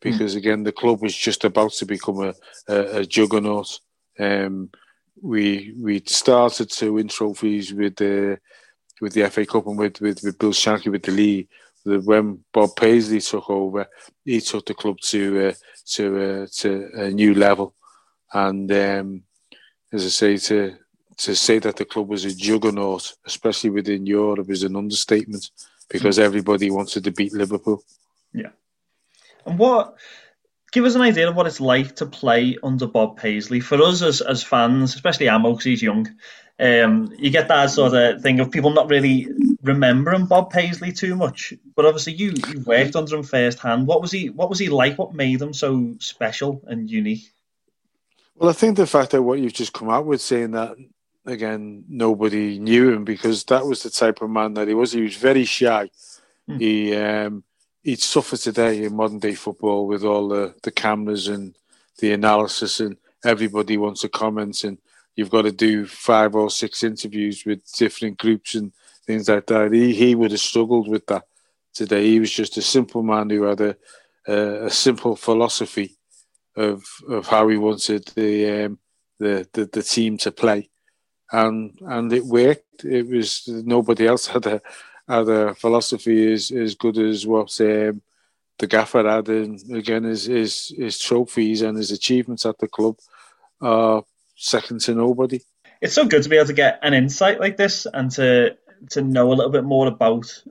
because 0.00 0.34
mm. 0.34 0.38
again 0.38 0.62
the 0.62 0.72
club 0.72 1.00
was 1.02 1.16
just 1.16 1.44
about 1.44 1.72
to 1.72 1.86
become 1.86 2.20
a, 2.20 2.34
a, 2.68 3.00
a 3.00 3.06
juggernaut. 3.06 3.80
Um, 4.18 4.70
we 5.20 5.74
we 5.80 6.02
started 6.06 6.70
to 6.70 6.94
win 6.94 7.08
trophies 7.08 7.72
with 7.72 7.96
the 7.96 8.38
with 9.00 9.14
the 9.14 9.28
FA 9.30 9.46
Cup 9.46 9.66
and 9.66 9.78
with 9.78 10.00
with, 10.00 10.22
with 10.22 10.38
Bill 10.38 10.52
Shankly 10.52 10.90
with 10.90 11.04
the 11.04 11.12
league. 11.12 11.48
When 11.84 12.44
Bob 12.52 12.76
Paisley 12.76 13.20
took 13.20 13.50
over, 13.50 13.88
he 14.24 14.40
took 14.40 14.66
the 14.66 14.74
club 14.74 14.98
to 15.06 15.48
uh, 15.48 15.54
to 15.94 16.04
uh, 16.22 16.46
to 16.58 16.90
a 16.94 17.10
new 17.10 17.34
level, 17.34 17.74
and 18.32 18.70
um, 18.70 19.22
as 19.92 20.04
I 20.04 20.08
say, 20.08 20.36
to 20.36 20.76
to 21.18 21.34
say 21.34 21.58
that 21.58 21.76
the 21.76 21.84
club 21.84 22.08
was 22.08 22.24
a 22.24 22.34
juggernaut, 22.34 23.14
especially 23.26 23.70
within 23.70 24.06
Europe, 24.06 24.50
is 24.50 24.62
an 24.62 24.76
understatement 24.76 25.50
because 25.88 26.18
everybody 26.18 26.70
wanted 26.70 27.04
to 27.04 27.10
beat 27.10 27.32
Liverpool. 27.32 27.82
Yeah. 28.32 28.50
And 29.46 29.58
what 29.58 29.96
give 30.72 30.84
us 30.84 30.94
an 30.94 31.02
idea 31.02 31.28
of 31.28 31.36
what 31.36 31.46
it's 31.46 31.60
like 31.60 31.94
to 31.96 32.06
play 32.06 32.56
under 32.62 32.86
Bob 32.86 33.18
Paisley 33.18 33.60
for 33.60 33.80
us 33.80 34.02
as, 34.02 34.20
as 34.20 34.42
fans, 34.42 34.94
especially 34.94 35.28
Amo 35.28 35.50
because 35.50 35.64
he's 35.64 35.82
young. 35.82 36.08
Um, 36.58 37.12
you 37.18 37.30
get 37.30 37.48
that 37.48 37.70
sort 37.70 37.94
of 37.94 38.22
thing 38.22 38.40
of 38.40 38.50
people 38.50 38.70
not 38.70 38.88
really 38.88 39.28
remembering 39.62 40.26
Bob 40.26 40.50
Paisley 40.50 40.92
too 40.92 41.14
much, 41.14 41.52
but 41.74 41.84
obviously 41.84 42.14
you 42.14 42.34
you 42.48 42.60
worked 42.60 42.96
under 42.96 43.16
him 43.16 43.22
firsthand. 43.22 43.86
What 43.86 44.00
was 44.00 44.12
he? 44.12 44.30
What 44.30 44.48
was 44.48 44.58
he 44.58 44.68
like? 44.68 44.98
What 44.98 45.14
made 45.14 45.42
him 45.42 45.52
so 45.54 45.94
special 45.98 46.62
and 46.66 46.90
unique? 46.90 47.30
Well, 48.36 48.50
I 48.50 48.52
think 48.52 48.76
the 48.76 48.86
fact 48.86 49.10
that 49.10 49.22
what 49.22 49.38
you've 49.38 49.52
just 49.52 49.72
come 49.72 49.90
out 49.90 50.06
with 50.06 50.20
saying 50.20 50.52
that 50.52 50.76
again, 51.24 51.84
nobody 51.88 52.58
knew 52.58 52.92
him 52.92 53.04
because 53.04 53.44
that 53.44 53.66
was 53.66 53.82
the 53.82 53.90
type 53.90 54.22
of 54.22 54.30
man 54.30 54.54
that 54.54 54.68
he 54.68 54.74
was. 54.74 54.92
He 54.92 55.02
was 55.02 55.16
very 55.16 55.44
shy. 55.44 55.90
Mm. 56.48 56.60
He 56.60 56.96
um, 56.96 57.44
he'd 57.82 58.00
suffer 58.00 58.36
today 58.36 58.84
in 58.84 58.96
modern 58.96 59.18
day 59.18 59.34
football 59.34 59.86
with 59.86 60.04
all 60.04 60.28
the, 60.28 60.54
the 60.62 60.70
cameras 60.70 61.28
and 61.28 61.54
the 61.98 62.12
analysis 62.12 62.80
and 62.80 62.96
everybody 63.24 63.76
wants 63.76 64.00
to 64.00 64.08
comment 64.08 64.64
and 64.64 64.78
you've 65.14 65.30
got 65.30 65.42
to 65.42 65.52
do 65.52 65.86
five 65.86 66.34
or 66.34 66.50
six 66.50 66.82
interviews 66.82 67.44
with 67.44 67.60
different 67.76 68.18
groups 68.18 68.54
and 68.54 68.72
things 69.06 69.28
like 69.28 69.46
that. 69.46 69.72
He 69.72 69.94
he 69.94 70.14
would 70.14 70.30
have 70.30 70.40
struggled 70.40 70.88
with 70.88 71.06
that 71.06 71.24
today. 71.74 72.06
He 72.06 72.20
was 72.20 72.30
just 72.30 72.56
a 72.56 72.62
simple 72.62 73.02
man 73.02 73.30
who 73.30 73.42
had 73.42 73.60
a 73.60 73.76
a, 74.26 74.66
a 74.66 74.70
simple 74.70 75.16
philosophy 75.16 75.96
of 76.56 76.84
of 77.08 77.26
how 77.26 77.48
he 77.48 77.56
wanted 77.56 78.06
the 78.14 78.64
um, 78.64 78.78
the, 79.18 79.46
the 79.52 79.66
the 79.66 79.82
team 79.82 80.16
to 80.18 80.32
play, 80.32 80.68
and 81.32 81.78
and 81.80 82.12
it 82.12 82.24
worked. 82.24 82.84
It 82.84 83.08
was 83.08 83.44
nobody 83.48 84.06
else 84.06 84.26
had 84.26 84.46
a 84.46 84.60
had 85.08 85.28
a 85.28 85.54
philosophy 85.54 86.32
as 86.32 86.50
as 86.50 86.74
good 86.74 86.98
as 86.98 87.26
what 87.26 87.60
um, 87.60 88.02
the 88.58 88.66
gaffer 88.66 89.08
had, 89.08 89.28
and 89.28 89.60
again 89.72 90.04
his, 90.04 90.26
his 90.26 90.74
his 90.76 90.98
trophies 90.98 91.62
and 91.62 91.76
his 91.76 91.90
achievements 91.90 92.46
at 92.46 92.58
the 92.58 92.68
club 92.68 92.98
are 93.60 94.04
second 94.36 94.80
to 94.82 94.94
nobody. 94.94 95.40
It's 95.80 95.94
so 95.94 96.06
good 96.06 96.22
to 96.22 96.28
be 96.28 96.36
able 96.36 96.46
to 96.46 96.52
get 96.52 96.78
an 96.82 96.94
insight 96.94 97.40
like 97.40 97.56
this 97.56 97.86
and 97.92 98.10
to 98.12 98.56
to 98.90 99.02
know 99.02 99.32
a 99.32 99.34
little 99.34 99.52
bit 99.52 99.64
more 99.64 99.86
about 99.86 100.42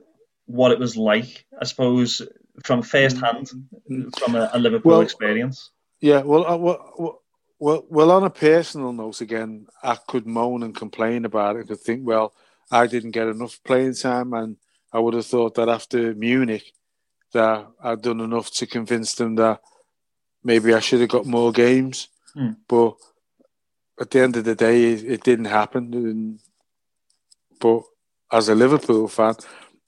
what 0.46 0.72
it 0.72 0.78
was 0.78 0.96
like, 0.96 1.46
I 1.60 1.64
suppose, 1.64 2.20
from 2.64 2.82
first 2.82 3.18
hand, 3.18 3.50
from 4.18 4.34
a, 4.34 4.50
a 4.52 4.58
Liverpool 4.58 4.92
well, 4.92 5.00
experience. 5.00 5.70
Yeah, 6.00 6.22
well, 6.22 6.46
uh, 6.46 6.56
well, 6.56 7.21
well, 7.62 7.86
well, 7.88 8.10
on 8.10 8.24
a 8.24 8.30
personal 8.30 8.92
note, 8.92 9.20
again, 9.20 9.68
I 9.84 9.94
could 9.94 10.26
moan 10.26 10.64
and 10.64 10.74
complain 10.74 11.24
about 11.24 11.54
it. 11.54 11.60
I 11.60 11.66
could 11.68 11.80
think, 11.80 12.04
well, 12.04 12.34
I 12.72 12.88
didn't 12.88 13.12
get 13.12 13.28
enough 13.28 13.60
playing 13.62 13.94
time, 13.94 14.32
and 14.32 14.56
I 14.92 14.98
would 14.98 15.14
have 15.14 15.26
thought 15.26 15.54
that 15.54 15.68
after 15.68 16.12
Munich, 16.12 16.72
that 17.32 17.68
I'd 17.80 18.02
done 18.02 18.20
enough 18.20 18.50
to 18.54 18.66
convince 18.66 19.14
them 19.14 19.36
that 19.36 19.60
maybe 20.42 20.74
I 20.74 20.80
should 20.80 21.02
have 21.02 21.10
got 21.10 21.24
more 21.24 21.52
games. 21.52 22.08
Mm. 22.36 22.56
But 22.66 22.96
at 24.00 24.10
the 24.10 24.20
end 24.22 24.36
of 24.36 24.44
the 24.44 24.56
day, 24.56 24.94
it, 24.94 25.04
it 25.04 25.22
didn't 25.22 25.44
happen. 25.44 25.94
And, 25.94 26.40
but 27.60 27.82
as 28.32 28.48
a 28.48 28.56
Liverpool 28.56 29.06
fan, 29.06 29.36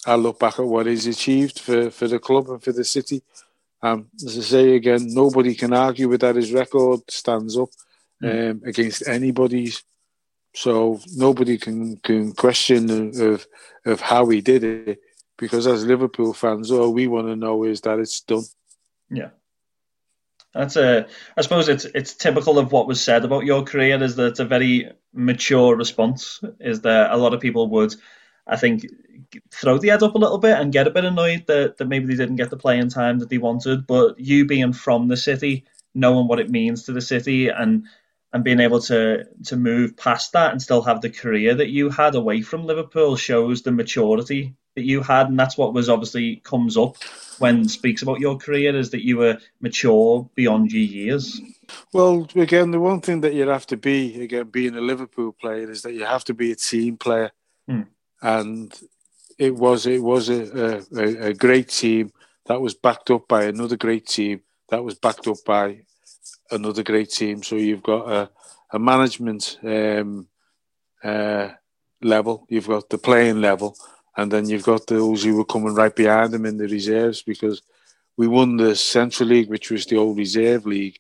I 0.06 0.14
look 0.14 0.38
back 0.38 0.60
at 0.60 0.64
what 0.64 0.86
he's 0.86 1.08
achieved 1.08 1.58
for, 1.58 1.90
for 1.90 2.06
the 2.06 2.20
club 2.20 2.50
and 2.50 2.62
for 2.62 2.70
the 2.70 2.84
city. 2.84 3.24
Um, 3.84 4.08
as 4.24 4.38
I 4.38 4.40
say 4.40 4.76
again, 4.76 5.12
nobody 5.12 5.54
can 5.54 5.74
argue 5.74 6.08
with 6.08 6.22
that. 6.22 6.36
His 6.36 6.52
record 6.52 7.00
stands 7.10 7.58
up 7.58 7.68
mm. 8.22 8.50
um, 8.50 8.62
against 8.64 9.06
anybody's. 9.06 9.82
So 10.56 11.00
nobody 11.14 11.58
can, 11.58 11.96
can 11.96 12.32
question 12.32 12.88
of 13.20 13.46
of 13.84 14.00
how 14.00 14.28
he 14.28 14.40
did 14.40 14.64
it 14.64 15.00
because 15.36 15.66
as 15.66 15.84
Liverpool 15.84 16.32
fans, 16.32 16.70
all 16.70 16.92
we 16.92 17.06
want 17.06 17.26
to 17.26 17.36
know 17.36 17.64
is 17.64 17.80
that 17.82 17.98
it's 17.98 18.20
done. 18.20 18.44
Yeah. 19.10 19.30
That's 20.54 20.76
a. 20.76 21.06
I 21.36 21.42
suppose 21.42 21.68
it's 21.68 21.84
it's 21.84 22.14
typical 22.14 22.58
of 22.58 22.70
what 22.70 22.86
was 22.86 23.00
said 23.00 23.24
about 23.24 23.44
your 23.44 23.64
career. 23.64 24.00
Is 24.02 24.14
that 24.16 24.26
it's 24.26 24.40
a 24.40 24.44
very 24.44 24.92
mature 25.12 25.76
response? 25.76 26.40
Is 26.60 26.82
that 26.82 27.10
a 27.10 27.16
lot 27.16 27.34
of 27.34 27.40
people 27.40 27.68
would, 27.70 27.94
I 28.46 28.56
think, 28.56 28.86
throw 29.50 29.78
the 29.78 29.88
head 29.88 30.02
up 30.02 30.14
a 30.14 30.18
little 30.18 30.38
bit 30.38 30.58
and 30.58 30.72
get 30.72 30.86
a 30.86 30.90
bit 30.90 31.04
annoyed 31.04 31.46
that, 31.46 31.76
that 31.76 31.88
maybe 31.88 32.06
they 32.06 32.16
didn't 32.16 32.36
get 32.36 32.50
the 32.50 32.56
playing 32.56 32.88
time 32.88 33.18
that 33.18 33.28
they 33.28 33.38
wanted. 33.38 33.86
But 33.86 34.18
you 34.18 34.46
being 34.46 34.72
from 34.72 35.08
the 35.08 35.16
city, 35.16 35.64
knowing 35.94 36.28
what 36.28 36.40
it 36.40 36.50
means 36.50 36.84
to 36.84 36.92
the 36.92 37.00
city, 37.00 37.48
and 37.48 37.86
and 38.32 38.42
being 38.42 38.60
able 38.60 38.80
to 38.80 39.24
to 39.44 39.56
move 39.56 39.96
past 39.96 40.32
that 40.32 40.52
and 40.52 40.60
still 40.60 40.82
have 40.82 41.00
the 41.00 41.10
career 41.10 41.54
that 41.54 41.70
you 41.70 41.88
had 41.88 42.14
away 42.14 42.42
from 42.42 42.66
Liverpool 42.66 43.16
shows 43.16 43.62
the 43.62 43.72
maturity 43.72 44.54
that 44.74 44.84
you 44.84 45.02
had, 45.02 45.28
and 45.28 45.38
that's 45.38 45.56
what 45.56 45.72
was 45.72 45.88
obviously 45.88 46.36
comes 46.36 46.76
up 46.76 46.96
when 47.38 47.68
speaks 47.68 48.02
about 48.02 48.20
your 48.20 48.36
career 48.36 48.76
is 48.76 48.90
that 48.90 49.04
you 49.04 49.16
were 49.16 49.38
mature 49.60 50.28
beyond 50.34 50.72
your 50.72 50.82
years. 50.82 51.40
Well, 51.92 52.28
again, 52.34 52.72
the 52.72 52.80
one 52.80 53.00
thing 53.00 53.20
that 53.20 53.34
you 53.34 53.48
have 53.48 53.66
to 53.68 53.76
be, 53.76 54.20
again, 54.20 54.48
being 54.50 54.74
a 54.74 54.80
Liverpool 54.80 55.32
player, 55.32 55.70
is 55.70 55.82
that 55.82 55.94
you 55.94 56.04
have 56.04 56.24
to 56.24 56.34
be 56.34 56.50
a 56.50 56.56
team 56.56 56.96
player, 56.96 57.30
hmm. 57.68 57.82
and 58.20 58.74
it 59.38 59.54
was 59.54 59.86
it 59.86 60.02
was 60.02 60.28
a, 60.28 60.82
a, 60.96 61.28
a 61.28 61.34
great 61.34 61.68
team 61.68 62.12
that 62.46 62.60
was 62.60 62.74
backed 62.74 63.10
up 63.10 63.26
by 63.28 63.44
another 63.44 63.76
great 63.76 64.06
team 64.06 64.40
that 64.68 64.84
was 64.84 64.94
backed 64.94 65.26
up 65.26 65.38
by 65.46 65.80
another 66.50 66.82
great 66.82 67.10
team. 67.10 67.42
So 67.42 67.56
you've 67.56 67.82
got 67.82 68.10
a, 68.10 68.30
a 68.72 68.78
management 68.78 69.58
um, 69.62 70.28
uh, 71.02 71.50
level, 72.02 72.46
you've 72.48 72.68
got 72.68 72.88
the 72.88 72.98
playing 72.98 73.40
level, 73.40 73.76
and 74.16 74.30
then 74.30 74.48
you've 74.48 74.64
got 74.64 74.86
those 74.86 75.24
who 75.24 75.36
were 75.36 75.44
coming 75.44 75.74
right 75.74 75.94
behind 75.94 76.32
them 76.32 76.46
in 76.46 76.56
the 76.56 76.68
reserves 76.68 77.22
because 77.22 77.62
we 78.16 78.28
won 78.28 78.56
the 78.56 78.76
Central 78.76 79.28
League, 79.28 79.50
which 79.50 79.70
was 79.70 79.86
the 79.86 79.96
old 79.96 80.16
reserve 80.16 80.66
league, 80.66 80.98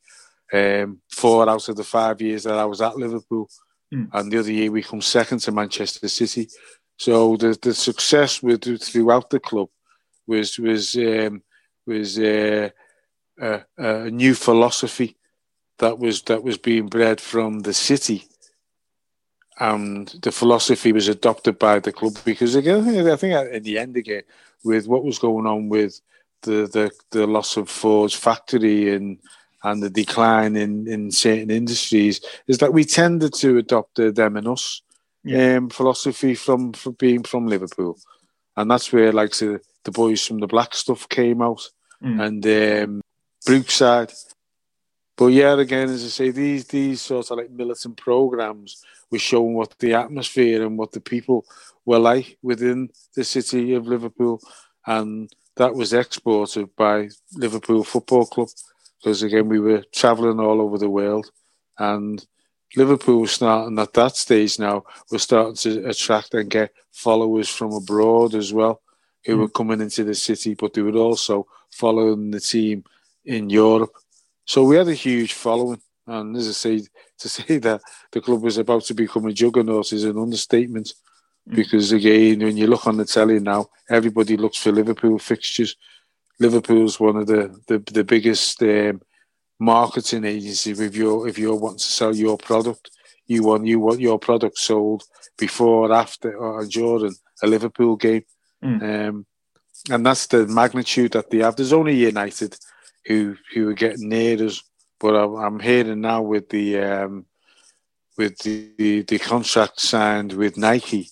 um, 0.52 1.00
four 1.10 1.48
out 1.48 1.68
of 1.68 1.76
the 1.76 1.84
five 1.84 2.20
years 2.20 2.44
that 2.44 2.58
I 2.58 2.64
was 2.64 2.80
at 2.80 2.96
Liverpool. 2.96 3.48
Mm. 3.92 4.08
And 4.12 4.32
the 4.32 4.38
other 4.38 4.52
year 4.52 4.70
we 4.70 4.82
come 4.82 5.00
second 5.00 5.38
to 5.40 5.52
Manchester 5.52 6.08
City. 6.08 6.48
So 6.96 7.36
the 7.36 7.58
the 7.60 7.74
success 7.74 8.42
with 8.42 8.64
throughout 8.82 9.30
the 9.30 9.40
club 9.40 9.68
was 10.26 10.58
was 10.58 10.96
um, 10.96 11.42
was 11.86 12.18
uh, 12.18 12.70
a, 13.40 13.60
a 13.78 14.10
new 14.10 14.34
philosophy 14.34 15.16
that 15.78 15.98
was 15.98 16.22
that 16.22 16.42
was 16.42 16.58
being 16.58 16.86
bred 16.86 17.20
from 17.20 17.60
the 17.60 17.74
city. 17.74 18.24
And 19.60 20.08
the 20.22 20.32
philosophy 20.32 20.92
was 20.92 21.06
adopted 21.06 21.58
by 21.58 21.78
the 21.78 21.92
club 21.92 22.16
because 22.24 22.54
again, 22.54 23.08
I 23.08 23.16
think 23.16 23.34
at 23.34 23.62
the 23.62 23.78
end 23.78 23.96
again, 23.96 24.22
with 24.64 24.88
what 24.88 25.04
was 25.04 25.18
going 25.18 25.46
on 25.46 25.68
with 25.68 26.00
the 26.42 26.66
the, 26.72 26.90
the 27.10 27.26
loss 27.26 27.56
of 27.56 27.68
Ford's 27.68 28.14
factory 28.14 28.94
and 28.94 29.18
and 29.62 29.82
the 29.82 29.90
decline 29.90 30.56
in, 30.56 30.86
in 30.86 31.10
certain 31.10 31.50
industries, 31.50 32.20
is 32.46 32.58
that 32.58 32.74
we 32.74 32.84
tended 32.84 33.32
to 33.32 33.56
adopt 33.56 33.96
the 33.96 34.12
them 34.12 34.36
and 34.36 34.46
us 34.46 34.82
yeah. 35.24 35.56
um, 35.56 35.70
philosophy 35.70 36.34
from, 36.34 36.72
from 36.72 36.92
being 36.92 37.22
from 37.22 37.46
Liverpool, 37.46 37.98
and 38.56 38.70
that's 38.70 38.92
where 38.92 39.12
like 39.12 39.32
the, 39.32 39.60
the 39.84 39.90
boys 39.90 40.24
from 40.24 40.38
the 40.38 40.46
black 40.46 40.74
stuff 40.74 41.08
came 41.08 41.42
out, 41.42 41.62
mm. 42.02 42.24
and 42.24 42.46
um, 42.46 43.00
Brookside. 43.44 44.12
But 45.16 45.26
yeah, 45.26 45.58
again, 45.58 45.88
as 45.88 46.04
I 46.04 46.08
say, 46.08 46.30
these 46.30 46.66
these 46.66 47.00
sort 47.00 47.30
of 47.30 47.38
like 47.38 47.50
militant 47.50 47.96
programs 47.96 48.84
were 49.10 49.18
showing 49.18 49.54
what 49.54 49.74
the 49.78 49.94
atmosphere 49.94 50.64
and 50.64 50.76
what 50.76 50.92
the 50.92 51.00
people 51.00 51.44
were 51.84 51.98
like 51.98 52.36
within 52.42 52.90
the 53.14 53.24
city 53.24 53.74
of 53.74 53.86
Liverpool, 53.86 54.40
and 54.86 55.30
that 55.56 55.74
was 55.74 55.92
exported 55.92 56.74
by 56.76 57.08
Liverpool 57.34 57.84
Football 57.84 58.26
Club 58.26 58.48
because 58.98 59.22
again 59.22 59.48
we 59.48 59.60
were 59.60 59.84
travelling 59.92 60.40
all 60.40 60.60
over 60.60 60.78
the 60.78 60.90
world, 60.90 61.30
and 61.78 62.26
Liverpool 62.76 63.20
was 63.20 63.32
starting 63.32 63.78
at 63.78 63.92
that 63.92 64.16
stage 64.16 64.58
now 64.58 64.84
was 65.10 65.22
starting 65.22 65.54
to 65.56 65.88
attract 65.88 66.34
and 66.34 66.50
get 66.50 66.72
followers 66.92 67.48
from 67.48 67.72
abroad 67.72 68.34
as 68.34 68.52
well 68.52 68.80
who 69.24 69.36
mm. 69.36 69.38
were 69.40 69.48
coming 69.48 69.80
into 69.80 70.04
the 70.04 70.14
city, 70.14 70.54
but 70.54 70.72
they 70.72 70.82
were 70.82 70.96
also 70.96 71.46
following 71.70 72.30
the 72.30 72.40
team 72.40 72.84
in 73.24 73.50
Europe. 73.50 73.92
So 74.44 74.64
we 74.64 74.76
had 74.76 74.88
a 74.88 74.94
huge 74.94 75.32
following, 75.32 75.80
and 76.06 76.36
as 76.36 76.48
I 76.48 76.52
say, 76.52 76.86
to 77.18 77.28
say 77.28 77.58
that 77.58 77.80
the 78.12 78.20
club 78.20 78.42
was 78.42 78.58
about 78.58 78.82
to 78.84 78.94
become 78.94 79.26
a 79.26 79.32
juggernaut 79.32 79.92
is 79.92 80.04
an 80.04 80.18
understatement. 80.18 80.92
Mm. 81.48 81.56
Because 81.56 81.92
again, 81.92 82.40
when 82.40 82.56
you 82.56 82.66
look 82.66 82.86
on 82.86 82.96
the 82.96 83.04
telly 83.04 83.40
now, 83.40 83.66
everybody 83.88 84.36
looks 84.36 84.58
for 84.58 84.72
Liverpool 84.72 85.18
fixtures. 85.18 85.76
Liverpool's 86.40 86.98
one 86.98 87.16
of 87.16 87.26
the 87.26 87.54
the, 87.68 87.78
the 87.92 88.04
biggest 88.04 88.60
um, 88.62 89.00
marketing 89.64 90.24
agency 90.24 90.70
If 90.72 90.96
you're 90.96 91.28
if 91.28 91.38
you're 91.38 91.56
wanting 91.56 91.78
to 91.78 91.84
sell 91.84 92.14
your 92.14 92.38
product, 92.38 92.90
you 93.26 93.42
want 93.42 93.66
you 93.66 93.80
want 93.80 94.00
your 94.00 94.18
product 94.18 94.58
sold 94.58 95.04
before, 95.38 95.92
after, 95.92 96.36
or 96.36 96.64
during 96.66 97.14
a 97.42 97.46
Liverpool 97.46 97.96
game. 97.96 98.24
Mm. 98.62 99.08
Um, 99.08 99.26
and 99.90 100.06
that's 100.06 100.26
the 100.26 100.46
magnitude 100.46 101.12
that 101.12 101.30
they 101.30 101.38
have. 101.38 101.56
There's 101.56 101.72
only 101.72 101.94
United 101.94 102.56
who 103.06 103.36
who 103.52 103.68
are 103.68 103.74
getting 103.74 104.08
near 104.08 104.42
us 104.44 104.62
but 105.04 105.14
I'm 105.14 105.60
hearing 105.60 106.00
now 106.00 106.22
with 106.22 106.48
the 106.48 106.80
um, 106.80 107.26
with 108.16 108.38
the, 108.38 108.70
the, 108.78 109.02
the 109.02 109.18
contract 109.18 109.78
signed 109.78 110.32
with 110.32 110.56
Nike 110.56 111.10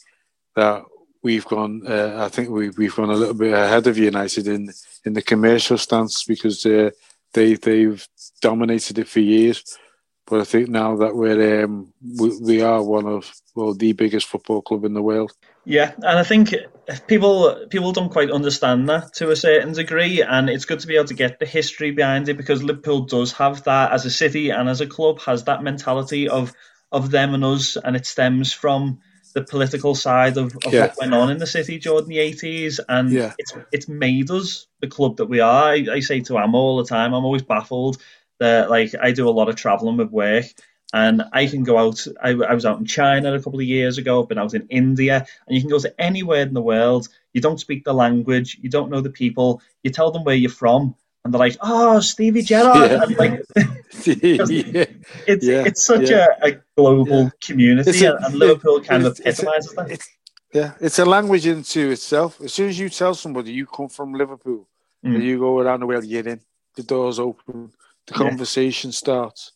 that 0.56 0.84
we've 1.22 1.44
gone. 1.44 1.82
Uh, 1.86 2.24
I 2.24 2.28
think 2.28 2.48
we, 2.48 2.70
we've 2.70 2.94
gone 2.94 3.10
a 3.10 3.14
little 3.14 3.34
bit 3.34 3.52
ahead 3.52 3.86
of 3.86 3.98
United 3.98 4.46
in 4.46 4.70
in 5.04 5.12
the 5.12 5.20
commercial 5.20 5.76
stance 5.76 6.24
because 6.24 6.64
uh, 6.64 6.90
they 7.34 7.54
they've 7.54 8.06
dominated 8.42 8.98
it 8.98 9.08
for 9.08 9.20
years. 9.20 9.78
But 10.26 10.40
I 10.40 10.44
think 10.44 10.68
now 10.68 10.96
that 10.96 11.16
we're 11.16 11.64
um, 11.64 11.92
we, 12.00 12.38
we 12.40 12.62
are 12.62 12.82
one 12.82 13.06
of 13.06 13.32
well 13.54 13.74
the 13.74 13.92
biggest 13.92 14.26
football 14.26 14.62
club 14.62 14.84
in 14.84 14.94
the 14.94 15.02
world. 15.02 15.32
Yeah, 15.64 15.92
and 15.96 16.18
I 16.18 16.22
think 16.22 16.54
people 17.06 17.66
people 17.70 17.92
don't 17.92 18.12
quite 18.12 18.30
understand 18.30 18.88
that 18.88 19.14
to 19.14 19.30
a 19.30 19.36
certain 19.36 19.72
degree, 19.72 20.22
and 20.22 20.48
it's 20.48 20.64
good 20.64 20.80
to 20.80 20.86
be 20.86 20.96
able 20.96 21.08
to 21.08 21.14
get 21.14 21.38
the 21.38 21.46
history 21.46 21.90
behind 21.90 22.28
it 22.28 22.36
because 22.36 22.62
Liverpool 22.62 23.02
does 23.02 23.32
have 23.32 23.64
that 23.64 23.92
as 23.92 24.04
a 24.04 24.10
city 24.10 24.50
and 24.50 24.68
as 24.68 24.80
a 24.80 24.86
club 24.86 25.20
has 25.20 25.44
that 25.44 25.62
mentality 25.62 26.28
of 26.28 26.52
of 26.92 27.10
them 27.10 27.34
and 27.34 27.44
us, 27.44 27.76
and 27.76 27.96
it 27.96 28.06
stems 28.06 28.52
from 28.52 29.00
the 29.34 29.42
political 29.42 29.94
side 29.94 30.36
of, 30.36 30.54
of 30.66 30.72
yeah. 30.72 30.82
what 30.82 30.98
went 30.98 31.14
on 31.14 31.30
in 31.30 31.38
the 31.38 31.46
city 31.46 31.78
during 31.78 32.06
the 32.06 32.18
eighties, 32.18 32.80
and 32.88 33.10
yeah. 33.10 33.32
it's 33.38 33.52
it's 33.72 33.88
made 33.88 34.30
us 34.30 34.66
the 34.80 34.88
club 34.88 35.16
that 35.16 35.26
we 35.26 35.40
are. 35.40 35.70
I, 35.70 35.86
I 35.94 36.00
say 36.00 36.20
to 36.20 36.38
Am 36.38 36.54
all 36.54 36.76
the 36.76 36.88
time, 36.88 37.12
I'm 37.12 37.24
always 37.24 37.42
baffled 37.42 37.98
that 38.42 38.70
like 38.70 38.94
I 39.00 39.12
do 39.12 39.28
a 39.28 39.30
lot 39.30 39.48
of 39.48 39.56
traveling 39.56 39.96
with 39.96 40.10
work, 40.10 40.46
and 40.92 41.22
I 41.32 41.46
can 41.46 41.62
go 41.62 41.78
out. 41.78 42.06
I, 42.22 42.30
I 42.30 42.54
was 42.54 42.66
out 42.66 42.78
in 42.78 42.86
China 42.86 43.34
a 43.34 43.42
couple 43.42 43.60
of 43.60 43.64
years 43.64 43.98
ago. 43.98 44.24
But 44.24 44.36
I've 44.38 44.50
been 44.50 44.60
out 44.60 44.62
in 44.62 44.66
India, 44.68 45.26
and 45.46 45.56
you 45.56 45.62
can 45.62 45.70
go 45.70 45.78
to 45.78 46.00
anywhere 46.00 46.42
in 46.42 46.54
the 46.54 46.62
world. 46.62 47.08
You 47.32 47.40
don't 47.40 47.60
speak 47.60 47.84
the 47.84 47.94
language, 47.94 48.58
you 48.60 48.68
don't 48.68 48.90
know 48.90 49.00
the 49.00 49.10
people. 49.10 49.62
You 49.82 49.90
tell 49.90 50.10
them 50.10 50.24
where 50.24 50.34
you're 50.34 50.50
from, 50.50 50.94
and 51.24 51.32
they're 51.32 51.38
like, 51.38 51.56
"Oh, 51.60 52.00
Stevie 52.00 52.42
Gerrard." 52.42 52.90
Yeah. 52.90 53.02
And 53.02 53.16
like, 53.16 53.32
yeah. 53.56 54.84
it's 55.26 55.46
yeah. 55.46 55.64
it's 55.68 55.84
such 55.84 56.10
a, 56.10 56.26
a, 56.42 56.58
global 56.76 57.30
community, 57.40 58.04
a, 58.04 58.16
and 58.16 58.34
Liverpool 58.34 58.80
kind 58.82 59.06
of 59.06 59.18
epitomises 59.24 59.74
that. 59.74 59.90
It's, 59.90 60.08
yeah, 60.52 60.74
it's 60.80 60.98
a 60.98 61.04
language 61.04 61.46
into 61.46 61.90
itself. 61.90 62.40
As 62.40 62.52
soon 62.52 62.68
as 62.68 62.78
you 62.78 62.90
tell 62.90 63.14
somebody 63.14 63.52
you 63.52 63.66
come 63.66 63.88
from 63.88 64.12
Liverpool, 64.12 64.68
mm. 65.04 65.14
and 65.14 65.22
you 65.22 65.38
go 65.38 65.58
around 65.58 65.80
the 65.80 65.86
world, 65.86 66.04
you're 66.04 66.28
in. 66.28 66.40
The 66.74 66.82
doors 66.82 67.18
open, 67.18 67.72
the 68.06 68.14
conversation 68.14 68.92
starts, 68.92 69.52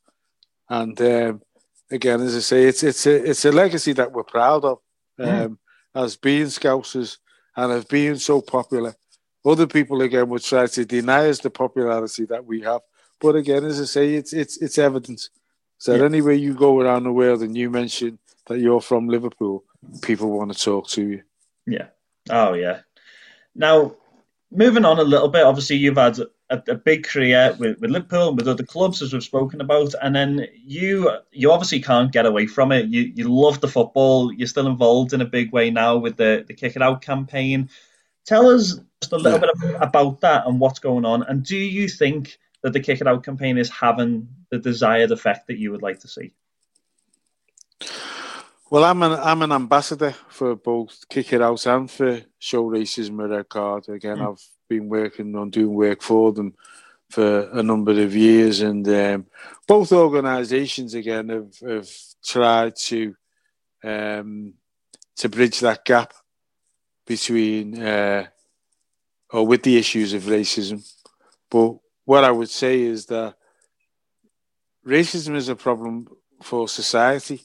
and 0.69 1.01
um, 1.01 1.43
again, 1.91 2.21
as 2.21 2.37
I 2.37 2.41
say, 2.41 2.65
it's 2.65 2.83
it's 2.83 3.07
a 3.07 3.31
it's 3.31 3.45
a 3.45 3.53
legacy 3.53 3.93
that 3.95 4.13
we're 4.13 4.25
proud 4.25 4.65
of 4.65 4.79
um, 5.19 5.59
as 5.95 6.17
being 6.17 6.47
Scousers 6.47 7.19
and 7.57 7.73
as 7.73 7.85
being 7.85 8.17
so 8.17 8.41
popular 8.41 8.95
other 9.47 9.67
people 9.67 10.03
again 10.03 10.29
would 10.29 10.43
try 10.43 10.67
to 10.67 10.85
deny 10.85 11.29
us 11.29 11.39
the 11.39 11.51
popularity 11.51 12.25
that 12.27 12.45
we 12.45 12.61
have. 12.63 12.81
But 13.21 13.37
again, 13.37 13.65
as 13.65 13.81
I 13.81 13.85
say, 13.85 14.15
it's 14.15 14.33
it's 14.33 14.57
it's 14.59 14.77
evidence. 14.77 15.31
So 15.79 15.95
yeah. 15.95 16.05
anywhere 16.05 16.35
you 16.35 16.55
go 16.55 16.81
around 16.81 17.05
the 17.05 17.13
world 17.13 17.43
and 17.43 17.57
you 17.57 17.71
mention 17.71 18.19
that 18.47 18.59
you're 18.59 18.81
from 18.81 19.09
Liverpool, 19.09 19.65
people 20.03 20.37
want 20.37 20.53
to 20.53 20.59
talk 20.59 20.89
to 20.89 21.03
you. 21.03 21.23
Yeah. 21.67 21.87
Oh 22.29 22.55
yeah. 22.55 22.81
Now, 23.55 23.95
moving 24.51 24.85
on 24.85 24.99
a 24.99 25.03
little 25.03 25.29
bit, 25.29 25.45
obviously 25.45 25.77
you've 25.77 25.97
had 25.97 26.19
a, 26.51 26.63
a, 26.69 26.75
big 26.75 27.05
career 27.05 27.55
with, 27.59 27.81
with 27.81 27.91
Liverpool 27.91 28.29
and 28.29 28.37
with 28.37 28.49
other 28.49 28.63
clubs 28.63 29.03
as 29.03 29.13
we've 29.13 29.23
spoken 29.23 29.61
about, 29.61 29.95
and 30.03 30.15
then 30.15 30.47
you 30.55 31.11
you 31.33 31.51
obviously 31.51 31.81
can't 31.81 32.13
get 32.13 32.27
away 32.27 32.47
from 32.47 32.73
it. 32.73 32.87
You 32.87 33.03
you 33.15 33.29
love 33.29 33.61
the 33.61 33.69
football. 33.69 34.33
You're 34.33 34.47
still 34.47 34.67
involved 34.67 35.13
in 35.13 35.21
a 35.21 35.27
big 35.27 35.53
way 35.53 35.71
now 35.71 35.97
with 35.97 36.17
the 36.17 36.45
the 36.47 36.55
Kick 36.55 36.77
It 36.77 36.83
Out 36.83 37.03
campaign. 37.03 37.69
Tell 38.25 38.49
us 38.49 38.79
just 39.01 39.13
a 39.13 39.17
little 39.17 39.41
yeah. 39.41 39.53
bit 39.61 39.77
about 39.81 40.21
that 40.21 40.47
and 40.47 40.61
what's 40.61 40.79
going 40.79 41.05
on. 41.05 41.23
And 41.23 41.45
do 41.45 41.57
you 41.57 41.89
think 41.89 42.39
that 42.63 42.73
the 42.73 42.81
Kick 42.81 43.01
It 43.01 43.07
Out 43.07 43.25
campaign 43.25 43.59
is 43.59 43.71
having 43.71 44.29
the 44.51 44.59
desired 44.59 45.13
effect 45.13 45.47
that 45.49 45.59
you 45.59 45.71
would 45.73 45.83
like 45.83 46.01
to 46.01 46.09
see? 46.09 46.33
Well, 48.71 48.85
I'm 48.85 49.03
an 49.03 49.13
I'm 49.13 49.43
an 49.43 49.53
ambassador 49.53 50.13
for 50.29 50.57
both 50.57 51.09
Kick 51.09 51.33
It 51.33 51.43
Out 51.43 51.67
and 51.67 51.91
for 51.91 52.23
Show 52.39 52.71
Racism 52.71 53.23
a 53.25 53.29
Red 53.29 53.49
Card. 53.49 53.89
Again, 53.89 54.19
mm. 54.19 54.33
I've 54.33 54.45
been 54.69 54.89
working 54.89 55.35
on 55.37 55.51
doing 55.51 55.75
work 55.75 56.03
for 56.03 56.33
them 56.33 56.55
for 57.11 57.49
a 57.51 57.63
number 57.63 57.93
of 58.03 58.17
years, 58.17 58.61
and 58.61 58.87
um, 58.89 59.27
both 59.67 59.93
organisations 59.93 60.95
again 60.95 61.29
have, 61.29 61.59
have 61.61 61.89
tried 62.25 62.75
to 62.77 63.15
um, 63.85 64.55
to 65.17 65.29
bridge 65.29 65.61
that 65.61 65.85
gap 65.85 66.13
between 67.07 67.81
uh, 67.81 68.27
or 69.31 69.47
with 69.47 69.63
the 69.63 69.77
issues 69.77 70.13
of 70.13 70.25
racism. 70.25 70.85
But 71.51 71.77
what 72.05 72.25
I 72.25 72.31
would 72.31 72.51
say 72.51 72.81
is 72.81 73.07
that 73.07 73.35
racism 74.87 75.37
is 75.37 75.49
a 75.49 75.57
problem 75.57 76.09
for 76.43 76.69
society 76.69 77.43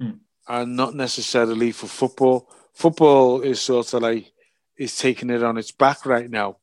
mm. 0.00 0.18
and 0.48 0.76
not 0.76 0.94
necessarily 0.94 1.72
for 1.72 1.86
football. 1.86 2.48
Football 2.74 3.42
is 3.42 3.60
sort 3.60 3.92
of 3.94 4.02
like 4.02 4.32
is 4.80 4.96
taking 4.96 5.28
it 5.28 5.42
on 5.42 5.58
its 5.58 5.70
back 5.70 6.06
right 6.06 6.30
now 6.30 6.56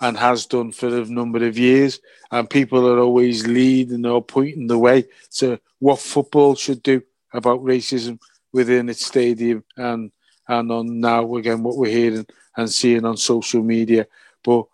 and 0.00 0.16
has 0.16 0.46
done 0.46 0.70
for 0.70 0.86
a 0.86 1.04
number 1.06 1.44
of 1.44 1.58
years. 1.58 1.98
And 2.30 2.48
people 2.48 2.88
are 2.88 3.00
always 3.00 3.48
leading 3.48 4.06
or 4.06 4.22
pointing 4.22 4.68
the 4.68 4.78
way 4.78 5.06
to 5.38 5.58
what 5.80 5.98
football 5.98 6.54
should 6.54 6.84
do 6.84 7.02
about 7.32 7.64
racism 7.64 8.20
within 8.52 8.88
its 8.88 9.04
stadium 9.04 9.64
and 9.76 10.12
and 10.46 10.70
on 10.70 11.00
now 11.00 11.34
again 11.34 11.62
what 11.64 11.76
we're 11.76 11.90
hearing 11.90 12.26
and 12.56 12.70
seeing 12.70 13.04
on 13.04 13.16
social 13.16 13.62
media. 13.62 14.06
But 14.44 14.66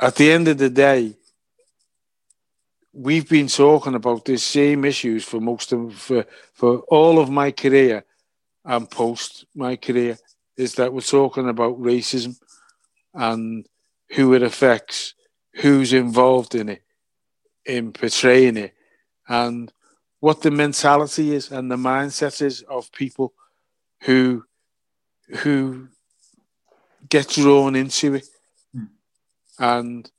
at 0.00 0.14
the 0.14 0.32
end 0.32 0.48
of 0.48 0.56
the 0.56 0.70
day, 0.70 1.16
we've 2.94 3.28
been 3.28 3.48
talking 3.48 3.94
about 3.94 4.24
the 4.24 4.38
same 4.38 4.86
issues 4.86 5.24
for 5.24 5.38
most 5.40 5.72
of 5.72 5.94
for, 5.94 6.24
for 6.54 6.78
all 6.88 7.18
of 7.18 7.28
my 7.28 7.50
career 7.50 8.04
and 8.64 8.90
post 8.90 9.44
my 9.54 9.76
career 9.76 10.16
is 10.56 10.74
that 10.74 10.92
we're 10.92 11.00
talking 11.00 11.48
about 11.48 11.80
racism 11.80 12.38
and 13.12 13.66
who 14.14 14.34
it 14.34 14.42
affects, 14.42 15.14
who's 15.54 15.92
involved 15.92 16.54
in 16.54 16.68
it, 16.68 16.82
in 17.64 17.92
portraying 17.92 18.56
it, 18.56 18.74
and 19.28 19.72
what 20.20 20.42
the 20.42 20.50
mentality 20.50 21.34
is 21.34 21.50
and 21.50 21.70
the 21.70 21.76
mindset 21.76 22.40
is 22.42 22.62
of 22.62 22.90
people 22.92 23.32
who 24.02 24.44
who 25.38 25.88
get 27.08 27.28
drawn 27.28 27.74
into 27.74 28.14
it. 28.14 28.26
Mm. 28.76 28.88
And 29.58 30.10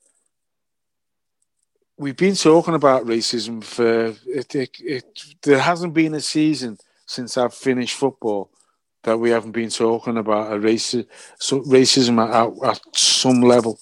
we've 1.97 2.17
been 2.17 2.35
talking 2.35 2.73
about 2.73 3.05
racism 3.05 3.63
for 3.63 4.15
it, 4.27 4.55
it, 4.55 4.77
it, 4.79 5.23
there 5.43 5.59
hasn't 5.59 5.93
been 5.93 6.13
a 6.15 6.21
season 6.21 6.77
since 7.05 7.37
I've 7.37 7.53
finished 7.53 7.97
football 7.97 8.49
that 9.05 9.19
we 9.19 9.29
haven't 9.29 9.51
been 9.51 9.69
talking 9.69 10.17
about 10.17 10.51
a 10.51 10.77
so 11.37 11.61
racism 11.61 12.17
at, 12.19 12.69
at 12.69 12.81
some 12.97 13.41
level 13.41 13.79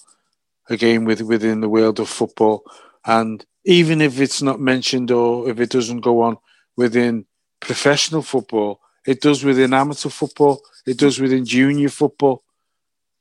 again 0.70 1.06
with, 1.06 1.22
within 1.22 1.62
the 1.62 1.70
world 1.70 2.00
of 2.00 2.10
football. 2.10 2.64
And 3.06 3.44
even 3.64 4.02
if 4.02 4.20
it's 4.20 4.42
not 4.42 4.60
mentioned 4.60 5.12
or 5.12 5.50
if 5.50 5.60
it 5.60 5.70
doesn't 5.70 6.02
go 6.02 6.22
on 6.22 6.38
within 6.76 7.26
professional 7.62 8.22
football, 8.22 8.82
it 9.08 9.22
does 9.22 9.44
within 9.44 9.74
amateur 9.74 10.10
football. 10.10 10.62
It 10.86 10.98
does 10.98 11.20
within 11.20 11.46
junior 11.46 11.90
football. 11.90 12.44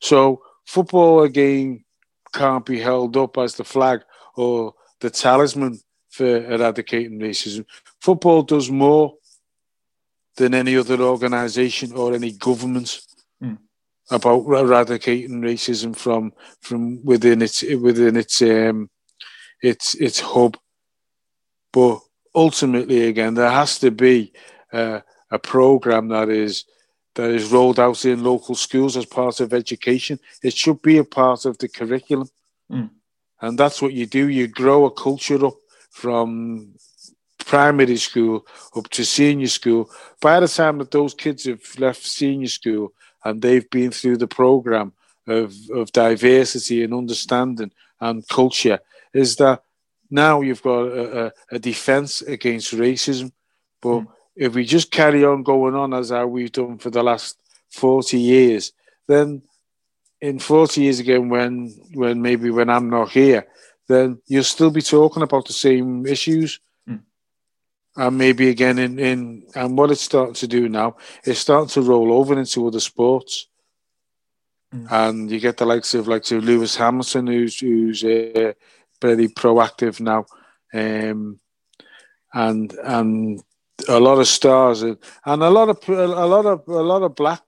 So 0.01 0.41
football 0.65 1.23
again 1.23 1.85
can't 2.33 2.65
be 2.65 2.79
held 2.79 3.15
up 3.15 3.37
as 3.37 3.55
the 3.55 3.63
flag 3.63 4.01
or 4.35 4.73
the 4.99 5.09
talisman 5.09 5.79
for 6.09 6.51
eradicating 6.51 7.19
racism. 7.19 7.65
Football 8.01 8.43
does 8.43 8.69
more 8.69 9.15
than 10.35 10.53
any 10.53 10.75
other 10.75 11.01
organisation 11.01 11.93
or 11.93 12.13
any 12.13 12.31
government 12.31 13.01
mm. 13.41 13.57
about 14.09 14.45
eradicating 14.45 15.41
racism 15.41 15.95
from 15.95 16.33
from 16.61 17.03
within 17.03 17.41
its 17.41 17.61
within 17.61 18.15
its 18.15 18.41
um, 18.41 18.89
its 19.61 19.95
its 19.95 20.19
hub. 20.19 20.57
But 21.71 21.99
ultimately, 22.35 23.07
again, 23.07 23.33
there 23.33 23.49
has 23.49 23.79
to 23.79 23.91
be 23.91 24.33
uh, 24.71 25.01
a 25.31 25.39
program 25.39 26.09
that 26.09 26.29
is 26.29 26.65
that 27.15 27.29
is 27.29 27.51
rolled 27.51 27.79
out 27.79 28.05
in 28.05 28.23
local 28.23 28.55
schools 28.55 28.97
as 28.97 29.05
part 29.05 29.39
of 29.39 29.53
education. 29.53 30.19
It 30.41 30.55
should 30.55 30.81
be 30.81 30.97
a 30.97 31.03
part 31.03 31.45
of 31.45 31.57
the 31.59 31.67
curriculum. 31.67 32.29
Mm. 32.71 32.89
And 33.41 33.57
that's 33.57 33.81
what 33.81 33.93
you 33.93 34.05
do. 34.05 34.29
You 34.29 34.47
grow 34.47 34.85
a 34.85 34.91
culture 34.91 35.45
up 35.45 35.55
from 35.91 36.73
primary 37.45 37.97
school 37.97 38.45
up 38.75 38.89
to 38.89 39.05
senior 39.05 39.47
school. 39.47 39.89
By 40.21 40.39
the 40.39 40.47
time 40.47 40.77
that 40.79 40.91
those 40.91 41.13
kids 41.13 41.45
have 41.45 41.61
left 41.77 42.05
senior 42.05 42.47
school 42.47 42.93
and 43.23 43.41
they've 43.41 43.69
been 43.69 43.91
through 43.91 44.17
the 44.17 44.27
program 44.27 44.93
of, 45.27 45.53
of 45.73 45.91
diversity 45.91 46.83
and 46.83 46.93
understanding 46.93 47.71
and 47.99 48.27
culture, 48.27 48.79
is 49.13 49.35
that 49.37 49.63
now 50.09 50.41
you've 50.41 50.61
got 50.61 50.83
a, 50.83 51.25
a, 51.25 51.31
a 51.51 51.59
defense 51.59 52.21
against 52.21 52.73
racism. 52.73 53.31
But 53.81 54.01
mm 54.01 54.07
if 54.35 54.55
we 54.55 54.65
just 54.65 54.91
carry 54.91 55.23
on 55.23 55.43
going 55.43 55.75
on 55.75 55.93
as 55.93 56.09
how 56.09 56.27
we've 56.27 56.51
done 56.51 56.77
for 56.77 56.89
the 56.89 57.03
last 57.03 57.37
40 57.69 58.19
years, 58.19 58.71
then 59.07 59.41
in 60.21 60.39
40 60.39 60.81
years 60.81 60.99
again, 60.99 61.29
when, 61.29 61.69
when 61.93 62.21
maybe 62.21 62.49
when 62.49 62.69
I'm 62.69 62.89
not 62.89 63.11
here, 63.11 63.45
then 63.87 64.21
you'll 64.27 64.43
still 64.43 64.71
be 64.71 64.81
talking 64.81 65.23
about 65.23 65.45
the 65.45 65.53
same 65.53 66.05
issues. 66.05 66.59
And 67.95 68.17
maybe 68.17 68.49
again 68.49 68.79
in, 68.79 68.97
in 68.97 69.43
and 69.55 69.77
what 69.77 69.91
it's 69.91 70.01
starting 70.01 70.33
to 70.35 70.47
do 70.47 70.67
now 70.67 70.97
it's 71.23 71.39
starting 71.39 71.69
to 71.69 71.81
roll 71.81 72.11
over 72.11 72.37
into 72.37 72.65
other 72.67 72.79
sports. 72.79 73.47
Mm. 74.73 74.87
and 74.91 75.31
you 75.31 75.39
get 75.39 75.57
the 75.57 75.65
likes 75.67 75.93
of 75.93 76.07
like 76.07 76.29
of 76.31 76.43
Lewis 76.43 76.75
Hamilton 76.75 77.27
who's 77.27 77.59
who's 77.59 78.03
uh, 78.03 78.53
very 78.99 79.27
proactive 79.27 79.99
now. 79.99 80.25
Um, 80.73 81.39
and 82.33 82.73
and 82.83 83.43
a 83.87 83.99
lot 83.99 84.19
of 84.19 84.27
stars 84.27 84.81
and, 84.81 84.97
and 85.25 85.43
a 85.43 85.49
lot 85.49 85.69
of 85.69 85.77
a 85.89 86.25
lot 86.25 86.45
of 86.45 86.67
a 86.67 86.81
lot 86.81 87.03
of 87.03 87.15
black 87.15 87.41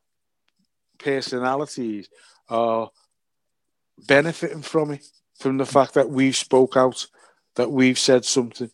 personalities 0.97 2.09
are 2.49 2.89
benefiting 4.07 4.61
from 4.61 4.91
it 4.91 5.05
from 5.39 5.57
the 5.57 5.65
fact 5.65 5.93
that 5.95 6.09
we've 6.09 6.35
spoke 6.35 6.77
out 6.77 7.07
that 7.55 7.71
we've 7.71 7.99
said 7.99 8.25
something 8.25 8.69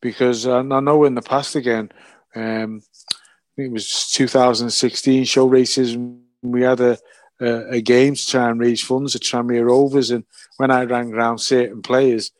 because 0.00 0.46
I 0.46 0.62
know 0.62 1.04
in 1.04 1.14
the 1.14 1.22
past 1.22 1.56
again, 1.56 1.90
um, 2.34 2.82
I 3.10 3.50
think 3.56 3.68
it 3.68 3.72
was 3.72 4.10
2016 4.12 5.24
show 5.24 5.48
racism. 5.48 6.20
We 6.42 6.62
had 6.62 6.80
a, 6.80 6.98
a, 7.40 7.70
a 7.72 7.80
game 7.80 8.14
to 8.14 8.26
try 8.26 8.48
and 8.48 8.60
raise 8.60 8.82
funds 8.82 9.14
at 9.14 9.22
Tranmere 9.22 9.66
Rovers, 9.66 10.10
and 10.10 10.24
when 10.56 10.70
I 10.70 10.84
rang 10.84 11.12
around 11.12 11.38
certain 11.38 11.82
players, 11.82 12.30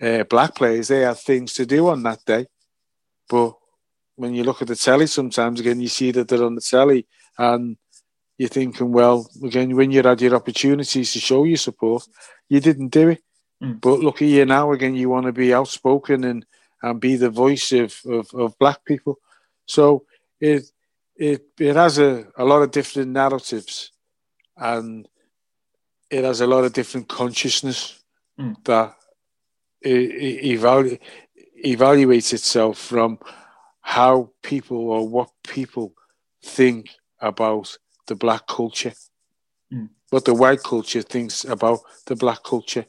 uh, 0.00 0.24
black 0.24 0.54
players, 0.54 0.88
they 0.88 1.00
had 1.00 1.18
things 1.18 1.54
to 1.54 1.66
do 1.66 1.88
on 1.88 2.02
that 2.02 2.24
day. 2.24 2.46
But 3.28 3.54
when 4.16 4.34
you 4.34 4.44
look 4.44 4.62
at 4.62 4.68
the 4.68 4.76
telly, 4.76 5.06
sometimes 5.06 5.60
again 5.60 5.80
you 5.80 5.88
see 5.88 6.10
that 6.12 6.28
they're 6.28 6.44
on 6.44 6.56
the 6.56 6.60
telly, 6.60 7.06
and 7.38 7.76
you're 8.36 8.48
thinking, 8.48 8.92
well, 8.92 9.28
again, 9.42 9.74
when 9.74 9.90
you 9.90 10.02
had 10.02 10.20
your 10.20 10.34
opportunities 10.34 11.12
to 11.12 11.18
show 11.18 11.44
your 11.44 11.56
support, 11.56 12.06
you 12.48 12.60
didn't 12.60 12.88
do 12.88 13.10
it. 13.10 13.22
Mm. 13.62 13.80
But 13.80 14.00
look 14.00 14.22
at 14.22 14.28
you 14.28 14.44
now 14.44 14.72
again. 14.72 14.94
You 14.94 15.08
want 15.08 15.26
to 15.26 15.32
be 15.32 15.52
outspoken 15.52 16.24
and 16.24 16.46
and 16.82 17.00
be 17.00 17.16
the 17.16 17.30
voice 17.30 17.72
of, 17.72 18.00
of, 18.06 18.32
of 18.34 18.58
black 18.58 18.84
people. 18.84 19.18
So 19.66 20.04
it 20.40 20.70
it 21.16 21.46
it 21.58 21.76
has 21.76 21.98
a, 21.98 22.26
a 22.36 22.44
lot 22.44 22.62
of 22.62 22.70
different 22.70 23.10
narratives 23.10 23.92
and 24.56 25.08
it 26.10 26.24
has 26.24 26.40
a 26.40 26.46
lot 26.46 26.64
of 26.64 26.72
different 26.72 27.08
consciousness 27.08 28.02
mm. 28.38 28.56
that 28.64 28.94
it, 29.82 30.60
evalu- 30.60 30.98
evaluates 31.64 32.32
itself 32.32 32.78
from 32.78 33.18
how 33.80 34.30
people 34.42 34.90
or 34.90 35.08
what 35.08 35.30
people 35.46 35.92
think 36.42 36.90
about 37.20 37.76
the 38.06 38.14
black 38.14 38.46
culture, 38.46 38.92
mm. 39.72 39.88
what 40.10 40.24
the 40.24 40.34
white 40.34 40.62
culture 40.62 41.02
thinks 41.02 41.44
about 41.44 41.80
the 42.06 42.16
black 42.16 42.42
culture. 42.42 42.86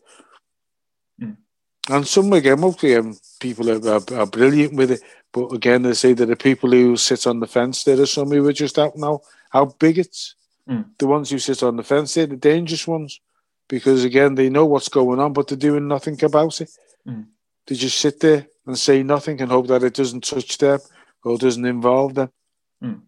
And 1.89 2.07
some 2.07 2.31
again, 2.33 2.59
mostly 2.59 2.95
um, 2.95 3.17
people 3.39 3.69
are, 3.69 3.95
are, 3.95 4.19
are, 4.19 4.27
brilliant 4.27 4.75
with 4.75 4.91
it. 4.91 5.01
But 5.33 5.47
again, 5.47 5.81
they 5.81 5.93
say 5.93 6.13
that 6.13 6.27
the 6.27 6.35
people 6.35 6.69
who 6.69 6.95
sit 6.97 7.25
on 7.25 7.39
the 7.39 7.47
fence, 7.47 7.83
there 7.83 7.99
are 7.99 8.05
some 8.05 8.29
who 8.29 8.47
are 8.47 8.53
just 8.53 8.77
out 8.77 8.95
now, 8.95 9.21
out 9.53 9.79
bigots. 9.79 10.35
Mm. 10.69 10.85
The 10.99 11.07
ones 11.07 11.31
who 11.31 11.39
sit 11.39 11.63
on 11.63 11.77
the 11.77 11.83
fence, 11.83 12.13
they're 12.13 12.27
the 12.27 12.37
dangerous 12.37 12.87
ones. 12.87 13.19
Because 13.67 14.03
again, 14.03 14.35
they 14.35 14.49
know 14.49 14.65
what's 14.65 14.89
going 14.89 15.19
on, 15.19 15.33
but 15.33 15.47
they're 15.47 15.57
doing 15.57 15.87
nothing 15.87 16.23
about 16.23 16.61
it. 16.61 16.69
Mm. 17.07 17.25
They 17.65 17.75
just 17.75 17.99
sit 17.99 18.19
there 18.19 18.47
and 18.67 18.77
say 18.77 19.01
nothing 19.01 19.41
and 19.41 19.51
hope 19.51 19.67
that 19.67 19.83
it 19.83 19.95
doesn't 19.95 20.23
touch 20.23 20.59
them 20.59 20.79
or 21.23 21.37
doesn't 21.39 21.65
involve 21.65 22.13
them. 22.13 22.31
Mm. 22.83 23.01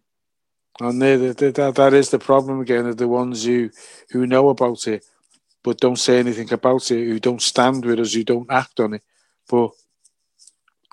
And 0.80 1.02
they, 1.02 1.18
they, 1.18 1.52
that, 1.52 1.76
that 1.76 1.94
is 1.94 2.10
the 2.10 2.20
problem 2.20 2.62
again 2.62 2.88
of 2.88 2.98
the 2.98 3.08
ones 3.08 3.46
who, 3.46 3.70
who 4.10 4.26
know 4.26 4.50
about 4.50 4.88
it 4.88 5.06
but 5.64 5.80
don't 5.80 5.99
say 5.99 6.20
anything 6.20 6.51
about 6.51 6.89
it, 6.91 7.05
who 7.05 7.20
don't 7.20 7.41
stand 7.41 7.86
with 7.86 7.99
us, 7.99 8.14
who 8.14 8.24
don't 8.24 8.51
act 8.51 8.80
on 8.80 8.95
it. 8.95 9.03
But 9.49 9.72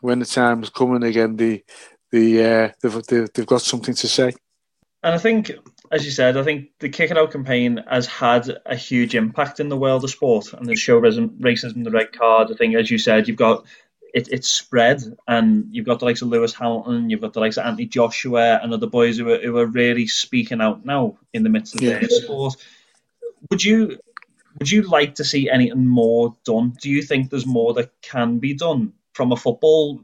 when 0.00 0.18
the 0.18 0.26
time's 0.26 0.70
coming 0.70 1.02
again, 1.02 1.36
the 1.36 1.64
the 2.10 2.44
uh, 2.44 2.68
they've, 2.80 3.32
they've 3.32 3.46
got 3.46 3.62
something 3.62 3.94
to 3.94 4.08
say. 4.08 4.32
And 5.02 5.14
I 5.14 5.18
think, 5.18 5.52
as 5.92 6.04
you 6.04 6.10
said, 6.10 6.36
I 6.36 6.42
think 6.42 6.70
the 6.80 6.88
Kick 6.88 7.10
It 7.10 7.18
Out 7.18 7.30
campaign 7.30 7.84
has 7.88 8.06
had 8.06 8.48
a 8.66 8.74
huge 8.74 9.14
impact 9.14 9.60
in 9.60 9.68
the 9.68 9.76
world 9.76 10.02
of 10.04 10.10
sport 10.10 10.52
and 10.52 10.66
the 10.66 10.74
show 10.74 11.00
racism, 11.00 11.84
the 11.84 11.90
red 11.90 12.12
card. 12.12 12.50
I 12.50 12.54
think, 12.54 12.74
as 12.74 12.90
you 12.90 12.98
said, 12.98 13.28
you've 13.28 13.36
got 13.36 13.64
it, 14.12 14.28
it's 14.32 14.48
spread, 14.48 15.02
and 15.28 15.66
you've 15.70 15.86
got 15.86 16.00
the 16.00 16.06
likes 16.06 16.22
of 16.22 16.28
Lewis 16.28 16.54
Hamilton, 16.54 17.10
you've 17.10 17.20
got 17.20 17.32
the 17.32 17.40
likes 17.40 17.58
of 17.58 17.66
Anthony 17.66 17.86
Joshua, 17.86 18.58
and 18.62 18.72
other 18.72 18.86
boys 18.86 19.18
who 19.18 19.30
are, 19.30 19.38
who 19.38 19.56
are 19.58 19.66
really 19.66 20.06
speaking 20.06 20.60
out 20.60 20.84
now 20.84 21.16
in 21.32 21.42
the 21.42 21.50
midst 21.50 21.74
of 21.74 21.82
yeah. 21.82 21.98
their 21.98 22.08
sport. 22.08 22.56
Would 23.50 23.64
you 23.64 23.98
would 24.58 24.70
you 24.70 24.82
like 24.82 25.14
to 25.16 25.24
see 25.24 25.48
anything 25.48 25.86
more 25.86 26.34
done? 26.44 26.76
Do 26.80 26.90
you 26.90 27.02
think 27.02 27.30
there's 27.30 27.46
more 27.46 27.72
that 27.74 27.90
can 28.02 28.38
be 28.38 28.54
done 28.54 28.92
from 29.12 29.32
a 29.32 29.36
football 29.36 30.00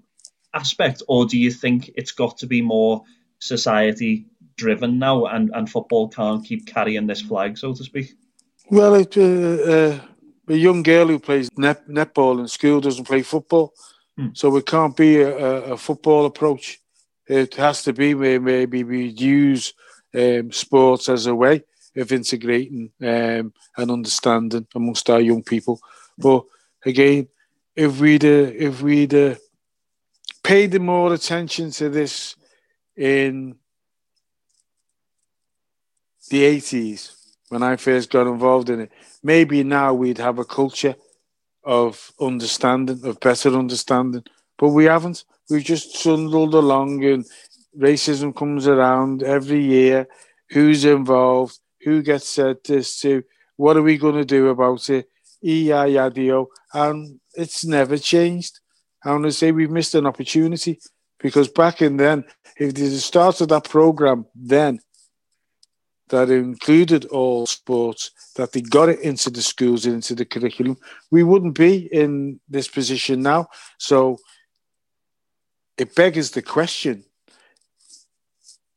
aspect, 0.55 1.02
or 1.09 1.26
do 1.26 1.38
you 1.38 1.50
think 1.50 1.90
it's 1.96 2.12
got 2.12 2.38
to 2.38 2.46
be 2.46 2.62
more 2.62 3.02
society 3.38 4.26
driven 4.57 4.98
now, 4.98 5.26
and, 5.26 5.50
and 5.55 5.68
football 5.68 6.09
can't 6.09 6.44
keep 6.44 6.66
carrying 6.66 7.07
this 7.07 7.20
flag, 7.20 7.59
so 7.59 7.74
to 7.74 7.82
speak? 7.82 8.14
Well, 8.70 8.94
it, 8.94 9.16
uh, 9.16 9.22
uh, 9.22 10.00
a 10.48 10.57
young 10.57 10.82
girl 10.82 11.09
who 11.09 11.18
plays 11.18 11.48
net, 11.57 11.88
netball 11.88 12.38
in 12.38 12.48
school 12.48 12.80
doesn't 12.80 13.05
play 13.05 13.22
football, 13.22 13.74
hmm. 14.16 14.28
so 14.32 14.57
it 14.57 14.66
can't 14.66 14.96
be 14.96 15.20
a, 15.20 15.36
a, 15.72 15.76
football 15.76 16.26
approach. 16.26 16.80
It 17.26 17.55
has 17.55 17.82
to 17.82 17.92
be 17.92 18.14
maybe 18.14 18.84
we 18.84 19.07
use 19.07 19.74
um, 20.14 20.52
sports 20.52 21.09
as 21.09 21.26
a 21.26 21.34
way 21.34 21.64
of 21.97 22.12
integrating 22.12 22.90
um, 23.03 23.53
and 23.76 23.90
understanding 23.90 24.66
amongst 24.74 25.09
our 25.11 25.20
young 25.20 25.42
people. 25.42 25.80
But 26.18 26.45
again, 26.84 27.28
if 27.76 28.01
we'd 28.01 28.24
uh, 28.24 28.53
if 28.68 28.82
we'd 28.82 29.14
uh, 29.14 29.34
paid 30.42 30.80
more 30.80 31.12
attention 31.12 31.70
to 31.72 31.88
this 31.88 32.36
in 32.97 33.57
the 36.30 36.42
80s 36.42 37.16
when 37.49 37.62
I 37.62 37.76
first 37.76 38.11
got 38.11 38.26
involved 38.26 38.70
in 38.70 38.80
it, 38.80 38.92
maybe 39.22 39.62
now 39.62 39.95
we'd 39.95 40.18
have 40.18 40.38
a 40.38 40.45
culture 40.45 40.95
of 41.64 42.12
understanding, 42.20 43.01
of 43.05 43.20
better 43.20 43.57
understanding. 43.57 44.24
But 44.59 44.68
we 44.68 44.84
haven't. 44.84 45.24
We've 45.51 45.64
just 45.64 46.03
trundled 46.03 46.55
along 46.55 47.05
and 47.05 47.24
racism 47.78 48.34
comes 48.34 48.66
around 48.66 49.22
every 49.22 49.62
year. 49.62 50.07
Who's 50.51 50.84
involved? 50.84 51.59
Who 51.85 52.03
gets 52.03 52.28
said 52.28 52.57
this 52.66 53.01
to, 53.01 53.22
what 53.57 53.76
are 53.76 53.82
we 53.82 53.99
going 53.99 54.16
to 54.16 54.24
do 54.24 54.49
about 54.49 54.89
it, 54.91 55.09
E-I-A-D-O, 55.43 56.49
and 56.72 57.20
it's 57.35 57.64
never 57.64 57.99
changed. 57.99 58.61
I 59.05 59.11
want 59.11 59.24
to 59.24 59.32
say 59.32 59.53
we've 59.53 59.70
missed 59.70 59.95
an 59.95 60.07
opportunity 60.07 60.80
because 61.18 61.49
back 61.49 61.82
in 61.82 61.99
then, 61.99 62.24
if 62.57 62.74
they 62.74 62.89
started 62.91 63.51
that 63.51 63.68
program 63.68 64.26
then, 64.35 64.80
that 66.09 66.30
included 66.30 67.07
all 67.07 67.47
sports, 67.47 68.11
that 68.37 68.53
they 68.53 68.61
got 68.61 68.89
it 68.89 69.01
into 69.01 69.30
the 69.30 69.43
schools 69.43 69.87
and 69.87 69.97
into 69.97 70.14
the 70.14 70.24
curriculum, 70.24 70.76
we 71.11 71.22
wouldn't 71.22 71.57
be 71.57 71.89
in 71.93 72.41
this 72.49 72.68
position 72.68 73.22
now. 73.22 73.49
So 73.78 74.18
it 75.78 75.95
begs 75.95 76.30
the 76.30 76.43
question 76.43 77.05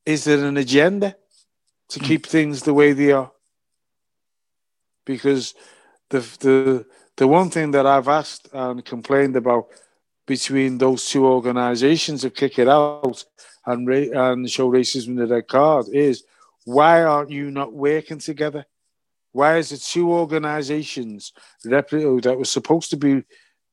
is 0.05 0.23
there 0.23 0.45
an 0.45 0.55
agenda? 0.55 1.17
To 1.89 1.99
mm. 1.99 2.03
keep 2.05 2.25
things 2.25 2.61
the 2.61 2.73
way 2.73 2.93
they 2.93 3.11
are. 3.11 3.31
Because 5.05 5.53
the 6.09 6.19
the 6.39 6.85
the 7.17 7.27
one 7.27 7.49
thing 7.49 7.71
that 7.71 7.85
I've 7.85 8.07
asked 8.07 8.49
and 8.53 8.83
complained 8.83 9.35
about 9.35 9.67
between 10.25 10.77
those 10.77 11.05
two 11.09 11.25
organisations 11.25 12.23
of 12.23 12.35
Kick 12.35 12.59
It 12.59 12.67
Out 12.67 13.23
and 13.65 13.87
and 13.89 14.49
Show 14.49 14.69
Racism 14.69 15.09
in 15.09 15.15
the 15.15 15.27
Red 15.27 15.47
Card 15.47 15.87
is 15.91 16.23
why 16.65 17.03
aren't 17.03 17.31
you 17.31 17.49
not 17.49 17.73
working 17.73 18.19
together? 18.19 18.65
Why 19.31 19.57
is 19.57 19.71
it 19.71 19.81
two 19.81 20.11
organisations 20.11 21.31
that 21.63 21.91
were 21.91 22.45
supposed 22.45 22.89
to 22.89 22.97
be 22.97 23.23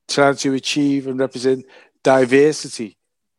trying 0.08 0.36
to 0.36 0.54
achieve 0.54 1.06
and 1.06 1.18
represent 1.18 1.64
diversity? 2.02 2.96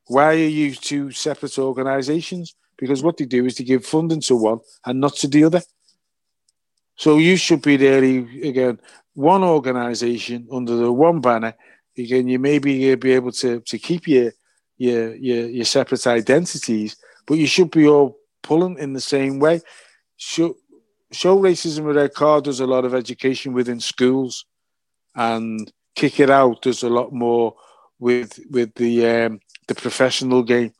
Why 0.07 0.33
are 0.33 0.49
you 0.59 0.75
two 0.75 1.11
separate 1.11 1.57
organisations? 1.57 2.55
Because 2.77 3.03
what 3.03 3.17
they 3.17 3.25
do 3.25 3.45
is 3.45 3.55
they 3.55 3.63
give 3.63 3.85
funding 3.85 4.21
to 4.21 4.35
one 4.35 4.59
and 4.85 4.99
not 4.99 5.15
to 5.15 5.27
the 5.27 5.43
other. 5.43 5.61
So 6.97 7.17
you 7.17 7.35
should 7.37 7.61
be 7.61 7.77
there 7.77 8.03
again, 8.03 8.79
one 9.13 9.43
organisation 9.43 10.47
under 10.51 10.75
the 10.75 10.91
one 10.91 11.21
banner. 11.21 11.53
Again, 11.97 12.27
you 12.27 12.39
may 12.39 12.59
be, 12.59 12.93
be 12.95 13.13
able 13.13 13.31
to, 13.33 13.61
to 13.61 13.77
keep 13.77 14.07
your, 14.07 14.31
your 14.77 15.15
your 15.15 15.47
your 15.47 15.65
separate 15.65 16.05
identities, 16.07 16.97
but 17.25 17.37
you 17.37 17.47
should 17.47 17.71
be 17.71 17.87
all 17.87 18.17
pulling 18.43 18.77
in 18.77 18.93
the 18.93 19.01
same 19.01 19.39
way. 19.39 19.61
Show, 20.17 20.55
show 21.11 21.37
racism 21.37 21.85
with 21.85 21.95
red 21.95 22.13
card 22.13 22.43
does 22.43 22.59
a 22.59 22.67
lot 22.67 22.85
of 22.85 22.93
education 22.93 23.53
within 23.53 23.79
schools, 23.79 24.45
and 25.15 25.71
kick 25.95 26.19
it 26.19 26.29
out 26.29 26.61
does 26.61 26.83
a 26.83 26.89
lot 26.89 27.13
more 27.13 27.55
with 27.99 28.39
with 28.49 28.73
the 28.75 29.07
um, 29.07 29.39
the 29.67 29.75
professional 29.75 30.43
game. 30.43 30.73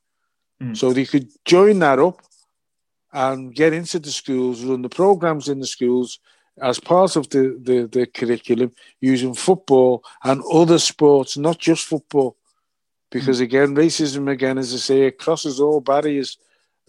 Mm. 0.62 0.76
So 0.76 0.94
they 0.94 1.06
could 1.06 1.30
join 1.46 1.80
that 1.80 2.00
up 2.00 2.22
and 3.14 3.54
get 3.54 3.74
into 3.74 4.00
the 4.00 4.12
schools, 4.12 4.64
run 4.64 4.82
the 4.82 4.90
programs 4.90 5.48
in 5.50 5.60
the 5.60 5.68
schools 5.68 6.20
as 6.62 6.80
part 6.80 7.16
of 7.16 7.30
the, 7.30 7.58
the, 7.62 7.88
the 7.88 8.06
curriculum 8.06 8.72
using 9.02 9.34
football 9.34 10.04
and 10.24 10.42
other 10.52 10.80
sports, 10.80 11.38
not 11.38 11.60
just 11.60 11.86
football. 11.86 12.38
because 13.12 13.40
again, 13.40 13.76
racism 13.76 14.30
again, 14.30 14.58
as 14.58 14.74
I 14.74 14.78
say, 14.78 15.02
it 15.04 15.18
crosses 15.18 15.60
all 15.60 15.82
barriers 15.82 16.38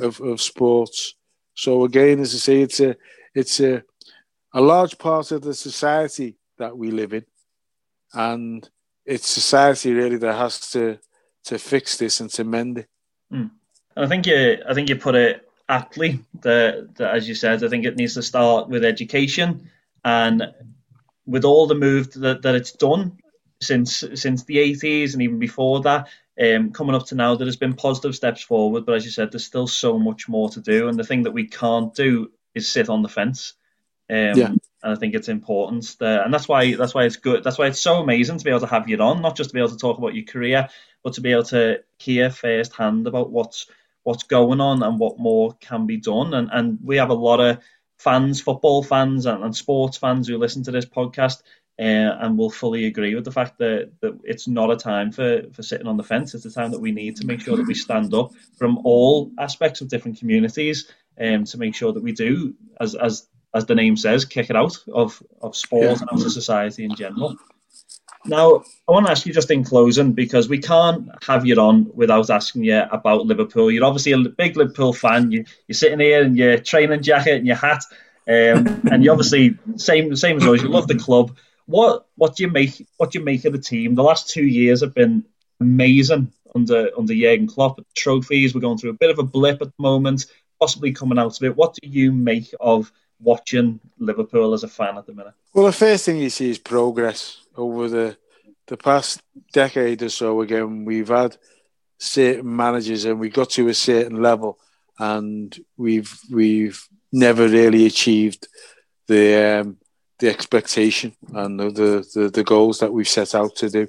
of, 0.00 0.20
of 0.20 0.40
sports. 0.40 1.14
So 1.54 1.84
again, 1.84 2.20
as 2.20 2.34
I 2.34 2.38
say, 2.38 2.60
it's 2.62 2.80
a 2.80 2.96
it's 3.34 3.60
a 3.60 3.82
a 4.52 4.60
large 4.60 4.98
part 4.98 5.30
of 5.32 5.42
the 5.42 5.54
society 5.54 6.36
that 6.58 6.76
we 6.76 6.90
live 6.90 7.12
in, 7.12 7.24
and 8.12 8.68
it's 9.04 9.28
society 9.28 9.92
really 9.92 10.16
that 10.16 10.34
has 10.34 10.60
to 10.72 10.98
to 11.44 11.58
fix 11.58 11.96
this 11.96 12.20
and 12.20 12.30
to 12.30 12.44
mend 12.44 12.78
it. 12.78 12.88
Mm. 13.32 13.50
And 13.96 14.04
I 14.04 14.08
think 14.08 14.26
you 14.26 14.58
I 14.68 14.74
think 14.74 14.88
you 14.88 14.96
put 14.96 15.14
it 15.14 15.48
aptly 15.68 16.20
that, 16.42 16.94
that 16.96 17.14
as 17.14 17.28
you 17.28 17.34
said, 17.34 17.64
I 17.64 17.68
think 17.68 17.84
it 17.84 17.96
needs 17.96 18.14
to 18.14 18.22
start 18.22 18.68
with 18.68 18.84
education 18.84 19.70
and 20.04 20.52
with 21.26 21.44
all 21.44 21.66
the 21.66 21.74
move 21.74 22.12
that, 22.14 22.42
that 22.42 22.54
it's 22.54 22.72
done 22.72 23.18
since 23.60 24.04
since 24.14 24.44
the 24.44 24.56
80s 24.56 25.14
and 25.14 25.22
even 25.22 25.38
before 25.38 25.80
that 25.80 26.08
um, 26.40 26.70
coming 26.72 26.94
up 26.94 27.06
to 27.06 27.14
now 27.14 27.34
there 27.34 27.46
has 27.46 27.56
been 27.56 27.72
positive 27.72 28.14
steps 28.14 28.42
forward 28.42 28.84
but 28.84 28.94
as 28.94 29.04
you 29.04 29.10
said 29.10 29.32
there's 29.32 29.46
still 29.46 29.66
so 29.66 29.98
much 29.98 30.28
more 30.28 30.50
to 30.50 30.60
do 30.60 30.88
and 30.88 30.98
the 30.98 31.04
thing 31.04 31.22
that 31.22 31.32
we 31.32 31.46
can't 31.46 31.94
do 31.94 32.30
is 32.54 32.68
sit 32.68 32.90
on 32.90 33.02
the 33.02 33.08
fence 33.08 33.54
um, 34.08 34.38
yeah. 34.38 34.46
and 34.48 34.60
I 34.82 34.94
think 34.94 35.14
it's 35.14 35.28
important 35.28 35.96
that, 36.00 36.24
and 36.24 36.32
that's 36.32 36.48
why 36.48 36.74
that's 36.74 36.94
why 36.94 37.04
it's 37.04 37.16
good 37.16 37.42
that's 37.42 37.58
why 37.58 37.66
it's 37.66 37.80
so 37.80 38.00
amazing 38.00 38.38
to 38.38 38.44
be 38.44 38.50
able 38.50 38.60
to 38.60 38.66
have 38.66 38.88
you 38.88 38.98
on 38.98 39.22
not 39.22 39.36
just 39.36 39.50
to 39.50 39.54
be 39.54 39.60
able 39.60 39.70
to 39.70 39.78
talk 39.78 39.98
about 39.98 40.14
your 40.14 40.24
career 40.24 40.68
but 41.02 41.14
to 41.14 41.20
be 41.20 41.32
able 41.32 41.44
to 41.44 41.80
hear 41.98 42.30
firsthand 42.30 43.06
about 43.06 43.30
what's 43.30 43.66
what's 44.02 44.24
going 44.24 44.60
on 44.60 44.82
and 44.82 44.98
what 44.98 45.18
more 45.18 45.52
can 45.60 45.86
be 45.86 45.96
done 45.96 46.34
and 46.34 46.50
and 46.52 46.78
we 46.82 46.96
have 46.96 47.10
a 47.10 47.14
lot 47.14 47.40
of 47.40 47.58
fans 47.98 48.40
football 48.40 48.82
fans 48.82 49.26
and, 49.26 49.42
and 49.42 49.56
sports 49.56 49.96
fans 49.96 50.28
who 50.28 50.38
listen 50.38 50.62
to 50.62 50.70
this 50.70 50.86
podcast 50.86 51.42
uh, 51.78 51.82
and 52.20 52.38
will 52.38 52.50
fully 52.50 52.86
agree 52.86 53.14
with 53.14 53.24
the 53.24 53.32
fact 53.32 53.58
that, 53.58 53.92
that 54.00 54.18
it's 54.24 54.48
not 54.48 54.70
a 54.70 54.76
time 54.76 55.12
for, 55.12 55.42
for 55.52 55.62
sitting 55.62 55.86
on 55.86 55.98
the 55.98 56.02
fence. 56.02 56.34
It's 56.34 56.46
a 56.46 56.50
time 56.50 56.70
that 56.70 56.80
we 56.80 56.90
need 56.90 57.16
to 57.16 57.26
make 57.26 57.40
sure 57.40 57.56
that 57.56 57.66
we 57.66 57.74
stand 57.74 58.14
up 58.14 58.30
from 58.56 58.78
all 58.84 59.30
aspects 59.38 59.82
of 59.82 59.88
different 59.88 60.18
communities 60.18 60.90
um, 61.20 61.44
to 61.44 61.58
make 61.58 61.74
sure 61.74 61.92
that 61.92 62.02
we 62.02 62.12
do, 62.12 62.54
as, 62.80 62.94
as, 62.94 63.28
as 63.56 63.66
the 63.66 63.74
name 63.74 63.96
says, 63.96 64.24
kick 64.24 64.50
it 64.50 64.56
out 64.56 64.76
of, 64.92 65.22
of 65.40 65.56
sport 65.56 65.84
yeah. 65.84 65.92
and 65.92 66.02
out 66.12 66.26
of 66.26 66.32
society 66.32 66.84
in 66.84 66.94
general. 66.94 67.36
Now, 68.26 68.64
I 68.88 68.92
want 68.92 69.06
to 69.06 69.12
ask 69.12 69.24
you 69.24 69.32
just 69.32 69.50
in 69.50 69.64
closing 69.64 70.12
because 70.12 70.48
we 70.48 70.58
can't 70.58 71.08
have 71.24 71.46
you 71.46 71.54
on 71.56 71.90
without 71.94 72.28
asking 72.28 72.64
you 72.64 72.82
about 72.90 73.24
Liverpool. 73.24 73.70
You're 73.70 73.84
obviously 73.84 74.12
a 74.12 74.18
big 74.18 74.56
Liverpool 74.56 74.92
fan. 74.92 75.30
You, 75.30 75.44
you're 75.66 75.74
sitting 75.74 76.00
here 76.00 76.22
in 76.22 76.36
your 76.36 76.58
training 76.58 77.02
jacket 77.02 77.36
and 77.36 77.46
your 77.46 77.56
hat, 77.56 77.84
um, 78.28 78.80
and 78.90 79.04
you 79.04 79.12
obviously 79.12 79.56
same 79.76 80.14
same 80.16 80.36
as 80.38 80.44
always. 80.44 80.62
You 80.62 80.68
love 80.68 80.88
the 80.88 80.98
club. 80.98 81.36
What 81.66 82.06
what 82.16 82.36
do 82.36 82.42
you 82.42 82.50
make 82.50 82.86
what 82.96 83.12
do 83.12 83.18
you 83.20 83.24
make 83.24 83.44
of 83.44 83.52
the 83.52 83.60
team? 83.60 83.94
The 83.94 84.02
last 84.02 84.28
two 84.28 84.44
years 84.44 84.80
have 84.80 84.94
been 84.94 85.24
amazing 85.60 86.32
under 86.54 86.90
under 86.98 87.14
Jurgen 87.14 87.46
Klopp. 87.46 87.80
Trophies, 87.94 88.54
we're 88.54 88.60
going 88.60 88.78
through 88.78 88.90
a 88.90 88.94
bit 88.94 89.10
of 89.10 89.20
a 89.20 89.24
blip 89.24 89.62
at 89.62 89.68
the 89.68 89.82
moment, 89.82 90.26
possibly 90.60 90.92
coming 90.92 91.18
out 91.18 91.36
of 91.36 91.44
it. 91.44 91.56
What 91.56 91.74
do 91.74 91.88
you 91.88 92.10
make 92.10 92.52
of 92.58 92.90
watching 93.20 93.80
Liverpool 93.98 94.54
as 94.54 94.62
a 94.62 94.68
fan 94.68 94.96
at 94.96 95.06
the 95.06 95.14
minute? 95.14 95.34
Well, 95.52 95.66
the 95.66 95.72
first 95.72 96.04
thing 96.04 96.18
you 96.18 96.30
see 96.30 96.50
is 96.50 96.58
progress 96.58 97.38
over 97.56 97.88
the 97.88 98.16
the 98.66 98.76
past 98.76 99.22
decade 99.52 100.02
or 100.02 100.08
so. 100.08 100.40
Again, 100.40 100.84
we've 100.84 101.08
had 101.08 101.36
certain 101.98 102.56
managers, 102.56 103.04
and 103.04 103.20
we 103.20 103.28
got 103.28 103.50
to 103.50 103.68
a 103.68 103.74
certain 103.74 104.20
level, 104.22 104.58
and 104.98 105.58
we've 105.76 106.18
we've 106.30 106.86
never 107.12 107.48
really 107.48 107.86
achieved 107.86 108.48
the 109.06 109.60
um, 109.60 109.78
the 110.18 110.28
expectation 110.28 111.14
and 111.34 111.60
the, 111.60 112.06
the, 112.14 112.30
the 112.30 112.44
goals 112.44 112.80
that 112.80 112.92
we've 112.92 113.08
set 113.08 113.34
out 113.34 113.54
to 113.56 113.68
do. 113.68 113.86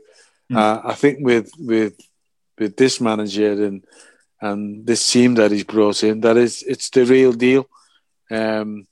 Mm. 0.52 0.58
Uh, 0.58 0.82
I 0.86 0.94
think 0.94 1.20
with 1.22 1.50
with 1.60 1.98
with 2.58 2.76
this 2.78 3.00
manager 3.02 3.52
and 3.66 3.84
and 4.40 4.86
this 4.86 5.12
team 5.12 5.36
that 5.36 5.52
he's 5.52 5.64
brought 5.64 6.04
in, 6.04 6.22
that 6.22 6.38
is 6.38 6.64
it's 6.64 6.90
the 6.90 7.06
real 7.06 7.34
deal. 7.34 7.68
Um, 8.30 8.88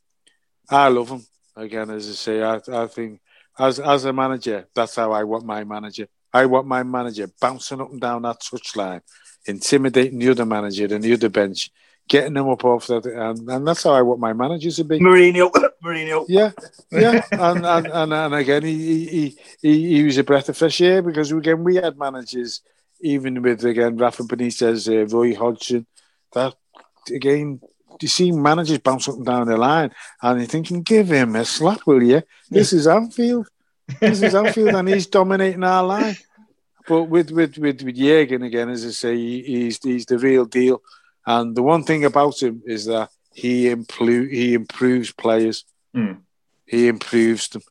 I 0.70 0.88
love 0.88 1.10
him 1.10 1.26
again, 1.56 1.90
as 1.90 2.10
I 2.10 2.14
say. 2.14 2.42
I, 2.42 2.60
I 2.72 2.88
think 2.88 3.22
as 3.58 3.80
as 3.80 4.06
a 4.06 4.14
manager, 4.14 4.68
that's 4.74 4.96
how 4.96 5.12
I 5.12 5.24
want 5.24 5.46
my 5.46 5.64
manager. 5.64 6.08
I 6.34 6.46
want 6.46 6.68
my 6.68 6.84
manager 6.84 7.30
bouncing 7.40 7.80
up 7.80 7.92
and 7.92 8.02
down 8.02 8.24
that 8.24 8.42
touchline, 8.42 9.02
intimidating 9.46 10.20
the 10.20 10.30
other 10.30 10.46
manager 10.46 10.86
and 10.94 11.02
the 11.02 11.14
other 11.14 11.30
bench, 11.30 11.72
getting 12.10 12.34
them 12.34 12.50
up 12.50 12.66
off 12.66 12.88
that, 12.88 13.06
and, 13.06 13.50
and 13.50 13.68
that's 13.68 13.84
how 13.84 13.92
I 13.92 14.02
want 14.02 14.20
my 14.20 14.34
managers 14.34 14.76
to 14.78 14.84
be. 14.84 15.00
Mourinho, 15.00 15.50
Mourinho. 15.84 16.26
Yeah, 16.28 16.52
yeah, 16.92 17.24
and, 17.32 17.66
and 17.66 17.88
and 17.88 18.14
and 18.14 18.36
again, 18.36 18.64
he 18.64 19.06
he 19.06 19.38
he 19.62 19.96
he 19.96 20.04
was 20.04 20.18
a 20.18 20.24
breath 20.24 20.50
of 20.50 20.58
fresh 20.58 20.82
air 20.82 21.02
because 21.02 21.32
again 21.32 21.64
we 21.64 21.76
had 21.76 21.98
managers, 21.98 22.62
even 23.00 23.42
with 23.42 23.64
again 23.64 23.96
Rafa 23.98 24.24
Benitez, 24.24 24.90
uh, 24.90 25.06
Roy 25.16 25.36
Hodgson, 25.36 25.86
that 26.34 26.56
again. 27.10 27.62
You 28.02 28.08
see 28.08 28.32
managers 28.32 28.80
bounce 28.80 29.08
up 29.08 29.16
and 29.16 29.26
down 29.26 29.48
the 29.48 29.58
line, 29.58 29.92
and 30.22 30.40
you're 30.40 30.48
thinking, 30.48 30.82
"Give 30.82 31.08
him 31.08 31.36
a 31.36 31.46
slap, 31.46 31.82
will 31.86 32.04
you? 32.04 32.22
This 32.50 32.74
is 32.74 32.88
Anfield. 32.88 33.48
This 34.00 34.22
is 34.22 34.36
Anfield, 34.36 34.76
and 34.76 34.88
he's 34.88 35.08
dominating 35.08 35.64
our 35.64 35.84
line." 35.84 36.18
But 36.88 37.04
with 37.04 37.32
with 37.32 37.58
with 37.58 37.82
with 37.82 37.96
Jurgen 37.96 38.44
again, 38.44 38.70
as 38.70 38.86
I 38.86 38.90
say, 38.90 39.16
he's 39.18 39.80
he's 39.84 40.06
the 40.06 40.18
real 40.18 40.46
deal. 40.46 40.82
And 41.26 41.56
the 41.56 41.64
one 41.64 41.84
thing 41.84 42.06
about 42.06 42.42
him 42.42 42.62
is 42.66 42.86
that 42.86 43.10
he 43.34 43.66
impl- 43.66 44.32
he 44.32 44.54
improves 44.54 45.12
players. 45.12 45.66
Mm. 45.96 46.22
He 46.66 46.88
improves 46.88 47.50
them 47.50 47.64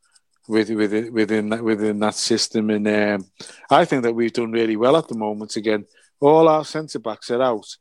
with, 0.48 0.70
with 0.70 1.10
within 1.10 1.48
that 1.50 1.62
within 1.62 2.00
that 2.00 2.14
system. 2.14 2.70
And 2.70 2.88
um, 2.88 3.26
I 3.70 3.84
think 3.84 4.02
that 4.02 4.14
we've 4.14 4.32
done 4.32 4.52
really 4.52 4.76
well 4.76 4.96
at 4.96 5.08
the 5.08 5.16
moment. 5.16 5.56
Again, 5.56 5.86
all 6.20 6.48
our 6.48 6.64
centre 6.64 6.98
backs 6.98 7.30
are 7.30 7.42
out, 7.42 7.76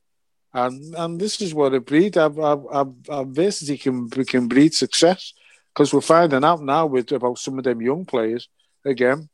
and 0.54 0.96
and 0.96 1.20
this 1.20 1.42
is 1.42 1.54
what 1.54 1.74
it 1.74 1.86
breeds. 1.86 2.18
Adversity 2.18 3.78
can 3.78 4.10
can 4.10 4.48
breed 4.48 4.74
success 4.74 5.34
because 5.74 5.94
we're 5.94 6.02
finding 6.02 6.44
out 6.44 6.62
now 6.62 6.86
with 6.86 7.12
about 7.12 7.40
some 7.40 7.58
of 7.58 7.64
them 7.64 7.82
young 7.82 8.06
players 8.06 8.48
again 8.86 9.30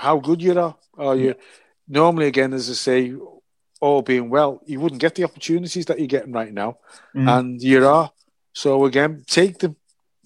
how 0.00 0.18
good 0.18 0.42
you 0.42 0.58
are. 0.58 0.76
Are 0.96 1.14
you 1.14 1.34
normally 1.86 2.26
again, 2.26 2.52
as 2.54 2.70
I 2.70 2.72
say, 2.72 3.14
all 3.80 4.02
being 4.02 4.30
well, 4.30 4.60
you 4.66 4.80
wouldn't 4.80 5.00
get 5.00 5.14
the 5.14 5.24
opportunities 5.24 5.86
that 5.86 5.98
you're 5.98 6.06
getting 6.06 6.32
right 6.32 6.52
now, 6.52 6.78
mm. 7.14 7.28
and 7.28 7.62
you 7.62 7.86
are. 7.86 8.10
So 8.52 8.84
again, 8.84 9.24
take 9.26 9.58
them, 9.58 9.76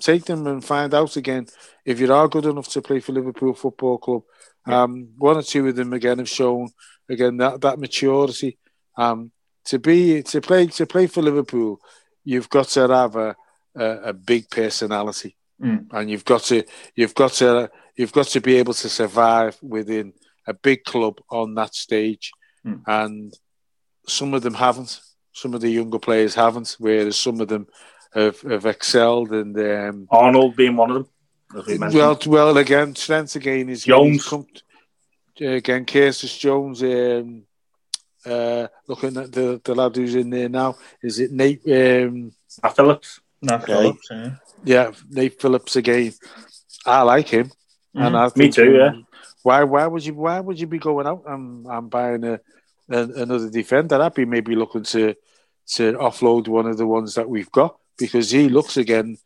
take 0.00 0.24
them, 0.24 0.46
and 0.46 0.64
find 0.64 0.94
out 0.94 1.16
again 1.16 1.46
if 1.84 2.00
you 2.00 2.12
are 2.12 2.28
good 2.28 2.46
enough 2.46 2.68
to 2.68 2.82
play 2.82 3.00
for 3.00 3.12
Liverpool 3.12 3.54
Football 3.54 3.98
Club. 3.98 4.22
Yeah. 4.66 4.82
Um, 4.82 5.08
one 5.18 5.36
or 5.36 5.42
two 5.42 5.68
of 5.68 5.76
them 5.76 5.92
again 5.92 6.18
have 6.18 6.28
shown 6.28 6.68
again 7.08 7.36
that 7.38 7.60
that 7.60 7.78
maturity. 7.78 8.58
Um, 8.96 9.32
to 9.66 9.78
be 9.78 10.22
to 10.22 10.40
play 10.40 10.66
to 10.66 10.86
play 10.86 11.06
for 11.06 11.22
Liverpool, 11.22 11.80
you've 12.24 12.50
got 12.50 12.68
to 12.68 12.88
have 12.88 13.16
a 13.16 13.36
a, 13.76 13.86
a 13.86 14.12
big 14.12 14.50
personality, 14.50 15.36
mm. 15.62 15.86
and 15.90 16.10
you've 16.10 16.24
got 16.24 16.42
to 16.44 16.64
you've 16.94 17.14
got 17.14 17.32
to 17.32 17.70
you've 17.96 18.12
got 18.12 18.26
to 18.28 18.40
be 18.40 18.56
able 18.56 18.74
to 18.74 18.88
survive 18.88 19.56
within 19.62 20.12
a 20.46 20.54
big 20.54 20.84
club 20.84 21.20
on 21.30 21.54
that 21.54 21.74
stage. 21.74 22.32
Mm. 22.66 22.82
And 22.86 23.34
some 24.06 24.34
of 24.34 24.42
them 24.42 24.54
haven't. 24.54 25.00
Some 25.32 25.54
of 25.54 25.60
the 25.60 25.70
younger 25.70 25.98
players 25.98 26.34
haven't, 26.34 26.76
whereas 26.78 27.18
some 27.18 27.40
of 27.40 27.48
them 27.48 27.66
have, 28.14 28.40
have 28.42 28.66
excelled. 28.66 29.32
And 29.32 29.58
um, 29.58 30.06
Arnold 30.10 30.54
being 30.56 30.76
one 30.76 30.90
of 30.90 30.96
them. 30.96 31.08
Well, 31.92 32.18
well, 32.26 32.56
again, 32.56 32.94
strength 32.94 33.36
again 33.36 33.68
is 33.68 33.84
Jones. 33.84 34.28
Come, 34.28 34.46
again, 35.40 35.84
Curtis 35.84 36.36
Jones. 36.36 36.82
Um, 36.82 37.44
uh, 38.26 38.68
looking 38.86 39.16
at 39.16 39.32
the, 39.32 39.60
the 39.64 39.74
lad 39.74 39.96
who's 39.96 40.14
in 40.14 40.30
there 40.30 40.48
now, 40.48 40.76
is 41.02 41.18
it 41.18 41.32
Nate? 41.32 41.62
Um, 41.66 42.32
Nat 42.62 42.70
Phillips. 42.76 43.20
Nat 43.42 43.62
okay. 43.62 43.72
Phillips. 43.72 44.08
Yeah. 44.10 44.30
yeah, 44.64 44.90
Nate 45.10 45.40
Phillips 45.40 45.76
again. 45.76 46.12
I 46.86 47.02
like 47.02 47.28
him, 47.28 47.46
mm-hmm. 47.46 48.02
and 48.02 48.16
I 48.16 48.30
me 48.36 48.50
too. 48.50 48.72
Yeah. 48.72 48.92
Why? 49.42 49.64
Why 49.64 49.86
would 49.86 50.04
you? 50.04 50.14
Why 50.14 50.40
would 50.40 50.58
you 50.58 50.66
be 50.66 50.78
going 50.78 51.06
out 51.06 51.24
and, 51.26 51.66
and 51.66 51.90
buying 51.90 52.24
a 52.24 52.40
another 52.88 53.50
defender. 53.50 54.00
I'd 54.00 54.14
be 54.14 54.24
maybe 54.24 54.54
looking 54.54 54.84
to 54.84 55.14
to 55.66 55.92
offload 55.94 56.48
one 56.48 56.66
of 56.66 56.76
the 56.76 56.86
ones 56.86 57.14
that 57.14 57.28
we've 57.28 57.50
got 57.50 57.76
because 57.98 58.30
he 58.30 58.48
looks 58.48 58.76
again. 58.76 59.16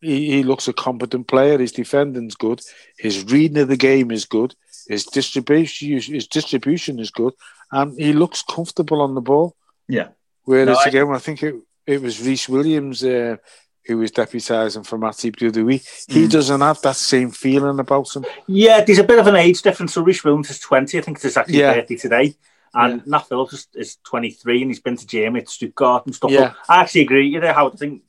He, 0.00 0.30
he 0.30 0.42
looks 0.42 0.68
a 0.68 0.72
competent 0.72 1.26
player. 1.26 1.58
His 1.58 1.72
defending's 1.72 2.34
good. 2.34 2.60
His 2.98 3.24
reading 3.24 3.58
of 3.58 3.68
the 3.68 3.76
game 3.76 4.10
is 4.10 4.24
good. 4.24 4.54
His 4.88 5.04
distribution 5.04 6.14
his 6.14 6.26
distribution 6.26 6.98
is 6.98 7.10
good, 7.10 7.34
and 7.70 7.98
he 7.98 8.12
looks 8.12 8.42
comfortable 8.42 9.02
on 9.02 9.14
the 9.14 9.20
ball. 9.20 9.54
Yeah. 9.86 10.08
Whereas 10.44 10.66
no, 10.66 10.74
I... 10.74 10.88
again, 10.88 11.08
I 11.10 11.18
think 11.18 11.42
it, 11.42 11.54
it 11.86 12.00
was 12.00 12.20
Rhys 12.20 12.48
Williams 12.48 13.04
uh, 13.04 13.36
who 13.84 13.98
was 13.98 14.12
deputising 14.12 14.86
for 14.86 14.98
Matip 14.98 15.38
the 15.38 15.48
other 15.48 15.64
week. 15.64 15.82
He 16.08 16.26
mm. 16.26 16.30
doesn't 16.30 16.60
have 16.60 16.80
that 16.82 16.96
same 16.96 17.30
feeling 17.30 17.78
about 17.78 18.14
him. 18.14 18.24
Yeah, 18.46 18.82
there's 18.82 18.98
a 18.98 19.04
bit 19.04 19.18
of 19.18 19.26
an 19.26 19.36
age 19.36 19.62
difference. 19.62 19.94
So 19.94 20.02
Rhys 20.02 20.24
Williams 20.24 20.50
is 20.50 20.60
20. 20.60 20.98
I 20.98 21.00
think 21.02 21.22
it's 21.22 21.36
actually 21.36 21.58
yeah. 21.58 21.74
30 21.74 21.96
today. 21.96 22.34
And 22.74 22.98
yeah. 22.98 23.02
Nat 23.06 23.20
Phillips 23.20 23.54
is, 23.54 23.68
is, 23.74 23.96
23 24.04 24.62
and 24.62 24.70
he's 24.70 24.80
been 24.80 24.96
to 24.96 25.06
Germany, 25.06 25.44
to 25.44 25.50
Stuttgart 25.50 26.04
and 26.04 26.14
stuff. 26.14 26.30
Yeah. 26.30 26.52
I 26.68 26.82
actually 26.82 27.00
agree. 27.02 27.28
You 27.28 27.40
know 27.40 27.52
how 27.52 27.70
I 27.70 27.76
think 27.76 28.02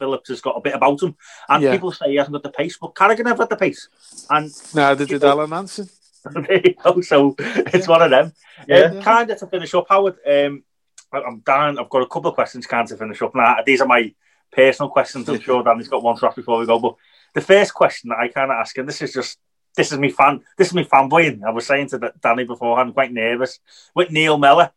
Phillips 0.00 0.28
has 0.30 0.40
got 0.40 0.56
a 0.56 0.60
bit 0.60 0.74
about 0.74 1.00
him. 1.00 1.16
And 1.48 1.62
yeah. 1.62 1.72
people 1.72 1.92
say 1.92 2.10
he 2.10 2.16
hasn't 2.16 2.32
got 2.32 2.42
the 2.42 2.50
pace, 2.50 2.76
but 2.80 2.94
Carragher 2.94 3.24
never 3.24 3.44
had 3.44 3.50
the 3.50 3.56
pace. 3.56 3.88
And 4.28 4.50
no, 4.74 4.94
they 4.96 5.04
did 5.04 5.22
Alan 5.22 5.50
Hansen. 5.50 5.88
there 6.32 6.60
you 6.64 6.74
go. 6.74 7.00
So 7.00 7.34
it's 7.38 7.88
one 7.88 8.02
of 8.02 8.10
them. 8.10 8.32
Yeah. 8.68 8.78
Um, 8.78 9.02
kind 9.02 9.30
of 9.30 9.38
to 9.38 9.46
finish 9.46 9.74
up, 9.74 9.86
Howard. 9.88 10.18
Um, 10.26 10.64
I'm 11.12 11.40
Dan. 11.40 11.78
I've 11.78 11.88
got 11.88 12.02
a 12.02 12.06
couple 12.06 12.30
of 12.30 12.34
questions. 12.34 12.66
Kind 12.66 12.84
of 12.84 12.98
to 12.98 13.04
finish 13.04 13.22
up. 13.22 13.34
Now 13.34 13.56
these 13.64 13.80
are 13.80 13.86
my 13.86 14.14
personal 14.52 14.90
questions. 14.90 15.28
I'm 15.28 15.40
sure 15.40 15.62
Danny's 15.62 15.88
got 15.88 16.02
one 16.02 16.16
for 16.16 16.26
us 16.26 16.34
before 16.34 16.58
we 16.58 16.66
go. 16.66 16.78
But 16.78 16.96
the 17.34 17.40
first 17.40 17.74
question 17.74 18.10
that 18.10 18.18
I 18.18 18.28
kind 18.28 18.50
of 18.50 18.56
ask, 18.56 18.76
and 18.78 18.88
this 18.88 19.02
is 19.02 19.12
just 19.12 19.38
this 19.76 19.92
is 19.92 19.98
me 19.98 20.10
fan. 20.10 20.40
This 20.56 20.68
is 20.68 20.74
me 20.74 20.84
fanboying. 20.84 21.42
I 21.46 21.50
was 21.50 21.66
saying 21.66 21.88
to 21.88 22.12
Danny 22.20 22.44
beforehand, 22.44 22.94
quite 22.94 23.12
nervous 23.12 23.58
with 23.94 24.10
Neil 24.10 24.38
Mellor. 24.38 24.70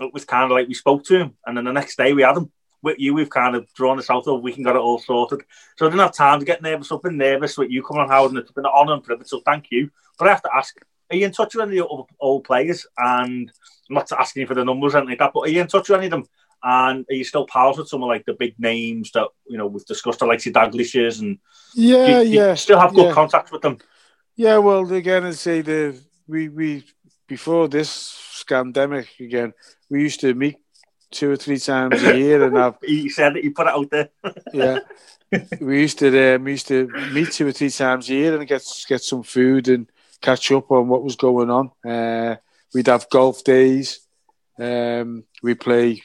It 0.00 0.12
was 0.12 0.24
kind 0.24 0.44
of 0.44 0.50
like 0.50 0.68
we 0.68 0.74
spoke 0.74 1.04
to 1.04 1.18
him, 1.18 1.36
and 1.46 1.56
then 1.56 1.64
the 1.64 1.72
next 1.72 1.96
day 1.96 2.12
we 2.12 2.22
had 2.22 2.36
him. 2.36 2.52
With 2.86 3.00
you, 3.00 3.14
we've 3.14 3.28
kind 3.28 3.56
of 3.56 3.66
drawn 3.74 3.96
this 3.96 4.10
out 4.10 4.28
of 4.28 4.42
we 4.42 4.52
can 4.52 4.62
get 4.62 4.76
it 4.76 4.78
all 4.78 5.00
sorted. 5.00 5.42
So 5.76 5.86
I 5.86 5.90
didn't 5.90 6.02
have 6.02 6.14
time 6.14 6.38
to 6.38 6.46
get 6.46 6.62
nervous. 6.62 6.92
I've 6.92 7.02
been 7.02 7.16
nervous 7.16 7.58
with 7.58 7.68
you 7.68 7.82
coming 7.82 8.02
on, 8.02 8.08
Howard, 8.08 8.30
and 8.30 8.38
it's 8.38 8.52
been 8.52 8.64
an 8.64 8.70
honour 8.72 8.92
and 8.94 9.02
privilege. 9.02 9.26
So 9.26 9.40
thank 9.44 9.72
you. 9.72 9.90
But 10.16 10.28
I 10.28 10.30
have 10.30 10.42
to 10.42 10.50
ask: 10.54 10.78
Are 11.10 11.16
you 11.16 11.26
in 11.26 11.32
touch 11.32 11.56
with 11.56 11.66
any 11.66 11.80
of 11.80 11.88
the 11.88 12.04
old 12.20 12.44
players? 12.44 12.86
And 12.96 13.50
I'm 13.88 13.94
not 13.94 14.12
asking 14.12 14.42
you 14.42 14.46
for 14.46 14.54
the 14.54 14.64
numbers 14.64 14.94
or 14.94 14.98
anything 14.98 15.10
like 15.10 15.18
that, 15.18 15.32
but 15.34 15.40
are 15.40 15.50
you 15.50 15.60
in 15.60 15.66
touch 15.66 15.88
with 15.88 15.98
any 15.98 16.06
of 16.06 16.12
them? 16.12 16.26
And 16.62 17.04
are 17.10 17.14
you 17.14 17.24
still 17.24 17.46
pals 17.46 17.76
with 17.76 17.88
some 17.88 18.04
of 18.04 18.08
like 18.08 18.24
the 18.24 18.34
big 18.34 18.54
names 18.58 19.10
that 19.12 19.28
you 19.48 19.58
know 19.58 19.66
we've 19.66 19.84
discussed, 19.84 20.22
like 20.22 20.44
your 20.46 20.54
Dalglishes 20.54 21.20
and 21.20 21.38
yeah, 21.74 22.20
you, 22.20 22.30
yeah, 22.30 22.50
you 22.50 22.56
still 22.56 22.78
have 22.78 22.94
good 22.94 23.06
yeah. 23.06 23.12
contact 23.12 23.50
with 23.50 23.62
them? 23.62 23.78
Yeah, 24.36 24.58
well, 24.58 24.92
again, 24.92 25.24
I'd 25.24 25.34
say 25.34 25.60
the 25.60 26.00
we 26.28 26.48
we 26.48 26.84
before 27.26 27.66
this 27.66 27.90
scandemic 28.32 29.08
again, 29.18 29.52
we 29.90 30.02
used 30.02 30.20
to 30.20 30.32
meet 30.34 30.58
two 31.10 31.30
or 31.30 31.36
three 31.36 31.58
times 31.58 32.02
a 32.02 32.18
year 32.18 32.44
and 32.44 32.58
I've 32.58 32.76
you 32.82 33.10
said 33.10 33.36
it. 33.36 33.44
You 33.44 33.52
put 33.52 33.66
it 33.66 33.72
out 33.72 33.90
there. 33.90 34.08
yeah, 34.52 34.78
we 35.60 35.80
used 35.80 35.98
to 36.00 36.34
um, 36.36 36.44
we 36.44 36.52
used 36.52 36.68
to 36.68 36.88
meet 37.12 37.32
two 37.32 37.46
or 37.46 37.52
three 37.52 37.70
times 37.70 38.08
a 38.08 38.14
year 38.14 38.38
and 38.38 38.48
get 38.48 38.62
get 38.88 39.02
some 39.02 39.22
food 39.22 39.68
and 39.68 39.90
catch 40.20 40.50
up 40.52 40.70
on 40.70 40.88
what 40.88 41.04
was 41.04 41.16
going 41.16 41.50
on. 41.50 41.70
Uh, 41.84 42.36
we'd 42.74 42.86
have 42.88 43.08
golf 43.10 43.44
days. 43.44 44.00
Um, 44.58 45.24
we 45.42 45.54
play 45.54 46.02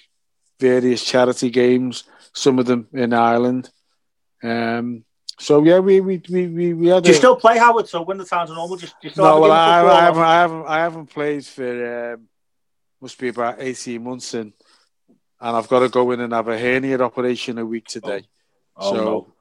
various 0.60 1.04
charity 1.04 1.50
games, 1.50 2.04
some 2.34 2.60
of 2.60 2.66
them 2.66 2.88
in 2.94 3.14
Ireland. 3.14 3.70
Um, 4.44 5.06
so 5.40 5.64
yeah, 5.64 5.80
we 5.80 6.02
we 6.02 6.22
we 6.30 6.48
we, 6.48 6.74
we 6.74 6.88
had. 6.88 7.04
Do 7.04 7.10
you 7.10 7.16
a, 7.16 7.18
still 7.18 7.36
play 7.36 7.58
Howard? 7.58 7.88
So 7.88 8.04
when 8.04 8.18
the 8.18 8.26
times 8.26 8.52
are 8.52 8.56
normal, 8.56 8.78
just, 8.78 8.94
just 9.02 9.18
no. 9.18 9.42
Well, 9.42 9.52
I, 9.52 9.82
I, 9.82 10.02
haven't, 10.02 10.24
I 10.24 10.34
haven't 10.34 10.66
I 10.68 10.78
haven't 10.78 11.08
played 11.08 11.46
for 11.46 12.14
um, 12.14 12.28
must 13.02 13.18
be 13.18 13.30
about 13.30 13.56
eighteen 13.60 14.04
months 14.04 14.34
in, 14.36 14.54
and 15.42 15.58
I've 15.58 15.68
got 15.68 15.80
to 15.80 15.90
go 15.90 16.12
in 16.12 16.22
and 16.22 16.34
have 16.34 16.48
a 16.48 16.58
hernia 16.58 17.02
operation 17.02 17.58
a 17.58 17.66
week 17.66 17.88
today. 17.88 18.28
Oh, 18.78 18.96
so 18.96 19.04
no. 19.04 19.34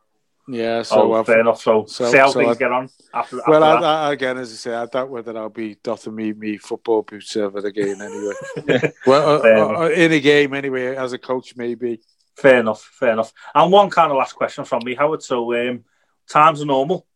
yeah, 0.48 0.82
so 0.82 1.14
oh, 1.14 1.24
fair 1.24 1.40
enough. 1.40 1.60
So, 1.60 1.84
so- 1.86 2.10
see 2.10 2.16
how 2.16 2.30
so 2.30 2.40
things 2.40 2.56
I- 2.56 2.58
get 2.58 2.72
on 2.72 2.84
after. 3.14 3.38
after 3.38 3.50
well. 3.50 3.62
I, 3.62 4.08
I, 4.08 4.12
again, 4.12 4.38
as 4.38 4.50
I 4.50 4.56
say, 4.56 4.74
I 4.74 4.86
doubt 4.86 5.10
whether 5.10 5.36
I'll 5.36 5.50
be 5.50 5.76
doffing 5.82 6.14
me 6.14 6.32
me 6.32 6.56
football 6.56 7.02
boots 7.02 7.36
ever 7.36 7.58
again. 7.58 8.00
Anyway, 8.00 8.92
well, 9.06 9.42
uh, 9.44 9.84
uh, 9.84 9.88
in 9.90 10.12
a 10.12 10.20
game 10.20 10.54
anyway, 10.54 10.96
as 10.96 11.12
a 11.12 11.18
coach, 11.18 11.54
maybe. 11.56 12.00
Fair 12.36 12.60
enough, 12.60 12.82
fair 12.82 13.12
enough. 13.12 13.32
And 13.54 13.70
one 13.70 13.90
kind 13.90 14.10
of 14.10 14.16
last 14.16 14.32
question 14.32 14.64
from 14.64 14.82
me, 14.84 14.94
Howard. 14.94 15.22
So, 15.22 15.54
um, 15.54 15.84
times 16.28 16.62
are 16.62 16.66
normal 16.66 17.06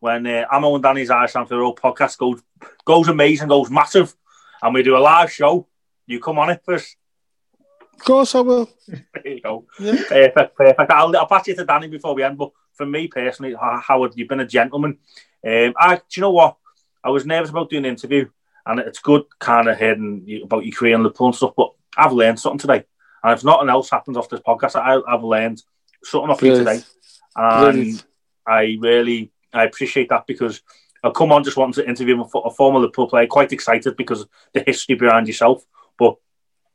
when 0.00 0.26
uh, 0.26 0.44
Amo 0.52 0.74
and 0.74 0.82
Danny's 0.82 1.08
Irish 1.08 1.34
Anfield 1.34 1.62
Old 1.62 1.80
podcast 1.80 2.18
goes 2.18 2.42
goes 2.84 3.08
amazing, 3.08 3.48
goes 3.48 3.70
massive, 3.70 4.14
and 4.62 4.74
we 4.74 4.82
do 4.82 4.96
a 4.96 4.98
live 4.98 5.32
show. 5.32 5.66
You 6.06 6.20
come 6.20 6.38
on 6.38 6.50
it 6.50 6.60
first. 6.66 6.96
Of 7.94 8.04
course, 8.04 8.34
I 8.34 8.40
will. 8.40 8.68
There 9.14 9.32
you 9.32 9.40
go. 9.40 9.64
Yeah. 9.80 9.94
Perfect, 10.08 10.56
perfect. 10.56 10.90
I'll, 10.90 11.16
I'll 11.16 11.26
pass 11.26 11.46
you 11.46 11.54
to 11.56 11.64
Danny 11.64 11.88
before 11.88 12.14
we 12.14 12.22
end. 12.22 12.36
But 12.36 12.50
for 12.74 12.84
me 12.84 13.08
personally, 13.08 13.54
Ho- 13.54 13.80
Howard, 13.80 14.12
you've 14.16 14.28
been 14.28 14.40
a 14.40 14.46
gentleman. 14.46 14.98
Um, 15.46 15.74
I, 15.78 15.96
do 15.96 16.02
you 16.16 16.20
know 16.20 16.30
what? 16.32 16.56
I 17.02 17.10
was 17.10 17.24
nervous 17.24 17.50
about 17.50 17.70
doing 17.70 17.84
an 17.84 17.90
interview, 17.90 18.28
and 18.66 18.80
it's 18.80 18.98
good 18.98 19.24
kind 19.38 19.68
of 19.68 19.78
hearing 19.78 20.42
about 20.44 20.64
your 20.64 20.74
career 20.74 20.94
and 20.94 21.02
Liverpool 21.02 21.28
and 21.28 21.36
stuff. 21.36 21.54
But 21.56 21.72
I've 21.96 22.12
learned 22.12 22.40
something 22.40 22.58
today, 22.58 22.84
and 23.22 23.32
if 23.32 23.44
nothing 23.44 23.68
else 23.68 23.90
happens 23.90 24.16
off 24.16 24.28
this 24.28 24.40
podcast, 24.40 24.76
I, 24.76 25.00
I've 25.10 25.24
learned 25.24 25.62
something 26.02 26.30
off 26.30 26.42
you 26.42 26.56
today, 26.56 26.80
and 27.36 27.74
Brilliant. 27.74 28.04
I 28.46 28.76
really 28.80 29.32
I 29.52 29.64
appreciate 29.64 30.08
that 30.10 30.26
because 30.26 30.62
I 31.02 31.10
come 31.10 31.32
on 31.32 31.44
just 31.44 31.56
wanting 31.56 31.82
to 31.82 31.88
interview 31.88 32.20
a, 32.20 32.38
a 32.38 32.50
former 32.50 32.80
Liverpool 32.80 33.08
player, 33.08 33.26
quite 33.26 33.52
excited 33.52 33.96
because 33.96 34.26
the 34.52 34.64
history 34.66 34.96
behind 34.96 35.26
yourself. 35.26 35.64
But 35.98 36.16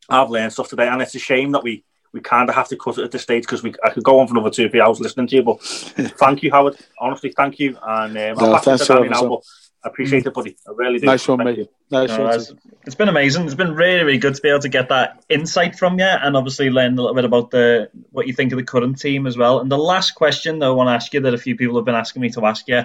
I've 0.10 0.30
learned 0.30 0.54
stuff 0.54 0.70
today, 0.70 0.88
and 0.88 1.02
it's 1.02 1.16
a 1.16 1.20
shame 1.20 1.52
that 1.52 1.64
we 1.64 1.84
we 2.12 2.22
kind 2.22 2.50
of 2.50 2.56
have 2.56 2.68
to 2.70 2.76
cut 2.76 2.98
it 2.98 3.04
at 3.04 3.12
this 3.12 3.22
stage 3.22 3.44
because 3.44 3.62
we 3.62 3.74
I 3.84 3.90
could 3.92 4.04
go 4.04 4.20
on 4.20 4.28
for 4.28 4.34
another 4.34 4.50
two 4.50 4.66
or 4.66 4.70
three 4.70 4.82
hours 4.82 5.00
listening 5.00 5.28
to 5.28 5.36
you. 5.36 5.44
But 5.44 5.62
thank 5.64 6.44
you, 6.44 6.52
Howard. 6.52 6.76
Honestly, 7.00 7.32
thank 7.36 7.60
you, 7.60 7.78
and 7.82 8.18
um, 8.18 8.38
No, 8.38 8.54
I'll 8.54 8.54
pass 8.56 8.62
it 8.62 8.66
thanks 8.66 8.88
to 8.88 8.94
Danny 8.94 9.06
for 9.08 9.10
now. 9.12 9.16
having 9.18 9.30
But 9.30 9.44
I 9.82 9.88
appreciate 9.88 10.26
it, 10.26 10.34
buddy. 10.34 10.58
I 10.68 10.72
really 10.76 11.00
do. 11.00 11.06
Nice 11.06 11.26
one, 11.28 11.38
Thank 11.38 11.50
mate. 11.52 11.58
you. 11.60 11.68
Nice 11.90 12.10
No, 12.10 12.24
one. 12.26 12.34
it's, 12.36 12.54
it's 12.86 12.96
been 12.96 13.08
amazing. 13.08 13.46
It's 13.46 13.54
been 13.56 13.74
really, 13.76 14.04
really 14.04 14.18
good 14.18 14.36
to 14.36 14.42
be 14.42 14.50
able 14.50 14.60
to 14.60 14.68
get 14.70 14.90
that 14.90 15.24
insight 15.30 15.78
from 15.78 15.98
you, 16.00 16.06
and 16.06 16.36
obviously 16.36 16.70
learn 16.70 16.94
a 16.98 17.02
little 17.02 17.16
bit 17.16 17.24
about 17.26 17.52
the 17.52 17.90
what 18.12 18.28
you 18.28 18.34
think 18.34 18.52
of 18.52 18.58
the 18.58 18.64
current 18.66 19.00
team 19.00 19.26
as 19.26 19.38
well. 19.38 19.60
And 19.60 19.72
the 19.72 19.78
last 19.78 20.16
question, 20.16 20.60
though, 20.60 20.72
I 20.72 20.76
want 20.76 20.90
to 20.90 20.94
ask 20.94 21.14
you 21.14 21.22
that 21.22 21.34
a 21.34 21.38
few 21.38 21.56
people 21.56 21.76
have 21.78 21.86
been 21.86 21.96
asking 21.96 22.22
me 22.22 22.30
to 22.32 22.46
ask 22.46 22.68
you 22.68 22.82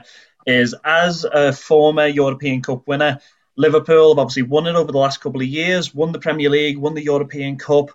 is: 0.47 0.75
as 0.85 1.25
a 1.25 1.53
former 1.53 2.07
European 2.07 2.63
Cup 2.63 2.87
winner, 2.87 3.19
Liverpool 3.57 4.15
have 4.15 4.19
obviously 4.19 4.43
won 4.43 4.67
it 4.67 4.75
over 4.75 4.91
the 4.91 4.99
last 4.99 5.21
couple 5.21 5.41
of 5.41 5.47
years, 5.47 5.95
won 5.95 6.13
the 6.13 6.19
Premier 6.19 6.51
League, 6.51 6.79
won 6.79 6.95
the 6.95 7.05
European 7.05 7.57
Cup, 7.57 7.91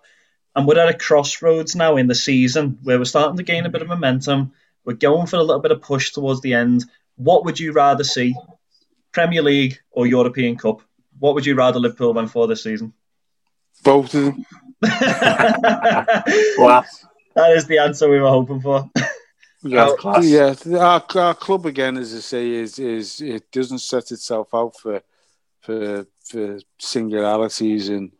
and 0.55 0.65
we're 0.67 0.79
at 0.79 0.89
a 0.89 0.97
crossroads 0.97 1.75
now 1.75 1.97
in 1.97 2.07
the 2.07 2.15
season 2.15 2.79
where 2.83 2.97
we're 2.97 3.05
starting 3.05 3.37
to 3.37 3.43
gain 3.43 3.65
a 3.65 3.69
bit 3.69 3.81
of 3.81 3.87
momentum. 3.87 4.53
We're 4.85 4.93
going 4.93 5.27
for 5.27 5.35
a 5.35 5.43
little 5.43 5.61
bit 5.61 5.71
of 5.71 5.81
push 5.81 6.11
towards 6.11 6.41
the 6.41 6.53
end. 6.53 6.85
What 7.17 7.45
would 7.45 7.59
you 7.59 7.73
rather 7.73 8.03
see, 8.03 8.35
Premier 9.11 9.41
League 9.41 9.79
or 9.91 10.07
European 10.07 10.57
Cup? 10.57 10.81
What 11.19 11.35
would 11.35 11.45
you 11.45 11.55
rather 11.55 11.79
Liverpool 11.79 12.13
win 12.13 12.27
for 12.27 12.47
this 12.47 12.63
season? 12.63 12.93
Both 13.83 14.13
of 14.13 14.23
them. 14.25 14.45
Wow. 16.57 16.85
That 17.35 17.51
is 17.51 17.67
the 17.67 17.79
answer 17.79 18.09
we 18.09 18.19
were 18.19 18.29
hoping 18.29 18.61
for. 18.61 18.89
Yeah, 19.61 19.93
class. 19.97 20.25
yeah. 20.25 20.55
Our, 20.77 21.03
our 21.15 21.35
club 21.35 21.65
again, 21.65 21.97
as 21.97 22.15
I 22.15 22.19
say, 22.19 22.49
is 22.49 22.79
is 22.79 23.19
it 23.21 23.51
doesn't 23.51 23.79
set 23.79 24.11
itself 24.11 24.47
out 24.53 24.77
for 24.77 25.01
for 25.69 26.07
for 26.23 26.59
singularities, 26.79 27.89
and 27.89 28.11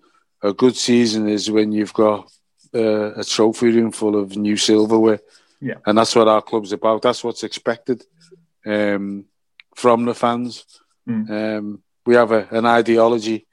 a 0.41 0.53
good 0.53 0.75
season 0.75 1.27
is 1.27 1.49
when 1.49 1.71
you've 1.71 1.93
got 1.93 2.31
uh, 2.75 3.13
a 3.15 3.23
trophy 3.23 3.71
room 3.71 3.91
full 3.91 4.15
of 4.15 4.37
new 4.37 4.57
silverware. 4.57 5.19
Yeah. 5.61 5.79
and 5.85 5.97
that's 5.97 6.15
what 6.15 6.29
our 6.29 6.41
club's 6.41 6.71
about. 6.71 7.01
That's 7.01 7.21
what's 7.23 7.43
expected 7.43 8.05
um, 8.65 9.25
from 9.75 10.05
the 10.05 10.13
fans. 10.13 10.63
Mm. 11.05 11.29
Um, 11.29 11.83
we 12.05 12.15
have 12.15 12.31
a, 12.31 12.47
an 12.51 12.65
ideology 12.65 13.47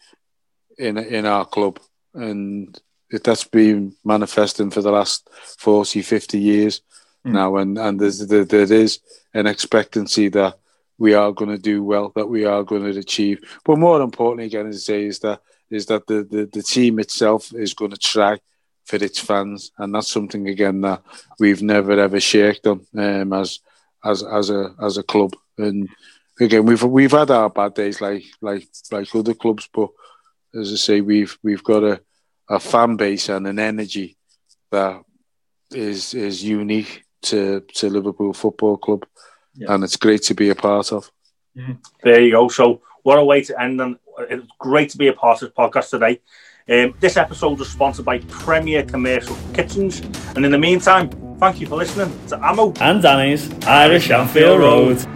in 0.79 0.99
in 0.99 1.27
our 1.27 1.45
club, 1.47 1.81
and 2.15 2.79
it, 3.11 3.25
that's 3.25 3.45
been 3.45 3.95
manifesting 4.05 4.71
for 4.71 4.83
the 4.83 4.93
last 4.93 5.29
40, 5.59 6.03
50 6.03 6.39
years 6.39 6.83
Mm. 7.27 7.33
now, 7.33 7.57
and 7.57 7.79
and 7.79 7.99
there 7.99 8.73
is 8.73 9.01
an 9.35 9.47
expectancy 9.47 10.29
that 10.29 10.59
we 10.99 11.15
are 11.15 11.33
going 11.33 11.51
to 11.51 11.59
do 11.59 11.83
well, 11.83 12.13
that 12.17 12.29
we 12.29 12.45
are 12.45 12.63
going 12.63 12.83
to 12.83 12.99
achieve. 12.99 13.41
But 13.65 13.79
more 13.79 14.01
importantly, 14.01 14.47
again, 14.47 14.67
as 14.67 14.77
I 14.77 14.79
say, 14.79 15.05
is 15.07 15.19
that 15.21 15.41
is 15.69 15.87
that 15.87 16.07
the, 16.07 16.23
the, 16.23 16.47
the 16.47 16.63
team 16.63 17.01
itself 17.01 17.53
is 17.53 17.75
going 17.75 17.91
to 17.91 17.97
try 17.97 18.39
for 18.85 18.97
its 18.97 19.19
fans, 19.19 19.73
and 19.79 19.95
that's 19.95 20.11
something 20.11 20.49
again 20.49 20.81
that 20.83 21.03
we've 21.39 21.63
never 21.63 21.93
ever 21.93 22.21
shirked 22.21 22.67
on 22.67 22.87
um, 22.97 23.33
as 23.33 23.61
as 24.05 24.23
as 24.23 24.51
a 24.51 24.75
as 24.81 24.97
a 24.97 25.03
club. 25.03 25.35
And 25.59 25.89
again, 26.41 26.65
we've 26.65 26.83
we've 26.83 27.13
had 27.13 27.31
our 27.31 27.51
bad 27.51 27.75
days 27.75 28.01
like 28.01 28.25
like 28.41 28.69
like 28.91 29.15
other 29.15 29.35
clubs, 29.35 29.69
but 29.73 29.91
as 30.55 30.73
I 30.73 30.77
say, 30.77 31.01
we've 31.01 31.37
we've 31.43 31.65
got 31.65 31.83
a, 31.83 32.01
a 32.49 32.61
fan 32.61 32.97
base 32.97 33.29
and 33.29 33.47
an 33.47 33.59
energy 33.59 34.17
that 34.71 35.03
is 35.73 36.15
is 36.15 36.45
unique 36.45 37.05
to 37.23 37.61
to 37.75 37.91
Liverpool 37.91 38.33
Football 38.33 38.77
Club, 38.77 39.07
Yeah. 39.57 39.75
and 39.75 39.85
it's 39.85 39.97
great 39.97 40.23
to 40.25 40.35
be 40.35 40.51
a 40.51 40.55
part 40.55 40.93
of. 40.93 41.11
There 42.03 42.21
you 42.21 42.33
go. 42.33 42.49
So, 42.49 42.83
what 43.03 43.19
a 43.19 43.25
way 43.25 43.43
to 43.43 43.63
end. 43.63 43.81
And 43.81 43.97
it's 44.31 44.47
great 44.59 44.91
to 44.91 44.99
be 44.99 45.09
a 45.09 45.13
part 45.13 45.43
of 45.43 45.49
the 45.49 45.55
podcast 45.55 45.91
today. 45.91 46.21
Um, 46.69 46.95
this 47.01 47.17
episode 47.17 47.59
was 47.59 47.71
sponsored 47.71 48.05
by 48.05 48.19
Premier 48.19 48.83
Commercial 48.83 49.37
Kitchens. 49.55 50.01
And 50.35 50.45
in 50.45 50.51
the 50.51 50.59
meantime, 50.59 51.09
thank 51.39 51.61
you 51.61 51.67
for 51.67 51.77
listening 51.77 52.13
to 52.29 52.45
Ammo. 52.45 52.73
and 52.81 53.01
Danny's 53.03 53.51
Irish 53.65 54.11
Anfield 54.11 54.59
Road. 54.61 55.16